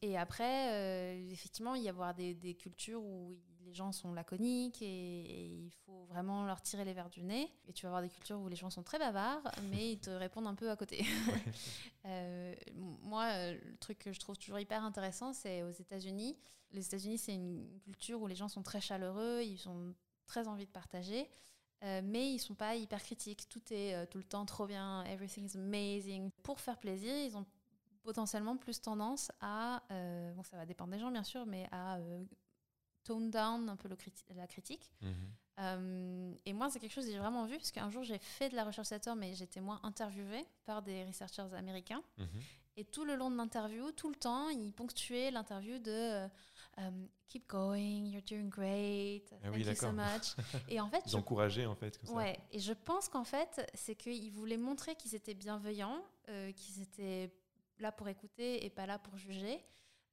Et 0.03 0.19
après, 0.19 0.73
euh, 0.73 1.31
effectivement, 1.31 1.75
il 1.75 1.83
y 1.83 1.89
avoir 1.89 2.15
des, 2.15 2.35
des 2.35 2.55
cultures 2.55 3.03
où 3.03 3.39
les 3.65 3.73
gens 3.73 3.93
sont 3.93 4.13
laconiques 4.13 4.83
et, 4.83 4.87
et 4.87 5.47
il 5.47 5.73
faut 5.85 6.05
vraiment 6.05 6.45
leur 6.45 6.61
tirer 6.61 6.85
les 6.85 6.93
verres 6.93 7.09
du 7.11 7.23
nez. 7.23 7.51
Et 7.67 7.73
tu 7.73 7.83
vas 7.83 7.89
avoir 7.89 8.03
des 8.03 8.09
cultures 8.09 8.39
où 8.39 8.49
les 8.49 8.57
gens 8.57 8.71
sont 8.71 8.83
très 8.83 8.99
bavards, 8.99 9.43
mais 9.71 9.93
ils 9.93 9.99
te 9.99 10.11
répondent 10.11 10.47
un 10.47 10.55
peu 10.55 10.71
à 10.71 10.77
côté. 10.77 11.05
Euh, 12.09 12.55
moi, 13.03 13.53
le 13.53 13.77
truc 13.79 13.99
que 13.99 14.13
je 14.13 14.21
trouve 14.21 14.39
toujours 14.39 14.61
hyper 14.61 14.85
intéressant, 14.85 15.33
c'est 15.33 15.65
aux 15.65 15.73
États-Unis. 15.73 16.39
Les 16.71 16.87
États-Unis, 16.87 17.19
c'est 17.19 17.35
une 17.35 17.81
culture 17.81 18.23
où 18.23 18.29
les 18.29 18.37
gens 18.37 18.47
sont 18.47 18.63
très 18.63 18.81
chaleureux, 18.81 19.43
ils 19.43 19.69
ont 19.69 19.93
très 20.27 20.47
envie 20.47 20.67
de 20.67 20.71
partager. 20.71 21.29
Euh, 21.85 22.01
mais 22.05 22.33
ils 22.33 22.39
sont 22.39 22.55
pas 22.55 22.75
hyper 22.75 23.03
critiques. 23.03 23.49
Tout 23.49 23.63
est 23.73 23.95
euh, 23.95 24.07
tout 24.07 24.19
le 24.19 24.25
temps 24.25 24.45
trop 24.47 24.67
bien, 24.67 25.05
everything 25.05 25.47
is 25.53 25.57
amazing. 25.57 26.31
Pour 26.43 26.61
faire 26.61 26.79
plaisir, 26.79 27.15
ils 27.15 27.37
ont 27.37 27.47
potentiellement 28.03 28.57
plus 28.57 28.81
tendance 28.81 29.33
à, 29.41 29.83
euh, 29.91 30.33
bon 30.35 30.43
ça 30.45 30.57
va 30.57 30.65
dépendre 30.67 30.93
des 30.93 30.99
gens 30.99 31.11
bien 31.11 31.25
sûr, 31.25 31.45
mais 31.47 31.69
à 31.73 31.99
tone 33.05 33.31
down 33.31 33.69
un 33.69 33.77
peu 33.77 33.89
le 33.89 33.97
criti- 33.97 34.25
la 34.35 34.47
critique. 34.47 34.91
Euh, 35.59 36.35
et 36.45 36.53
moi, 36.53 36.69
c'est 36.69 36.79
quelque 36.79 36.93
chose 36.93 37.07
que 37.07 37.13
j'ai 37.13 37.19
vraiment 37.19 37.47
vu, 37.47 37.57
parce 37.57 37.71
qu'un 37.71 37.89
jour, 37.89 38.03
j'ai 38.05 38.19
fait 38.19 38.51
de 38.51 38.57
la 38.57 38.65
recherche 38.65 38.89
satire, 38.89 39.17
mais 39.17 39.35
j'étais 39.35 39.61
moins 39.61 39.81
interviewée 39.85 40.45
par 40.67 40.83
des 40.83 41.05
researchers 41.05 41.55
américains. 41.55 42.03
Et 42.77 42.85
tout 42.85 43.07
le 43.07 43.17
long 43.17 43.31
de 43.31 43.37
l'interview, 43.37 43.91
tout 43.93 44.11
le 44.11 44.17
temps, 44.17 44.51
ils 44.51 44.73
ponctuaient 44.73 45.31
l'interview 45.31 45.79
de 45.79 46.29
um, 46.79 47.09
Keep 47.29 47.49
going, 47.49 48.07
you're 48.07 48.23
doing 48.23 48.49
great, 48.49 49.25
Ah 49.33 49.37
thank 49.51 49.55
oui, 49.55 49.65
you 49.65 49.75
so 49.75 49.91
much. 49.91 50.37
Et 50.69 50.81
en 50.81 50.89
fait, 50.89 51.03
Ils 51.07 51.11
je 51.11 51.17
encourageaient 51.17 51.67
en 51.67 51.75
fait 51.75 51.99
comme 51.99 52.09
ça. 52.09 52.15
Ouais, 52.15 52.39
et 52.53 52.61
je 52.61 52.73
pense 52.73 53.09
qu'en 53.09 53.25
fait, 53.25 53.69
c'est 53.75 53.97
qu'ils 53.97 54.31
voulaient 54.31 54.57
montrer 54.57 54.95
qu'ils 54.95 55.15
étaient 55.17 55.35
bienveillants, 55.35 56.05
euh, 56.29 56.53
qu'ils 56.53 56.81
étaient 56.81 57.33
là 57.79 57.91
pour 57.91 58.09
écouter 58.09 58.65
et 58.65 58.71
pas 58.71 58.87
là 58.87 58.99
pour 59.01 59.17
juger. 59.17 59.59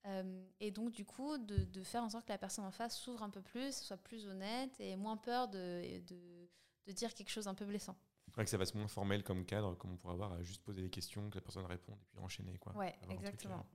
Euh, 0.06 0.44
et 0.60 0.72
donc, 0.72 0.92
du 0.92 1.06
coup, 1.06 1.38
de, 1.38 1.64
de 1.64 1.84
faire 1.84 2.04
en 2.04 2.10
sorte 2.10 2.26
que 2.26 2.32
la 2.34 2.38
personne 2.40 2.66
en 2.66 2.72
face 2.72 2.98
s'ouvre 2.98 3.22
un 3.24 3.30
peu 3.30 3.42
plus, 3.42 3.76
soit 3.78 3.98
plus 3.98 4.28
honnête 4.28 4.74
et 4.80 4.96
moins 4.96 5.16
peur 5.16 5.48
de, 5.48 6.00
de, 6.08 6.50
de 6.88 6.92
dire 6.92 7.14
quelque 7.14 7.30
chose 7.30 7.48
un 7.48 7.54
peu 7.54 7.66
blessant. 7.66 7.96
Vrai 8.34 8.44
que 8.44 8.50
ça 8.50 8.58
va 8.58 8.64
être 8.64 8.74
moins 8.76 8.88
formel 8.88 9.24
comme 9.24 9.46
cadre, 9.46 9.76
comme 9.76 9.92
on 9.92 9.98
pourrait 9.98 10.16
avoir 10.16 10.34
à 10.34 10.42
juste 10.42 10.64
poser 10.64 10.82
des 10.82 10.90
questions, 10.90 11.30
que 11.30 11.36
la 11.36 11.42
personne 11.42 11.66
réponde 11.66 12.00
et 12.02 12.06
puis 12.10 12.20
enchaîner. 12.20 12.58
Quoi. 12.58 12.76
Ouais, 12.76 12.96
exactement. 13.10 13.66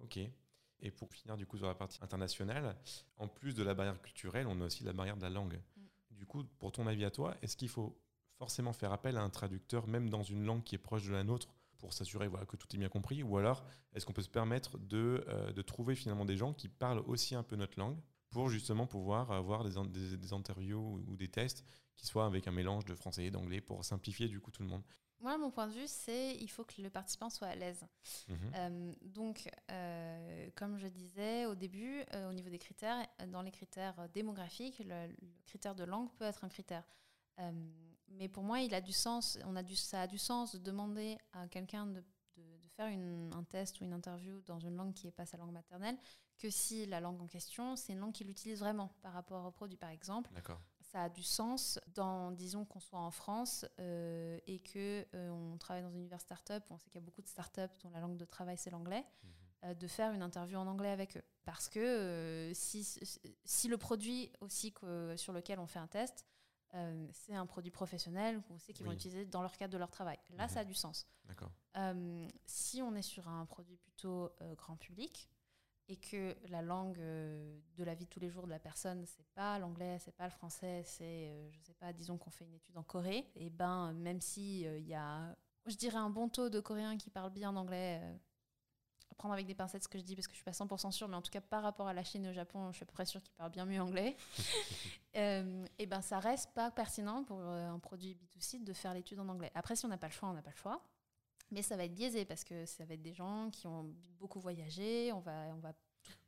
Ok. 0.00 0.20
Et 0.80 0.90
pour 0.90 1.12
finir 1.12 1.36
du 1.36 1.46
coup 1.46 1.58
sur 1.58 1.66
la 1.66 1.74
partie 1.74 1.98
internationale, 2.02 2.76
en 3.16 3.28
plus 3.28 3.54
de 3.54 3.62
la 3.62 3.74
barrière 3.74 4.00
culturelle, 4.00 4.46
on 4.46 4.60
a 4.60 4.66
aussi 4.66 4.84
la 4.84 4.92
barrière 4.92 5.16
de 5.16 5.22
la 5.22 5.30
langue. 5.30 5.60
Mm. 5.76 5.82
Du 6.12 6.26
coup, 6.26 6.44
pour 6.58 6.72
ton 6.72 6.86
avis 6.86 7.04
à 7.04 7.10
toi, 7.10 7.36
est-ce 7.42 7.56
qu'il 7.56 7.68
faut 7.68 7.98
forcément 8.38 8.72
faire 8.72 8.92
appel 8.92 9.16
à 9.16 9.22
un 9.22 9.30
traducteur, 9.30 9.86
même 9.86 10.08
dans 10.08 10.22
une 10.22 10.44
langue 10.44 10.62
qui 10.62 10.74
est 10.74 10.78
proche 10.78 11.04
de 11.04 11.12
la 11.12 11.24
nôtre, 11.24 11.48
pour 11.78 11.92
s'assurer 11.92 12.28
voilà, 12.28 12.46
que 12.46 12.56
tout 12.56 12.66
est 12.74 12.78
bien 12.78 12.88
compris? 12.88 13.22
Ou 13.22 13.36
alors, 13.38 13.64
est-ce 13.94 14.06
qu'on 14.06 14.12
peut 14.12 14.22
se 14.22 14.28
permettre 14.28 14.78
de, 14.78 15.24
euh, 15.28 15.52
de, 15.52 15.62
trouver 15.62 15.94
finalement 15.94 16.24
des 16.24 16.36
gens 16.36 16.52
qui 16.52 16.68
parlent 16.68 17.02
aussi 17.06 17.34
un 17.34 17.42
peu 17.42 17.56
notre 17.56 17.78
langue 17.78 17.98
pour 18.30 18.48
justement 18.48 18.86
pouvoir 18.86 19.32
avoir 19.32 19.64
des, 19.64 20.16
des, 20.16 20.32
interviews 20.32 21.02
ou 21.06 21.16
des 21.16 21.28
tests 21.28 21.64
qui 21.96 22.06
soient 22.06 22.26
avec 22.26 22.46
un 22.46 22.52
mélange 22.52 22.84
de 22.84 22.94
français 22.94 23.24
et 23.24 23.30
d'anglais 23.30 23.60
pour 23.60 23.84
simplifier 23.84 24.28
du 24.28 24.40
coup 24.40 24.50
tout 24.50 24.62
le 24.62 24.68
monde? 24.68 24.82
Moi, 25.20 25.36
mon 25.38 25.50
point 25.50 25.66
de 25.66 25.72
vue, 25.72 25.86
c'est 25.86 26.36
il 26.36 26.48
faut 26.48 26.64
que 26.64 26.80
le 26.80 26.90
participant 26.90 27.30
soit 27.30 27.48
à 27.48 27.54
l'aise. 27.54 27.84
Mhm. 28.28 28.36
Euh, 28.54 28.92
donc, 29.02 29.48
euh, 29.70 30.50
comme 30.54 30.78
je 30.78 30.86
disais 30.86 31.46
au 31.46 31.54
début, 31.54 32.04
au 32.28 32.32
niveau 32.32 32.50
des 32.50 32.58
critères, 32.58 33.06
dans 33.28 33.42
les 33.42 33.50
critères 33.50 34.08
démographiques, 34.10 34.80
le, 34.84 35.08
critère 35.46 35.74
de 35.74 35.84
langue 35.84 36.10
peut 36.14 36.24
être 36.24 36.44
un 36.44 36.48
critère. 36.48 36.84
mais 38.08 38.28
pour 38.28 38.42
moi, 38.42 38.60
il 38.60 38.74
a 38.74 38.80
du 38.80 38.92
sens. 38.92 39.38
On 39.44 39.56
a 39.56 39.62
du, 39.62 39.76
ça 39.76 40.02
a 40.02 40.06
du 40.06 40.18
sens 40.18 40.54
de 40.54 40.58
demander 40.58 41.18
à 41.32 41.48
quelqu'un 41.48 41.86
de 41.86 42.02
faire 42.76 42.86
un 42.86 43.44
test 43.44 43.80
ou 43.80 43.84
une 43.84 43.92
interview 43.92 44.40
dans 44.42 44.60
une 44.60 44.76
langue 44.76 44.94
qui 44.94 45.06
n'est 45.06 45.12
pas 45.12 45.26
sa 45.26 45.36
langue 45.36 45.52
maternelle 45.52 45.98
que 46.38 46.50
si 46.50 46.86
la 46.86 47.00
langue 47.00 47.20
en 47.20 47.26
question, 47.26 47.76
c'est 47.76 47.92
une 47.92 47.98
langue 47.98 48.12
qu'il 48.12 48.30
utilise 48.30 48.60
vraiment 48.60 48.94
par 49.02 49.12
rapport 49.12 49.44
au 49.44 49.50
produit, 49.50 49.76
par 49.76 49.90
exemple. 49.90 50.30
Ça 50.88 51.02
a 51.02 51.08
du 51.10 51.22
sens 51.22 51.78
dans, 51.94 52.32
disons 52.32 52.64
qu'on 52.64 52.80
soit 52.80 52.98
en 52.98 53.10
France 53.10 53.66
euh, 53.78 54.38
et 54.46 54.58
que 54.58 55.06
euh, 55.14 55.28
on 55.28 55.58
travaille 55.58 55.82
dans 55.82 55.90
un 55.90 55.98
univers 55.98 56.20
startup, 56.20 56.64
on 56.70 56.78
sait 56.78 56.88
qu'il 56.88 56.98
y 56.98 57.04
a 57.04 57.04
beaucoup 57.04 57.20
de 57.20 57.28
startups 57.28 57.76
dont 57.82 57.90
la 57.90 58.00
langue 58.00 58.16
de 58.16 58.24
travail 58.24 58.56
c'est 58.56 58.70
l'anglais, 58.70 59.04
mhm. 59.22 59.30
euh, 59.64 59.74
de 59.74 59.86
faire 59.86 60.12
une 60.12 60.22
interview 60.22 60.56
en 60.56 60.66
anglais 60.66 60.88
avec 60.88 61.18
eux. 61.18 61.22
Parce 61.44 61.68
que 61.68 62.52
si, 62.54 62.84
si 63.44 63.68
le 63.68 63.76
produit 63.76 64.32
aussi 64.40 64.72
que, 64.72 65.14
sur 65.18 65.34
lequel 65.34 65.58
on 65.58 65.66
fait 65.66 65.78
un 65.78 65.86
test, 65.86 66.26
c'est 67.12 67.34
un 67.34 67.46
produit 67.46 67.70
professionnel 67.70 68.42
qu'on 68.42 68.58
sait 68.58 68.74
qu'ils 68.74 68.84
vont 68.84 68.92
utiliser 68.92 69.24
dans 69.24 69.40
leur 69.40 69.56
cadre 69.56 69.72
de 69.72 69.78
leur 69.78 69.90
travail. 69.90 70.18
Là, 70.36 70.44
mhm. 70.44 70.50
ça 70.50 70.60
a 70.60 70.64
du 70.64 70.74
sens. 70.74 71.06
Si 72.46 72.82
on 72.82 72.94
est 72.94 73.02
sur 73.02 73.28
un 73.28 73.44
produit 73.46 73.76
plutôt 73.76 74.30
grand 74.56 74.76
public 74.76 75.30
et 75.88 75.96
que 75.96 76.36
la 76.48 76.62
langue 76.62 76.98
de 76.98 77.84
la 77.84 77.94
vie 77.94 78.04
de 78.04 78.10
tous 78.10 78.20
les 78.20 78.30
jours 78.30 78.44
de 78.44 78.50
la 78.50 78.58
personne, 78.58 79.04
c'est 79.06 79.26
pas 79.34 79.58
l'anglais, 79.58 79.98
c'est 80.00 80.14
pas 80.14 80.24
le 80.24 80.30
français, 80.30 80.82
c'est, 80.84 81.50
je 81.50 81.60
sais 81.60 81.74
pas, 81.74 81.92
disons 81.92 82.18
qu'on 82.18 82.30
fait 82.30 82.44
une 82.44 82.54
étude 82.54 82.76
en 82.76 82.82
Corée, 82.82 83.30
et 83.34 83.50
ben 83.50 83.92
même 83.94 84.20
si 84.20 84.60
il 84.62 84.86
y 84.86 84.94
a, 84.94 85.34
je 85.66 85.76
dirais 85.76 85.96
un 85.96 86.10
bon 86.10 86.28
taux 86.28 86.50
de 86.50 86.60
Coréens 86.60 86.98
qui 86.98 87.10
parlent 87.10 87.32
bien 87.32 87.56
anglais 87.56 88.00
prendre 89.18 89.34
avec 89.34 89.46
des 89.46 89.54
pincettes 89.54 89.82
ce 89.82 89.88
que 89.88 89.98
je 89.98 90.04
dis 90.04 90.14
parce 90.14 90.26
que 90.26 90.32
je 90.32 90.36
suis 90.36 90.44
pas 90.44 90.52
100% 90.52 90.92
sûre, 90.92 91.08
mais 91.08 91.16
en 91.16 91.22
tout 91.22 91.30
cas 91.30 91.42
par 91.42 91.62
rapport 91.62 91.88
à 91.88 91.92
la 91.92 92.04
Chine 92.04 92.24
et 92.24 92.30
au 92.30 92.32
Japon, 92.32 92.70
je 92.70 92.76
suis 92.76 92.84
à 92.84 92.86
peu 92.86 92.92
près 92.92 93.04
sûre 93.04 93.22
qu'ils 93.22 93.34
parlent 93.34 93.50
bien 93.50 93.66
mieux 93.66 93.82
anglais. 93.82 94.16
euh, 95.16 95.66
et 95.78 95.86
ben 95.86 96.00
ça 96.00 96.20
reste 96.20 96.54
pas 96.54 96.70
pertinent 96.70 97.24
pour 97.24 97.40
euh, 97.40 97.68
un 97.68 97.78
produit 97.80 98.14
B2C 98.14 98.64
de 98.64 98.72
faire 98.72 98.94
l'étude 98.94 99.20
en 99.20 99.28
anglais. 99.28 99.50
Après, 99.54 99.76
si 99.76 99.84
on 99.84 99.88
n'a 99.88 99.98
pas 99.98 100.06
le 100.06 100.12
choix, 100.12 100.30
on 100.30 100.34
n'a 100.34 100.42
pas 100.42 100.52
le 100.52 100.56
choix. 100.56 100.80
Mais 101.50 101.62
ça 101.62 101.76
va 101.76 101.84
être 101.84 101.94
biaisé 101.94 102.24
parce 102.24 102.44
que 102.44 102.66
ça 102.66 102.84
va 102.84 102.94
être 102.94 103.02
des 103.02 103.14
gens 103.14 103.50
qui 103.50 103.66
ont 103.66 103.94
beaucoup 104.18 104.40
voyagé, 104.40 105.12
on 105.12 105.20
va, 105.20 105.46
on 105.54 105.60
va 105.60 105.72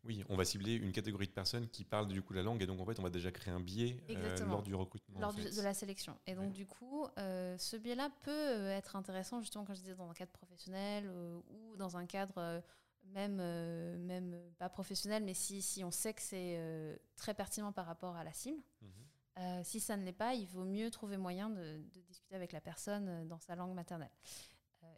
oui, 0.05 0.25
on 0.31 0.37
va 0.37 0.45
cibler 0.47 0.75
une 0.75 0.93
catégorie 0.93 1.27
de 1.27 1.33
personnes 1.33 1.69
qui 1.69 1.85
parlent 1.85 2.09
du 2.09 2.23
coup 2.23 2.33
la 2.33 2.43
langue 2.43 2.63
et 2.63 2.67
donc 2.67 2.81
en 2.81 2.87
fait 2.87 2.99
on 2.99 3.03
va 3.03 3.11
déjà 3.11 3.31
créer 3.31 3.53
un 3.53 3.61
biais 3.61 4.03
euh, 4.09 4.47
lors 4.47 4.63
du 4.63 4.75
recrutement. 4.75 5.21
Lors 5.21 5.35
de 5.35 5.63
la 5.63 5.75
sélection. 5.75 6.19
Et 6.27 6.35
donc 6.35 6.53
du 6.53 6.67
coup, 6.67 7.07
euh, 7.19 7.57
ce 7.59 7.77
biais-là 7.77 8.11
peut 8.23 8.31
euh, 8.31 8.77
être 8.77 8.97
intéressant 8.97 9.41
justement 9.41 9.65
quand 9.65 9.75
je 9.75 9.81
disais 9.81 9.95
dans 9.95 10.09
un 10.09 10.15
cadre 10.15 10.33
professionnel 10.33 11.11
ou 11.11 11.77
dans 11.77 11.99
un 11.99 12.07
cadre 12.07 12.63
même, 13.05 13.37
même 14.05 14.41
pas 14.59 14.71
professionnel, 14.71 15.23
mais 15.23 15.35
si, 15.35 15.61
si 15.61 15.85
on 15.85 15.91
sait 15.91 16.15
que 16.15 16.23
c'est 16.23 16.99
très 17.17 17.35
pertinent 17.35 17.73
par 17.73 17.87
rapport 17.87 18.17
à 18.17 18.25
la 18.25 18.33
cible. 18.33 18.63
Mhm. 18.81 19.65
si 19.65 19.81
ça 19.81 19.99
ne 19.99 20.05
l'est 20.05 20.13
pas, 20.13 20.35
il 20.35 20.47
vaut 20.47 20.65
mieux 20.65 20.91
trouver 20.91 21.19
moyen 21.19 21.51
de, 21.51 21.83
de 21.93 22.01
discuter 22.01 22.37
avec 22.37 22.53
la 22.53 22.61
personne 22.63 23.29
dans 23.29 23.39
sa 23.39 23.55
langue 23.55 23.75
maternelle 23.75 24.13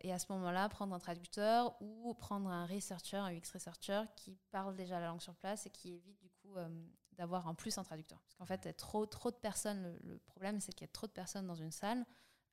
et 0.03 0.13
à 0.13 0.19
ce 0.19 0.31
moment-là, 0.33 0.69
prendre 0.69 0.95
un 0.95 0.99
traducteur 0.99 1.77
ou 1.81 2.15
prendre 2.15 2.49
un 2.49 2.67
researcher, 2.67 3.17
un 3.17 3.33
UX 3.33 3.53
researcher 3.55 4.03
qui 4.17 4.37
parle 4.51 4.77
déjà 4.77 5.01
la 5.01 5.07
langue 5.07 5.21
sur 5.21 5.35
place 5.37 5.67
et 5.67 5.71
qui 5.71 5.95
évite 5.95 6.19
du 6.21 6.29
coup 6.29 6.57
euh, 6.57 6.69
d'avoir 7.13 7.47
en 7.47 7.55
plus 7.55 7.79
un 7.79 7.85
traducteur. 7.85 8.21
Parce 8.21 8.35
qu'en 8.35 8.47
fait, 8.47 8.73
trop, 8.75 9.07
trop 9.07 9.31
de 9.31 9.37
personnes, 9.37 9.99
le, 10.03 10.19
problème 10.19 10.61
c'est 10.61 10.73
qu'il 10.73 10.87
y 10.87 10.91
a 10.91 10.93
trop 10.93 11.07
de 11.07 11.13
personnes 11.13 11.47
dans 11.47 11.55
une 11.55 11.71
salle. 11.71 12.05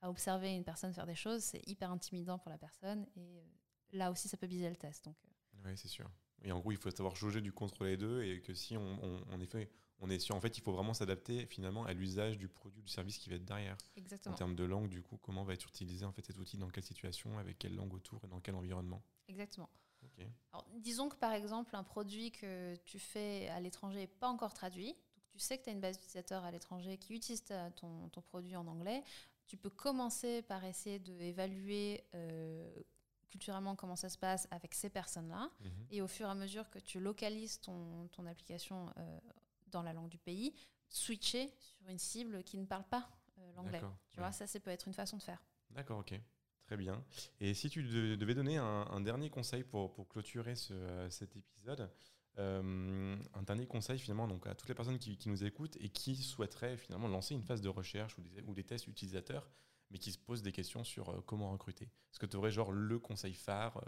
À 0.01 0.09
observer 0.09 0.55
une 0.55 0.63
personne 0.63 0.93
faire 0.93 1.05
des 1.05 1.15
choses, 1.15 1.43
c'est 1.43 1.67
hyper 1.67 1.91
intimidant 1.91 2.39
pour 2.39 2.49
la 2.49 2.57
personne 2.57 3.05
et 3.17 3.39
euh, 3.39 3.43
là 3.91 4.11
aussi 4.11 4.29
ça 4.29 4.37
peut 4.37 4.47
biaiser 4.47 4.69
le 4.69 4.77
test. 4.77 5.05
Donc, 5.05 5.17
euh. 5.25 5.57
Oui, 5.65 5.77
c'est 5.77 5.89
sûr. 5.89 6.09
Et 6.41 6.53
en 6.53 6.59
gros, 6.59 6.71
il 6.71 6.77
faut 6.77 6.89
savoir 6.89 7.15
jauger 7.15 7.41
du 7.41 7.51
contre 7.51 7.83
les 7.83 7.97
deux 7.97 8.23
et 8.23 8.41
que 8.41 8.53
si 8.53 8.77
on, 8.77 9.03
on, 9.03 9.21
on 9.29 9.41
effet, 9.41 9.69
on 10.01 10.09
est 10.09 10.19
sûr, 10.19 10.35
en 10.35 10.39
fait, 10.39 10.57
il 10.57 10.61
faut 10.61 10.71
vraiment 10.71 10.93
s'adapter 10.93 11.45
finalement 11.45 11.85
à 11.85 11.93
l'usage 11.93 12.37
du 12.37 12.47
produit, 12.47 12.81
du 12.81 12.89
service 12.89 13.17
qui 13.17 13.29
va 13.29 13.35
être 13.35 13.45
derrière. 13.45 13.77
Exactement. 13.95 14.33
En 14.33 14.37
termes 14.37 14.55
de 14.55 14.63
langue, 14.63 14.89
du 14.89 15.01
coup, 15.01 15.17
comment 15.17 15.43
va 15.43 15.53
être 15.53 15.67
utilisé 15.67 16.05
en 16.05 16.11
fait 16.11 16.25
cet 16.25 16.37
outil, 16.37 16.57
dans 16.57 16.69
quelle 16.69 16.83
situation, 16.83 17.37
avec 17.37 17.59
quelle 17.59 17.75
langue 17.75 17.93
autour 17.93 18.23
et 18.23 18.27
dans 18.27 18.39
quel 18.39 18.55
environnement? 18.55 19.01
Exactement. 19.27 19.69
Alors, 20.51 20.65
disons 20.79 21.09
que 21.09 21.15
par 21.15 21.33
exemple, 21.33 21.75
un 21.75 21.83
produit 21.83 22.31
que 22.31 22.75
tu 22.85 22.99
fais 22.99 23.47
à 23.49 23.59
l'étranger 23.59 23.99
n'est 23.99 24.07
pas 24.07 24.27
encore 24.27 24.53
traduit. 24.53 24.87
Donc, 24.87 25.37
tu 25.37 25.39
sais 25.39 25.57
que 25.57 25.63
tu 25.63 25.69
as 25.69 25.73
une 25.73 25.79
base 25.79 25.97
d'utilisateurs 25.97 26.43
à 26.43 26.51
l'étranger 26.51 26.97
qui 26.97 27.13
utilise 27.13 27.43
ton, 27.75 28.09
ton, 28.09 28.21
produit 28.21 28.55
en 28.55 28.67
anglais. 28.67 29.03
Tu 29.45 29.57
peux 29.57 29.69
commencer 29.69 30.41
par 30.43 30.63
essayer 30.63 30.99
d'évaluer 30.99 32.03
euh, 32.15 32.69
culturellement 33.29 33.75
comment 33.75 33.95
ça 33.95 34.09
se 34.09 34.17
passe 34.17 34.47
avec 34.51 34.73
ces 34.73 34.89
personnes-là. 34.89 35.49
Mhm. 35.61 35.71
Et 35.91 36.01
au 36.01 36.07
fur 36.07 36.27
et 36.27 36.31
à 36.31 36.35
mesure 36.35 36.69
que 36.69 36.79
tu 36.79 36.99
localises 36.99 37.59
ton, 37.61 38.07
ton 38.09 38.25
application 38.25 38.91
euh, 38.97 39.19
dans 39.71 39.81
la 39.81 39.93
langue 39.93 40.09
du 40.09 40.17
pays, 40.17 40.53
switcher 40.89 41.53
sur 41.59 41.87
une 41.89 41.99
cible 41.99 42.43
qui 42.43 42.57
ne 42.57 42.65
parle 42.65 42.85
pas 42.85 43.09
euh, 43.37 43.53
l'anglais. 43.55 43.81
Tu 44.09 44.19
vois, 44.19 44.31
ça, 44.31 44.47
ça 44.47 44.59
peut 44.59 44.71
être 44.71 44.87
une 44.87 44.93
façon 44.93 45.17
de 45.17 45.23
faire. 45.23 45.43
D'accord, 45.69 45.99
ok. 45.99 46.19
Très 46.65 46.77
bien. 46.77 47.03
Et 47.39 47.55
si 47.55 47.69
tu 47.69 47.81
devais 47.81 48.35
donner 48.35 48.57
un, 48.57 49.01
dernier 49.01 49.31
conseil 49.31 49.63
pour, 49.63 49.91
pour 49.91 50.07
clôturer 50.07 50.55
ce, 50.55 50.73
euh, 50.73 51.09
cet 51.09 51.35
épisode, 51.35 51.89
euh, 52.37 53.17
un 53.33 53.41
dernier 53.41 53.65
conseil 53.65 53.97
finalement 53.97 54.27
donc, 54.27 54.45
à 54.45 54.53
toutes 54.53 54.69
les 54.69 54.75
personnes 54.75 54.99
qui, 54.99 55.17
qui, 55.17 55.29
nous 55.29 55.43
écoutent 55.43 55.77
et 55.77 55.89
qui 55.89 56.15
souhaiteraient 56.15 56.77
finalement 56.77 57.07
lancer 57.07 57.33
une 57.33 57.41
phase 57.41 57.61
de 57.61 57.69
recherche 57.69 58.15
ou 58.19 58.21
des, 58.21 58.43
ou 58.43 58.53
des 58.53 58.63
tests 58.63 58.85
utilisateurs, 58.85 59.49
mais 59.89 59.97
qui 59.97 60.11
se 60.11 60.19
posent 60.19 60.43
des 60.43 60.51
questions 60.51 60.83
sur 60.83 61.25
comment 61.25 61.51
recruter. 61.51 61.85
Est-ce 61.85 62.19
que 62.19 62.27
tu 62.27 62.37
aurais 62.37 62.51
genre 62.51 62.71
le 62.71 62.99
conseil 62.99 63.33
phare 63.33 63.83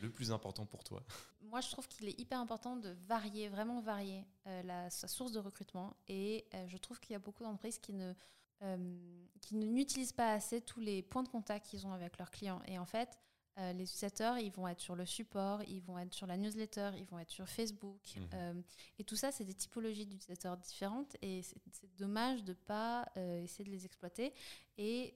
le 0.00 0.10
plus 0.10 0.32
important 0.32 0.66
pour 0.66 0.84
toi? 0.84 1.02
Moi, 1.42 1.60
je 1.60 1.70
trouve 1.70 1.86
qu'il 1.88 2.08
est 2.08 2.18
hyper 2.18 2.40
important 2.40 2.76
de 2.76 2.90
varier, 3.06 3.48
vraiment 3.48 3.80
varier 3.80 4.24
euh, 4.46 4.62
la, 4.62 4.90
sa 4.90 5.08
source 5.08 5.32
de 5.32 5.38
recrutement. 5.38 5.96
Et 6.08 6.46
euh, 6.54 6.66
je 6.68 6.76
trouve 6.76 7.00
qu'il 7.00 7.12
y 7.12 7.16
a 7.16 7.18
beaucoup 7.18 7.42
d'entreprises 7.42 7.78
qui 7.78 7.92
ne 7.92 8.14
euh, 8.62 8.96
qui 9.42 9.54
n'utilisent 9.54 10.14
pas 10.14 10.32
assez 10.32 10.62
tous 10.62 10.80
les 10.80 11.02
points 11.02 11.22
de 11.22 11.28
contact 11.28 11.66
qu'ils 11.66 11.86
ont 11.86 11.92
avec 11.92 12.18
leurs 12.18 12.30
clients. 12.30 12.62
Et 12.66 12.78
en 12.78 12.86
fait, 12.86 13.18
les 13.58 13.84
utilisateurs, 13.84 14.38
ils 14.38 14.52
vont 14.52 14.68
être 14.68 14.80
sur 14.80 14.96
le 14.96 15.06
support, 15.06 15.62
ils 15.62 15.80
vont 15.80 15.98
être 15.98 16.12
sur 16.12 16.26
la 16.26 16.36
newsletter, 16.36 16.90
ils 16.98 17.06
vont 17.06 17.18
être 17.18 17.30
sur 17.30 17.48
Facebook. 17.48 18.02
Mhm. 18.16 18.62
et 18.98 19.04
tout 19.04 19.16
ça, 19.16 19.32
c'est 19.32 19.44
des 19.44 19.54
typologies 19.54 20.04
d'utilisateurs 20.04 20.58
différentes. 20.58 21.16
Et 21.22 21.40
c'est 21.42 21.96
dommage 21.96 22.44
de 22.44 22.52
ne 22.52 22.54
pas 22.54 23.08
essayer 23.16 23.64
de 23.64 23.70
les 23.70 23.86
exploiter. 23.86 24.34
Et 24.76 25.14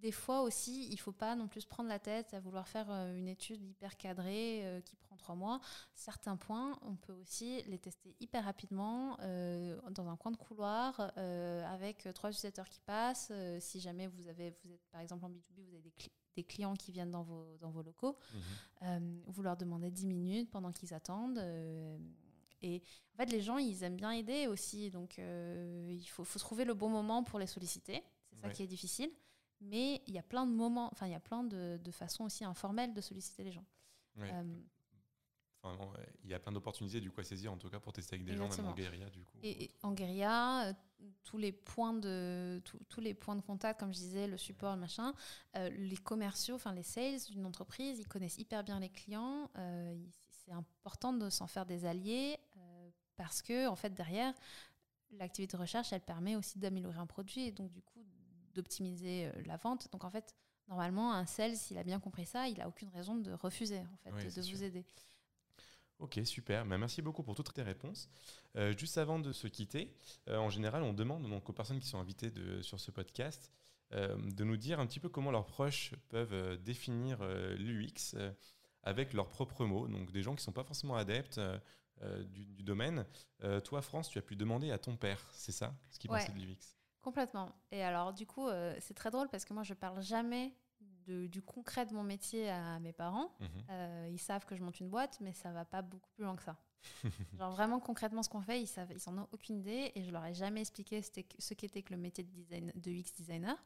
des 0.00 0.12
fois 0.12 0.42
aussi, 0.42 0.86
il 0.86 0.92
ne 0.92 0.98
faut 0.98 1.12
pas 1.12 1.34
non 1.36 1.48
plus 1.48 1.64
prendre 1.64 1.88
la 1.88 1.98
tête 1.98 2.34
à 2.34 2.40
vouloir 2.40 2.68
faire 2.68 2.90
euh, 2.90 3.16
une 3.16 3.28
étude 3.28 3.62
hyper 3.62 3.96
cadrée 3.96 4.64
euh, 4.64 4.80
qui 4.80 4.96
prend 4.96 5.16
trois 5.16 5.34
mois. 5.34 5.60
Certains 5.94 6.36
points, 6.36 6.78
on 6.82 6.96
peut 6.96 7.12
aussi 7.14 7.62
les 7.66 7.78
tester 7.78 8.14
hyper 8.20 8.44
rapidement 8.44 9.16
euh, 9.20 9.78
dans 9.90 10.08
un 10.08 10.16
coin 10.16 10.30
de 10.30 10.36
couloir 10.36 11.12
avec 11.16 12.08
trois 12.14 12.30
utilisateurs 12.30 12.68
qui 12.68 12.80
passent. 12.80 13.32
si 13.60 13.80
jamais 13.80 14.06
vous, 14.06 14.28
avez, 14.28 14.50
vous 14.50 14.72
êtes 14.72 14.86
par 14.90 15.00
exemple 15.00 15.24
en 15.24 15.30
B2B, 15.30 15.64
vous 15.64 15.74
avez 15.74 15.82
des, 16.34 16.44
clients 16.44 16.74
qui 16.74 16.92
viennent 16.92 17.10
dans 17.10 17.22
vos, 17.22 17.56
dans 17.60 17.70
vos 17.70 17.82
locaux, 17.82 18.18
mhm. 18.82 19.22
vous 19.26 19.42
leur 19.42 19.56
demandez 19.56 19.90
10 19.90 20.06
minutes 20.06 20.50
pendant 20.50 20.70
qu'ils 20.70 20.92
attendent. 20.92 21.42
Et 22.60 22.82
en 23.14 23.16
fait, 23.16 23.30
les 23.32 23.40
gens, 23.40 23.56
ils 23.56 23.82
aiment 23.82 23.96
bien 23.96 24.10
aider 24.10 24.46
aussi. 24.46 24.90
Donc, 24.90 25.18
il 25.18 26.06
faut, 26.08 26.24
faut, 26.24 26.38
trouver 26.38 26.66
le 26.66 26.74
bon 26.74 26.90
moment 26.90 27.24
pour 27.24 27.38
les 27.38 27.46
solliciter. 27.46 28.02
C'est 28.28 28.40
ça 28.42 28.50
qui 28.50 28.62
est 28.62 28.66
difficile. 28.66 29.10
Mais 29.60 30.02
il 30.06 30.14
y 30.14 30.18
a 30.18 30.22
plein 30.22 30.46
de 30.46 30.52
moments, 30.52 30.88
enfin, 30.92 31.06
il 31.06 31.12
y 31.12 31.16
a 31.16 31.20
plein 31.20 31.42
de, 31.42 31.78
de, 31.82 31.90
façons 31.90 32.24
aussi 32.24 32.44
informelles 32.44 32.92
de 32.92 33.00
solliciter 33.00 33.42
les 33.42 33.52
gens. 33.52 33.64
Euh, 34.20 34.42
il 36.24 36.30
y 36.30 36.34
a 36.34 36.38
plein 36.38 36.52
d'opportunités 36.52 37.00
du 37.00 37.10
coup 37.10 37.20
à 37.20 37.24
saisir 37.24 37.52
en 37.52 37.56
tout 37.56 37.68
cas 37.68 37.80
pour 37.80 37.92
tester 37.92 38.14
avec 38.14 38.24
des 38.24 38.36
gens 38.36 38.48
même 38.48 38.66
en 38.66 38.74
guérilla 38.74 39.08
du 39.10 39.24
coup. 39.24 39.38
Et, 39.42 39.70
en 39.82 39.92
guérilla, 39.92 40.68
euh, 40.68 40.72
tous 41.24 41.38
les 41.38 41.52
points 41.52 41.92
de 41.92 42.62
tous 42.88 43.00
les 43.00 43.14
points 43.14 43.36
de 43.36 43.40
contact 43.40 43.80
comme 43.80 43.92
je 43.92 43.98
disais, 43.98 44.26
le 44.26 44.38
support, 44.38 44.74
le 44.74 44.80
machin, 44.80 45.12
euh, 45.56 45.68
les 45.70 45.96
commerciaux, 45.96 46.54
enfin 46.54 46.72
les 46.72 46.82
sales 46.82 47.20
d'une 47.30 47.46
entreprise, 47.46 47.98
ils 47.98 48.08
connaissent 48.08 48.38
hyper 48.38 48.64
bien 48.64 48.80
les 48.80 48.90
clients. 48.90 49.50
c'est 50.28 50.52
important 50.52 51.12
de 51.12 51.28
s'en 51.30 51.46
faire 51.46 51.66
des 51.66 51.84
alliés 51.84 52.38
parce 53.16 53.42
que 53.42 53.66
en 53.66 53.76
fait 53.76 53.90
derrière 53.90 54.34
l'activité 55.12 55.56
de 55.56 55.60
recherche, 55.62 55.92
elle 55.92 56.02
permet 56.02 56.36
aussi 56.36 56.58
d'améliorer 56.58 56.98
un 56.98 57.06
produit 57.06 57.46
et 57.46 57.52
donc 57.52 57.72
du 57.72 57.82
coup 57.82 58.04
d'optimiser 58.56 59.26
euh, 59.26 59.32
la 59.46 59.56
vente. 59.56 59.88
Donc 59.92 60.04
en 60.04 60.10
fait, 60.10 60.34
normalement, 60.68 61.12
un 61.12 61.26
sales, 61.26 61.56
s'il 61.56 61.78
a 61.78 61.84
bien 61.84 62.00
compris 62.00 62.26
ça, 62.26 62.48
il 62.48 62.60
a 62.60 62.68
aucune 62.68 62.88
raison 62.88 63.16
de 63.16 63.32
refuser 63.32 63.80
en 63.80 63.96
fait, 63.96 64.10
de, 64.10 64.40
vous 64.52 64.62
aider. 64.64 64.84
Ok, 65.98 66.20
super. 66.24 66.66
Ben, 66.66 66.76
merci 66.78 67.00
beaucoup 67.00 67.22
pour 67.22 67.34
toutes 67.34 67.52
tes 67.54 67.62
réponses. 67.62 68.08
Euh, 68.56 68.76
juste 68.76 68.98
avant 68.98 69.18
de 69.18 69.32
se 69.32 69.46
quitter, 69.46 69.94
euh, 70.28 70.36
en 70.36 70.50
général, 70.50 70.82
on 70.82 70.92
demande 70.92 71.28
donc 71.28 71.48
aux 71.48 71.52
personnes 71.52 71.80
qui 71.80 71.88
sont 71.88 71.98
invitées 71.98 72.30
de, 72.30 72.60
sur 72.60 72.78
ce 72.78 72.90
podcast 72.90 73.50
euh, 73.92 74.16
de 74.16 74.44
nous 74.44 74.56
dire 74.56 74.78
un 74.78 74.86
petit 74.86 75.00
peu 75.00 75.08
comment 75.08 75.30
leurs 75.30 75.46
proches 75.46 75.94
peuvent 76.08 76.58
définir 76.62 77.24
l'UX 77.58 78.16
avec 78.82 79.14
leurs 79.14 79.28
propres 79.28 79.64
mots. 79.64 79.88
Donc 79.88 80.12
des 80.12 80.22
gens 80.22 80.32
qui 80.32 80.40
ne 80.40 80.44
sont 80.44 80.52
pas 80.52 80.64
forcément 80.64 80.96
adeptes 80.96 81.40
du, 82.26 82.44
du, 82.44 82.62
domaine. 82.62 83.06
toi, 83.64 83.80
France, 83.80 84.10
tu 84.10 84.18
as 84.18 84.22
pu 84.22 84.36
demander 84.36 84.70
à 84.70 84.78
ton 84.78 84.96
père, 84.96 85.30
c'est 85.32 85.52
ça, 85.52 85.74
ce 85.90 85.98
qu'il 85.98 86.10
pensait 86.10 86.32
de 86.32 86.38
l'UX 86.38 86.75
Complètement. 87.06 87.52
Et 87.70 87.84
alors, 87.84 88.12
du 88.12 88.26
coup, 88.26 88.48
c'est 88.80 88.94
très 88.94 89.12
drôle 89.12 89.28
parce 89.28 89.44
que 89.44 89.54
moi, 89.54 89.62
je 89.62 89.74
parle 89.74 90.02
jamais 90.02 90.52
du 91.06 91.42
concret 91.42 91.86
de 91.86 91.94
mon 91.94 92.02
métier 92.02 92.50
à 92.50 92.78
mes 92.80 92.92
parents. 92.92 93.32
Mhm. 93.40 93.48
Euh, 93.70 94.08
ils 94.10 94.18
savent 94.18 94.44
que 94.44 94.56
je 94.56 94.62
monte 94.62 94.80
une 94.80 94.88
boîte, 94.88 95.18
mais 95.20 95.32
ça 95.32 95.52
va 95.52 95.64
pas 95.64 95.82
beaucoup 95.82 96.10
plus 96.10 96.24
loin 96.24 96.36
que 96.36 96.42
ça. 96.42 96.56
Genre 97.38 97.50
vraiment 97.52 97.80
concrètement 97.80 98.22
ce 98.22 98.28
qu'on 98.28 98.40
fait, 98.40 98.60
ils 98.60 98.66
savent, 98.66 98.92
ils 98.92 99.08
en 99.08 99.18
ont 99.18 99.28
aucune 99.32 99.58
idée 99.58 99.92
et 99.94 100.02
je 100.02 100.10
leur 100.10 100.24
ai 100.24 100.34
jamais 100.34 100.60
expliqué 100.60 101.00
ce 101.02 101.54
qu'était 101.54 101.82
que 101.82 101.92
le 101.92 102.00
métier 102.00 102.24
de, 102.24 102.30
design, 102.30 102.72
de 102.74 102.90
UX 102.90 103.12
designer. 103.16 103.56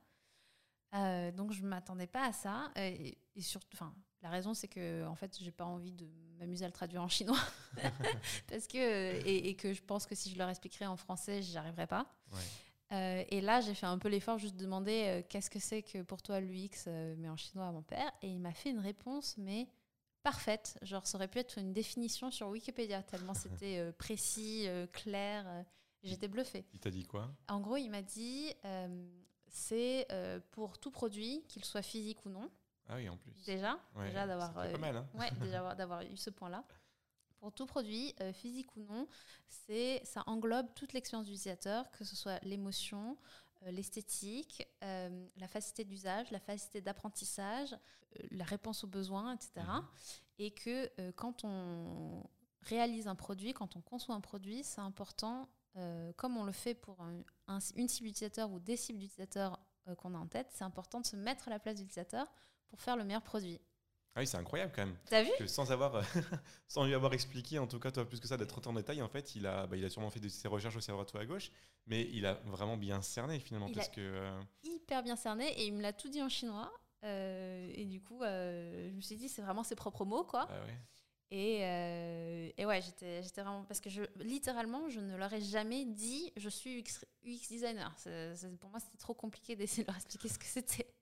Euh, 0.95 1.31
donc 1.33 1.53
je 1.53 1.63
m'attendais 1.63 2.09
pas 2.09 2.27
à 2.27 2.33
ça 2.33 2.71
et, 2.77 3.17
surtout, 3.41 3.69
enfin 3.75 3.95
la 4.23 4.29
raison 4.29 4.53
c'est 4.55 4.69
que 4.69 5.07
en 5.07 5.15
fait 5.15 5.39
j'ai 5.41 5.53
pas 5.53 5.65
envie 5.65 5.93
de 5.93 6.07
m'amuser 6.37 6.65
à 6.65 6.69
le 6.69 6.75
traduire 6.75 7.01
en 7.01 7.09
chinois 7.09 7.39
parce 8.49 8.67
que 8.67 9.25
et, 9.25 9.55
que 9.55 9.73
je 9.73 9.83
pense 9.83 10.05
que 10.05 10.15
si 10.15 10.31
je 10.31 10.37
leur 10.37 10.49
expliquerais 10.49 10.87
en 10.87 10.97
français 10.97 11.43
j'y 11.43 11.57
arriverais 11.57 11.87
pas. 11.87 12.07
Ouais. 12.33 12.43
Euh, 12.93 13.25
et 13.29 13.41
là, 13.41 13.61
j'ai 13.61 13.75
fait 13.75 13.87
un 13.87 13.99
peu 13.99 14.09
l'effort 14.09 14.39
juste 14.39 14.57
de 14.57 14.65
demander 14.65 15.05
euh, 15.07 15.23
qu'est-ce 15.29 15.51
que 15.51 15.61
c'est 15.61 15.83
que 15.83 16.03
pour 16.03 16.23
toi 16.23 16.41
l'UX, 16.41 16.87
euh, 16.87 17.15
mais 17.19 17.29
en 17.29 17.37
chinois 17.37 17.67
à 17.67 17.73
mon 17.73 17.83
père. 17.83 18.11
Et 18.23 18.29
il 18.29 18.41
m'a 18.41 18.53
fait 18.53 18.71
une 18.71 18.81
réponse, 18.81 19.37
mais 19.39 19.69
parfaite. 20.23 20.79
Genre, 20.83 21.07
ça 21.07 21.17
aurait 21.17 21.29
pu 21.29 21.39
être 21.39 21.59
une 21.59 21.73
définition 21.73 22.31
sur 22.31 22.49
Wikipédia, 22.49 23.03
tellement 23.03 23.35
c'était 23.35 23.93
précis, 23.93 24.67
clair. 24.93 25.65
J'étais 26.03 26.29
bluffée. 26.29 26.65
Il 26.73 26.81
t'a 26.81 26.91
dit 26.91 27.05
quoi? 27.05 27.31
En 27.49 27.61
gros, 27.61 27.77
il 27.77 27.91
m'a 27.91 28.03
dit 28.03 28.53
c'est 29.49 30.07
pour 30.51 30.79
tout 30.79 30.91
produit, 30.91 31.45
qu'il 31.49 31.65
soit 31.65 31.83
physique 31.83 32.25
ou 32.27 32.31
non. 32.31 32.51
Ah 32.89 32.97
oui, 32.97 33.09
en 33.09 33.17
plus. 33.17 33.33
Déjà, 33.47 33.79
déjà 33.97 34.27
d'avoir 34.27 34.59
hein 34.59 35.07
ouais, 35.15 35.31
déjà 35.41 35.75
d'avoir 35.77 36.03
eu 36.03 36.17
ce 36.17 36.31
point-là 36.31 36.65
pour 37.41 37.53
tout 37.53 37.67
produit, 37.67 38.15
euh, 38.21 38.33
physique 38.33 38.77
ou 38.77 38.85
non, 38.85 39.09
c'est 39.49 40.01
ça 40.05 40.23
englobe 40.27 40.73
toute 40.75 40.93
l'expérience 40.93 41.27
d'utilisateur, 41.27 41.91
que 41.91 42.05
ce 42.05 42.15
soit 42.15 42.39
l'émotion, 42.45 43.17
euh, 43.63 43.71
l'esthétique, 43.71 44.69
euh, 44.85 45.27
la 45.37 45.49
facilité 45.49 45.85
d'usage, 45.85 46.31
la 46.31 46.39
facilité 46.39 46.83
d'apprentissage, 46.83 47.77
la 48.31 48.45
réponse 48.45 48.85
aux 48.85 48.89
besoins, 48.89 49.35
etc. 49.35 49.51
Mhm. 49.57 49.87
Et 50.39 50.51
que 50.53 51.11
quand 51.13 51.45
on 51.45 52.25
réalise 52.63 53.09
un 53.09 53.15
produit, 53.15 53.53
quand 53.53 53.77
on 53.77 53.81
conçoit 53.81 54.15
un 54.15 54.21
produit, 54.21 54.65
c'est 54.65 54.81
important, 54.81 55.49
comme 56.17 56.39
on 56.39 56.45
le 56.45 56.53
fait 56.53 56.75
pour 56.75 56.99
une 57.77 57.89
cible 57.89 58.09
d'utilisateur 58.09 58.51
ou 58.51 58.59
des 58.59 58.77
cibles 58.77 58.99
d'utilisateurs 58.99 59.61
qu'on 59.99 60.15
a 60.15 60.19
en 60.19 60.27
tête, 60.27 60.49
c'est 60.51 60.65
important 60.65 61.01
de 61.01 61.07
se 61.07 61.17
mettre 61.17 61.49
à 61.49 61.51
la 61.51 61.59
place 61.59 61.77
de 61.77 61.83
l'utilisateur 61.83 62.27
pour 62.69 62.81
faire 62.81 62.97
le 62.97 63.05
meilleur 63.05 63.23
produit. 63.23 63.61
Ah 64.17 64.21
oui, 64.21 64.27
c'est 64.27 64.37
incroyable 64.37 64.73
quand 64.75 64.85
même. 64.85 64.97
T'as 65.09 65.23
vu 65.23 65.31
que 65.39 65.47
sans 65.47 65.71
avoir, 65.71 66.03
sans 66.69 66.85
lui 66.85 66.95
avoir 66.95 67.13
expliqué, 67.15 67.59
en 67.61 67.69
tout 67.69 67.79
cas, 67.79 67.93
toi, 67.93 68.09
plus 68.09 68.19
que 68.19 68.27
ça, 68.27 68.37
d'être 68.37 68.67
en 68.67 68.73
détail, 68.73 69.03
en 69.03 69.09
fait, 69.09 69.37
il 69.37 69.47
a, 69.47 69.67
bah, 69.67 69.77
il 69.77 69.85
a 69.85 69.91
sûrement 69.91 70.11
fait 70.11 70.19
de 70.19 70.29
ses 70.29 70.49
recherches 70.49 70.77
aussi 70.77 70.91
à 70.91 70.95
droite 70.95 71.13
ou 71.15 71.19
à 71.19 71.25
gauche, 71.25 71.53
mais 71.87 72.09
il 72.13 72.27
a 72.27 72.35
vraiment 72.47 72.77
bien 72.77 73.03
cerné 73.03 73.39
finalement. 73.39 73.69
Il 73.69 73.75
parce 73.75 73.89
a 73.89 73.93
que, 73.93 74.01
euh, 74.01 74.41
hyper 74.65 75.05
bien 75.05 75.17
cerné 75.17 75.49
et 75.61 75.67
il 75.67 75.75
me 75.75 75.83
l'a 75.83 75.93
tout 75.93 76.09
dit 76.09 76.23
en 76.23 76.29
chinois. 76.29 76.73
Euh, 77.05 77.71
et 77.73 77.87
du 77.87 78.03
coup, 78.03 78.23
euh, 78.23 78.91
je 78.91 78.97
me 78.97 79.01
suis 79.01 79.17
dit, 79.17 79.29
c'est 79.29 79.43
vraiment 79.43 79.63
ses 79.63 79.77
propres 79.77 80.05
mots, 80.05 80.25
quoi. 80.25 80.49
Ah 80.51 80.61
ouais. 80.67 80.77
Et, 81.33 81.61
et, 82.61 82.67
ouais, 82.67 82.83
j'étais, 82.83 83.21
vraiment. 83.41 83.63
Parce 83.63 83.81
que 83.81 83.89
je, 83.89 84.03
littéralement, 84.17 84.89
je 84.89 84.99
ne 84.99 85.17
leur 85.17 85.33
ai 85.33 85.41
jamais 85.41 85.85
dit 85.85 86.33
je 86.37 86.49
suis 86.49 86.81
UX, 86.81 87.49
designer. 87.49 87.95
pour 88.59 88.71
moi, 88.71 88.81
c'était 88.81 88.99
trop 88.99 89.15
compliqué 89.15 89.55
d'essayer 89.55 89.85
de 89.85 89.87
leur 89.87 89.97
expliquer 89.97 90.29
ce 90.29 90.39
que 90.41 90.45
c'était 90.47 90.93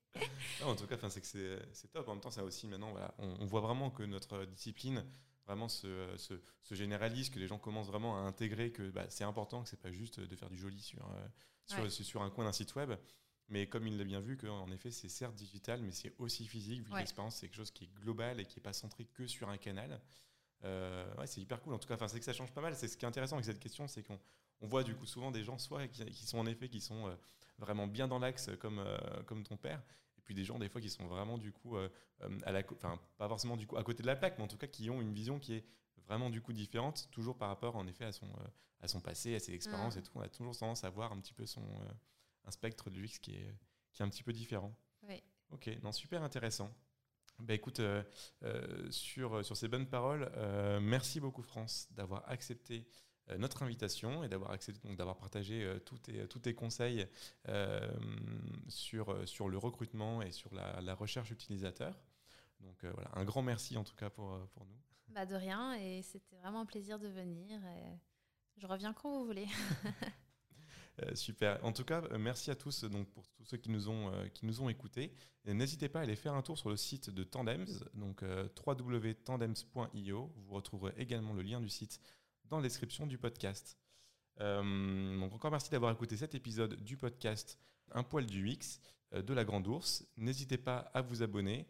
en 0.64 0.74
tout 0.76 0.86
cas, 0.86 0.96
c'est 1.08 1.20
que 1.20 1.26
c'est 1.72 1.88
top. 1.92 2.08
En 2.08 2.12
même 2.12 2.20
temps, 2.20 2.30
ça 2.30 2.44
aussi, 2.44 2.66
maintenant, 2.66 2.94
on, 3.18 3.46
voit 3.46 3.60
vraiment 3.60 3.90
que 3.90 4.02
notre 4.02 4.44
discipline 4.44 5.04
vraiment 5.46 5.68
se, 5.68 6.14
se, 6.16 6.74
généralise, 6.74 7.30
que 7.30 7.38
les 7.38 7.48
gens 7.48 7.58
commencent 7.58 7.86
vraiment 7.86 8.18
à 8.18 8.20
intégrer 8.20 8.70
que 8.70 8.90
bah, 8.90 9.06
c'est 9.08 9.24
important, 9.24 9.62
que 9.62 9.68
c'est 9.68 9.80
pas 9.80 9.90
juste 9.90 10.20
de 10.20 10.36
faire 10.36 10.50
du 10.50 10.58
joli 10.58 10.80
sur, 10.80 11.02
euh, 11.10 11.88
sur, 11.88 12.04
sur 12.04 12.22
un 12.22 12.30
coin 12.30 12.44
d'un 12.44 12.52
site 12.52 12.74
web. 12.74 12.92
Mais 13.48 13.66
comme 13.66 13.86
il 13.86 13.96
l'a 13.96 14.04
bien 14.04 14.20
vu, 14.20 14.36
qu'en 14.36 14.70
effet, 14.70 14.90
c'est 14.90 15.08
certes 15.08 15.34
digital, 15.34 15.80
mais 15.80 15.90
c'est 15.90 16.12
aussi 16.18 16.46
physique, 16.46 16.82
vu 16.82 16.90
que 16.90 16.96
l'expérience, 16.98 17.36
c'est 17.36 17.46
quelque 17.48 17.56
chose 17.56 17.70
qui 17.70 17.84
est 17.84 17.94
global 18.00 18.40
et 18.40 18.44
qui 18.44 18.58
n'est 18.58 18.62
pas 18.62 18.74
centré 18.74 19.06
que 19.06 19.26
sur 19.26 19.48
un 19.48 19.56
canal. 19.56 20.02
Euh, 20.64 21.14
ouais, 21.14 21.26
c'est 21.26 21.40
hyper 21.40 21.62
cool. 21.62 21.72
En 21.72 21.78
tout 21.78 21.88
cas, 21.88 21.96
c'est 22.08 22.18
que 22.18 22.24
ça 22.26 22.34
change 22.34 22.52
pas 22.52 22.60
mal. 22.60 22.76
C'est 22.76 22.88
ce 22.88 22.98
qui 22.98 23.06
est 23.06 23.08
intéressant 23.08 23.36
avec 23.36 23.46
cette 23.46 23.60
question, 23.60 23.88
c'est 23.88 24.02
qu'on 24.02 24.20
on 24.60 24.66
voit 24.66 24.84
du 24.84 24.94
coup 24.94 25.06
souvent 25.06 25.30
des 25.30 25.44
gens, 25.44 25.56
soit 25.56 25.88
qui, 25.88 26.26
sont 26.26 26.38
en 26.38 26.46
effet, 26.46 26.68
qui 26.68 26.82
sont 26.82 27.08
euh, 27.08 27.14
vraiment 27.56 27.86
bien 27.86 28.06
dans 28.06 28.18
l'axe, 28.18 28.50
comme, 28.60 28.84
comme 29.24 29.44
ton 29.44 29.56
père, 29.56 29.82
puis 30.28 30.34
des 30.34 30.44
gens 30.44 30.58
des 30.58 30.68
fois 30.68 30.82
qui 30.82 30.90
sont 30.90 31.06
vraiment 31.06 31.38
du 31.38 31.52
coup 31.52 31.78
euh, 31.78 31.88
euh, 32.20 32.38
à 32.44 32.52
la, 32.52 32.62
enfin 32.72 33.00
pas 33.16 33.28
forcément 33.28 33.56
du 33.56 33.66
coup 33.66 33.78
à 33.78 33.82
côté 33.82 34.02
de 34.02 34.06
la 34.06 34.14
plaque, 34.14 34.36
mais 34.36 34.44
en 34.44 34.46
tout 34.46 34.58
cas 34.58 34.66
qui 34.66 34.90
ont 34.90 35.00
une 35.00 35.14
vision 35.14 35.38
qui 35.38 35.54
est 35.54 35.64
vraiment 36.06 36.28
du 36.28 36.42
coup 36.42 36.52
différente, 36.52 37.08
toujours 37.10 37.38
par 37.38 37.48
rapport 37.48 37.76
en 37.76 37.86
effet 37.86 38.04
à 38.04 38.12
son 38.12 38.26
euh, 38.26 38.48
à 38.80 38.88
son 38.88 39.00
passé, 39.00 39.34
à 39.34 39.40
ses 39.40 39.54
expériences 39.54 39.96
mm. 39.96 40.00
et 40.00 40.02
tout. 40.02 40.12
On 40.16 40.20
a 40.20 40.28
toujours 40.28 40.54
tendance 40.54 40.84
à 40.84 40.90
voir 40.90 41.12
un 41.12 41.18
petit 41.18 41.32
peu 41.32 41.46
son 41.46 41.64
un 42.44 42.50
spectre 42.50 42.90
de 42.90 43.00
l'UX 43.00 43.18
qui 43.22 43.36
est 43.36 43.54
qui 43.94 44.02
est 44.02 44.04
un 44.04 44.10
petit 44.10 44.22
peu 44.22 44.34
différent. 44.34 44.74
Oui. 45.08 45.22
Ok, 45.50 45.70
non 45.82 45.92
super 45.92 46.22
intéressant. 46.22 46.70
Bah 47.38 47.54
écoute, 47.54 47.80
sur, 48.90 49.44
sur 49.44 49.56
ces 49.56 49.68
bonnes 49.68 49.86
paroles, 49.86 50.30
merci 50.82 51.20
beaucoup 51.20 51.42
France 51.42 51.88
d'avoir 51.92 52.28
accepté 52.28 52.86
notre 53.36 53.62
invitation 53.62 54.24
et 54.24 54.28
d'avoir 54.28 54.56
donc 54.84 54.96
d'avoir 54.96 55.16
partagé 55.16 55.64
euh, 55.64 55.78
tous, 55.78 55.98
tes, 55.98 56.26
tous 56.28 56.38
tes 56.38 56.54
conseils 56.54 57.06
euh, 57.48 57.86
sur, 58.68 59.28
sur 59.28 59.48
le 59.48 59.58
recrutement 59.58 60.22
et 60.22 60.30
sur 60.32 60.54
la, 60.54 60.94
recherche 60.94 61.30
utilisateur. 61.30 61.94
Donc 62.60 62.84
voilà, 62.84 63.10
un 63.14 63.24
grand 63.24 63.42
merci 63.42 63.76
en 63.76 63.84
tout 63.84 63.94
cas 63.94 64.10
pour, 64.10 64.38
pour 64.54 64.64
nous. 64.66 64.74
Bah 65.08 65.24
de 65.24 65.34
rien, 65.34 65.74
et 65.74 66.02
c'était 66.02 66.36
vraiment 66.36 66.60
un 66.60 66.66
plaisir 66.66 66.98
de 66.98 67.08
venir. 67.08 67.60
Je 68.58 68.66
reviens 68.66 68.92
quand 68.92 69.10
vous 69.10 69.24
voulez. 69.24 69.46
super. 71.14 71.64
En 71.64 71.72
tout 71.72 71.84
cas, 71.84 72.02
merci 72.18 72.50
à 72.50 72.54
tous 72.54 72.84
donc, 72.84 73.08
pour 73.08 73.26
tous 73.28 73.44
ceux 73.44 73.56
qui 73.56 73.70
nous 73.70 73.88
ont, 73.88 74.12
qui 74.34 74.44
nous 74.44 74.60
ont 74.60 74.68
écoutés. 74.68 75.14
N'hésitez 75.46 75.88
pas 75.88 76.00
à 76.00 76.02
aller 76.02 76.14
faire 76.14 76.34
un 76.34 76.42
tour 76.42 76.58
sur 76.58 76.68
le 76.68 76.76
site 76.76 77.08
de 77.08 77.24
Tandems, 77.24 77.66
donc 77.94 78.22
www.tandems.io. 78.66 80.32
Vous 80.36 80.54
retrouverez 80.54 80.92
également 80.98 81.32
le 81.32 81.40
lien 81.40 81.62
du 81.62 81.70
site 81.70 82.02
dans 82.50 82.58
la 82.58 82.62
description 82.62 83.06
du 83.06 83.18
podcast. 83.18 83.78
Euh, 84.40 85.18
donc 85.18 85.34
encore 85.34 85.50
merci 85.50 85.70
d'avoir 85.70 85.92
écouté 85.92 86.16
cet 86.16 86.34
épisode 86.34 86.76
du 86.82 86.96
podcast 86.96 87.58
Un 87.90 88.02
poil 88.02 88.26
du 88.26 88.48
X 88.48 88.80
euh, 89.14 89.22
de 89.22 89.34
la 89.34 89.44
Grande 89.44 89.66
Ourse. 89.66 90.06
N'hésitez 90.16 90.58
pas 90.58 90.78
à 90.94 91.02
vous 91.02 91.22
abonner, 91.22 91.66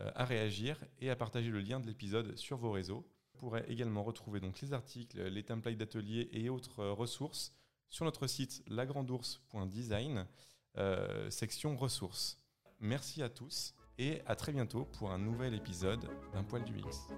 euh, 0.00 0.10
à 0.14 0.24
réagir 0.24 0.84
et 0.98 1.10
à 1.10 1.16
partager 1.16 1.50
le 1.50 1.60
lien 1.60 1.80
de 1.80 1.86
l'épisode 1.86 2.36
sur 2.36 2.56
vos 2.56 2.72
réseaux. 2.72 3.06
Vous 3.32 3.38
pourrez 3.40 3.64
également 3.68 4.02
retrouver 4.02 4.40
donc 4.40 4.60
les 4.60 4.72
articles, 4.72 5.20
les 5.22 5.42
templates 5.42 5.78
d'ateliers 5.78 6.28
et 6.32 6.50
autres 6.50 6.84
ressources 6.84 7.54
sur 7.88 8.04
notre 8.04 8.26
site 8.26 8.62
lagrandours.design, 8.68 10.26
section 11.30 11.74
ressources. 11.74 12.38
Merci 12.80 13.22
à 13.22 13.30
tous 13.30 13.74
et 13.98 14.20
à 14.26 14.36
très 14.36 14.52
bientôt 14.52 14.84
pour 14.84 15.10
un 15.10 15.18
nouvel 15.18 15.54
épisode 15.54 16.06
d'un 16.34 16.44
poil 16.44 16.64
du 16.64 16.78
X. 16.78 17.08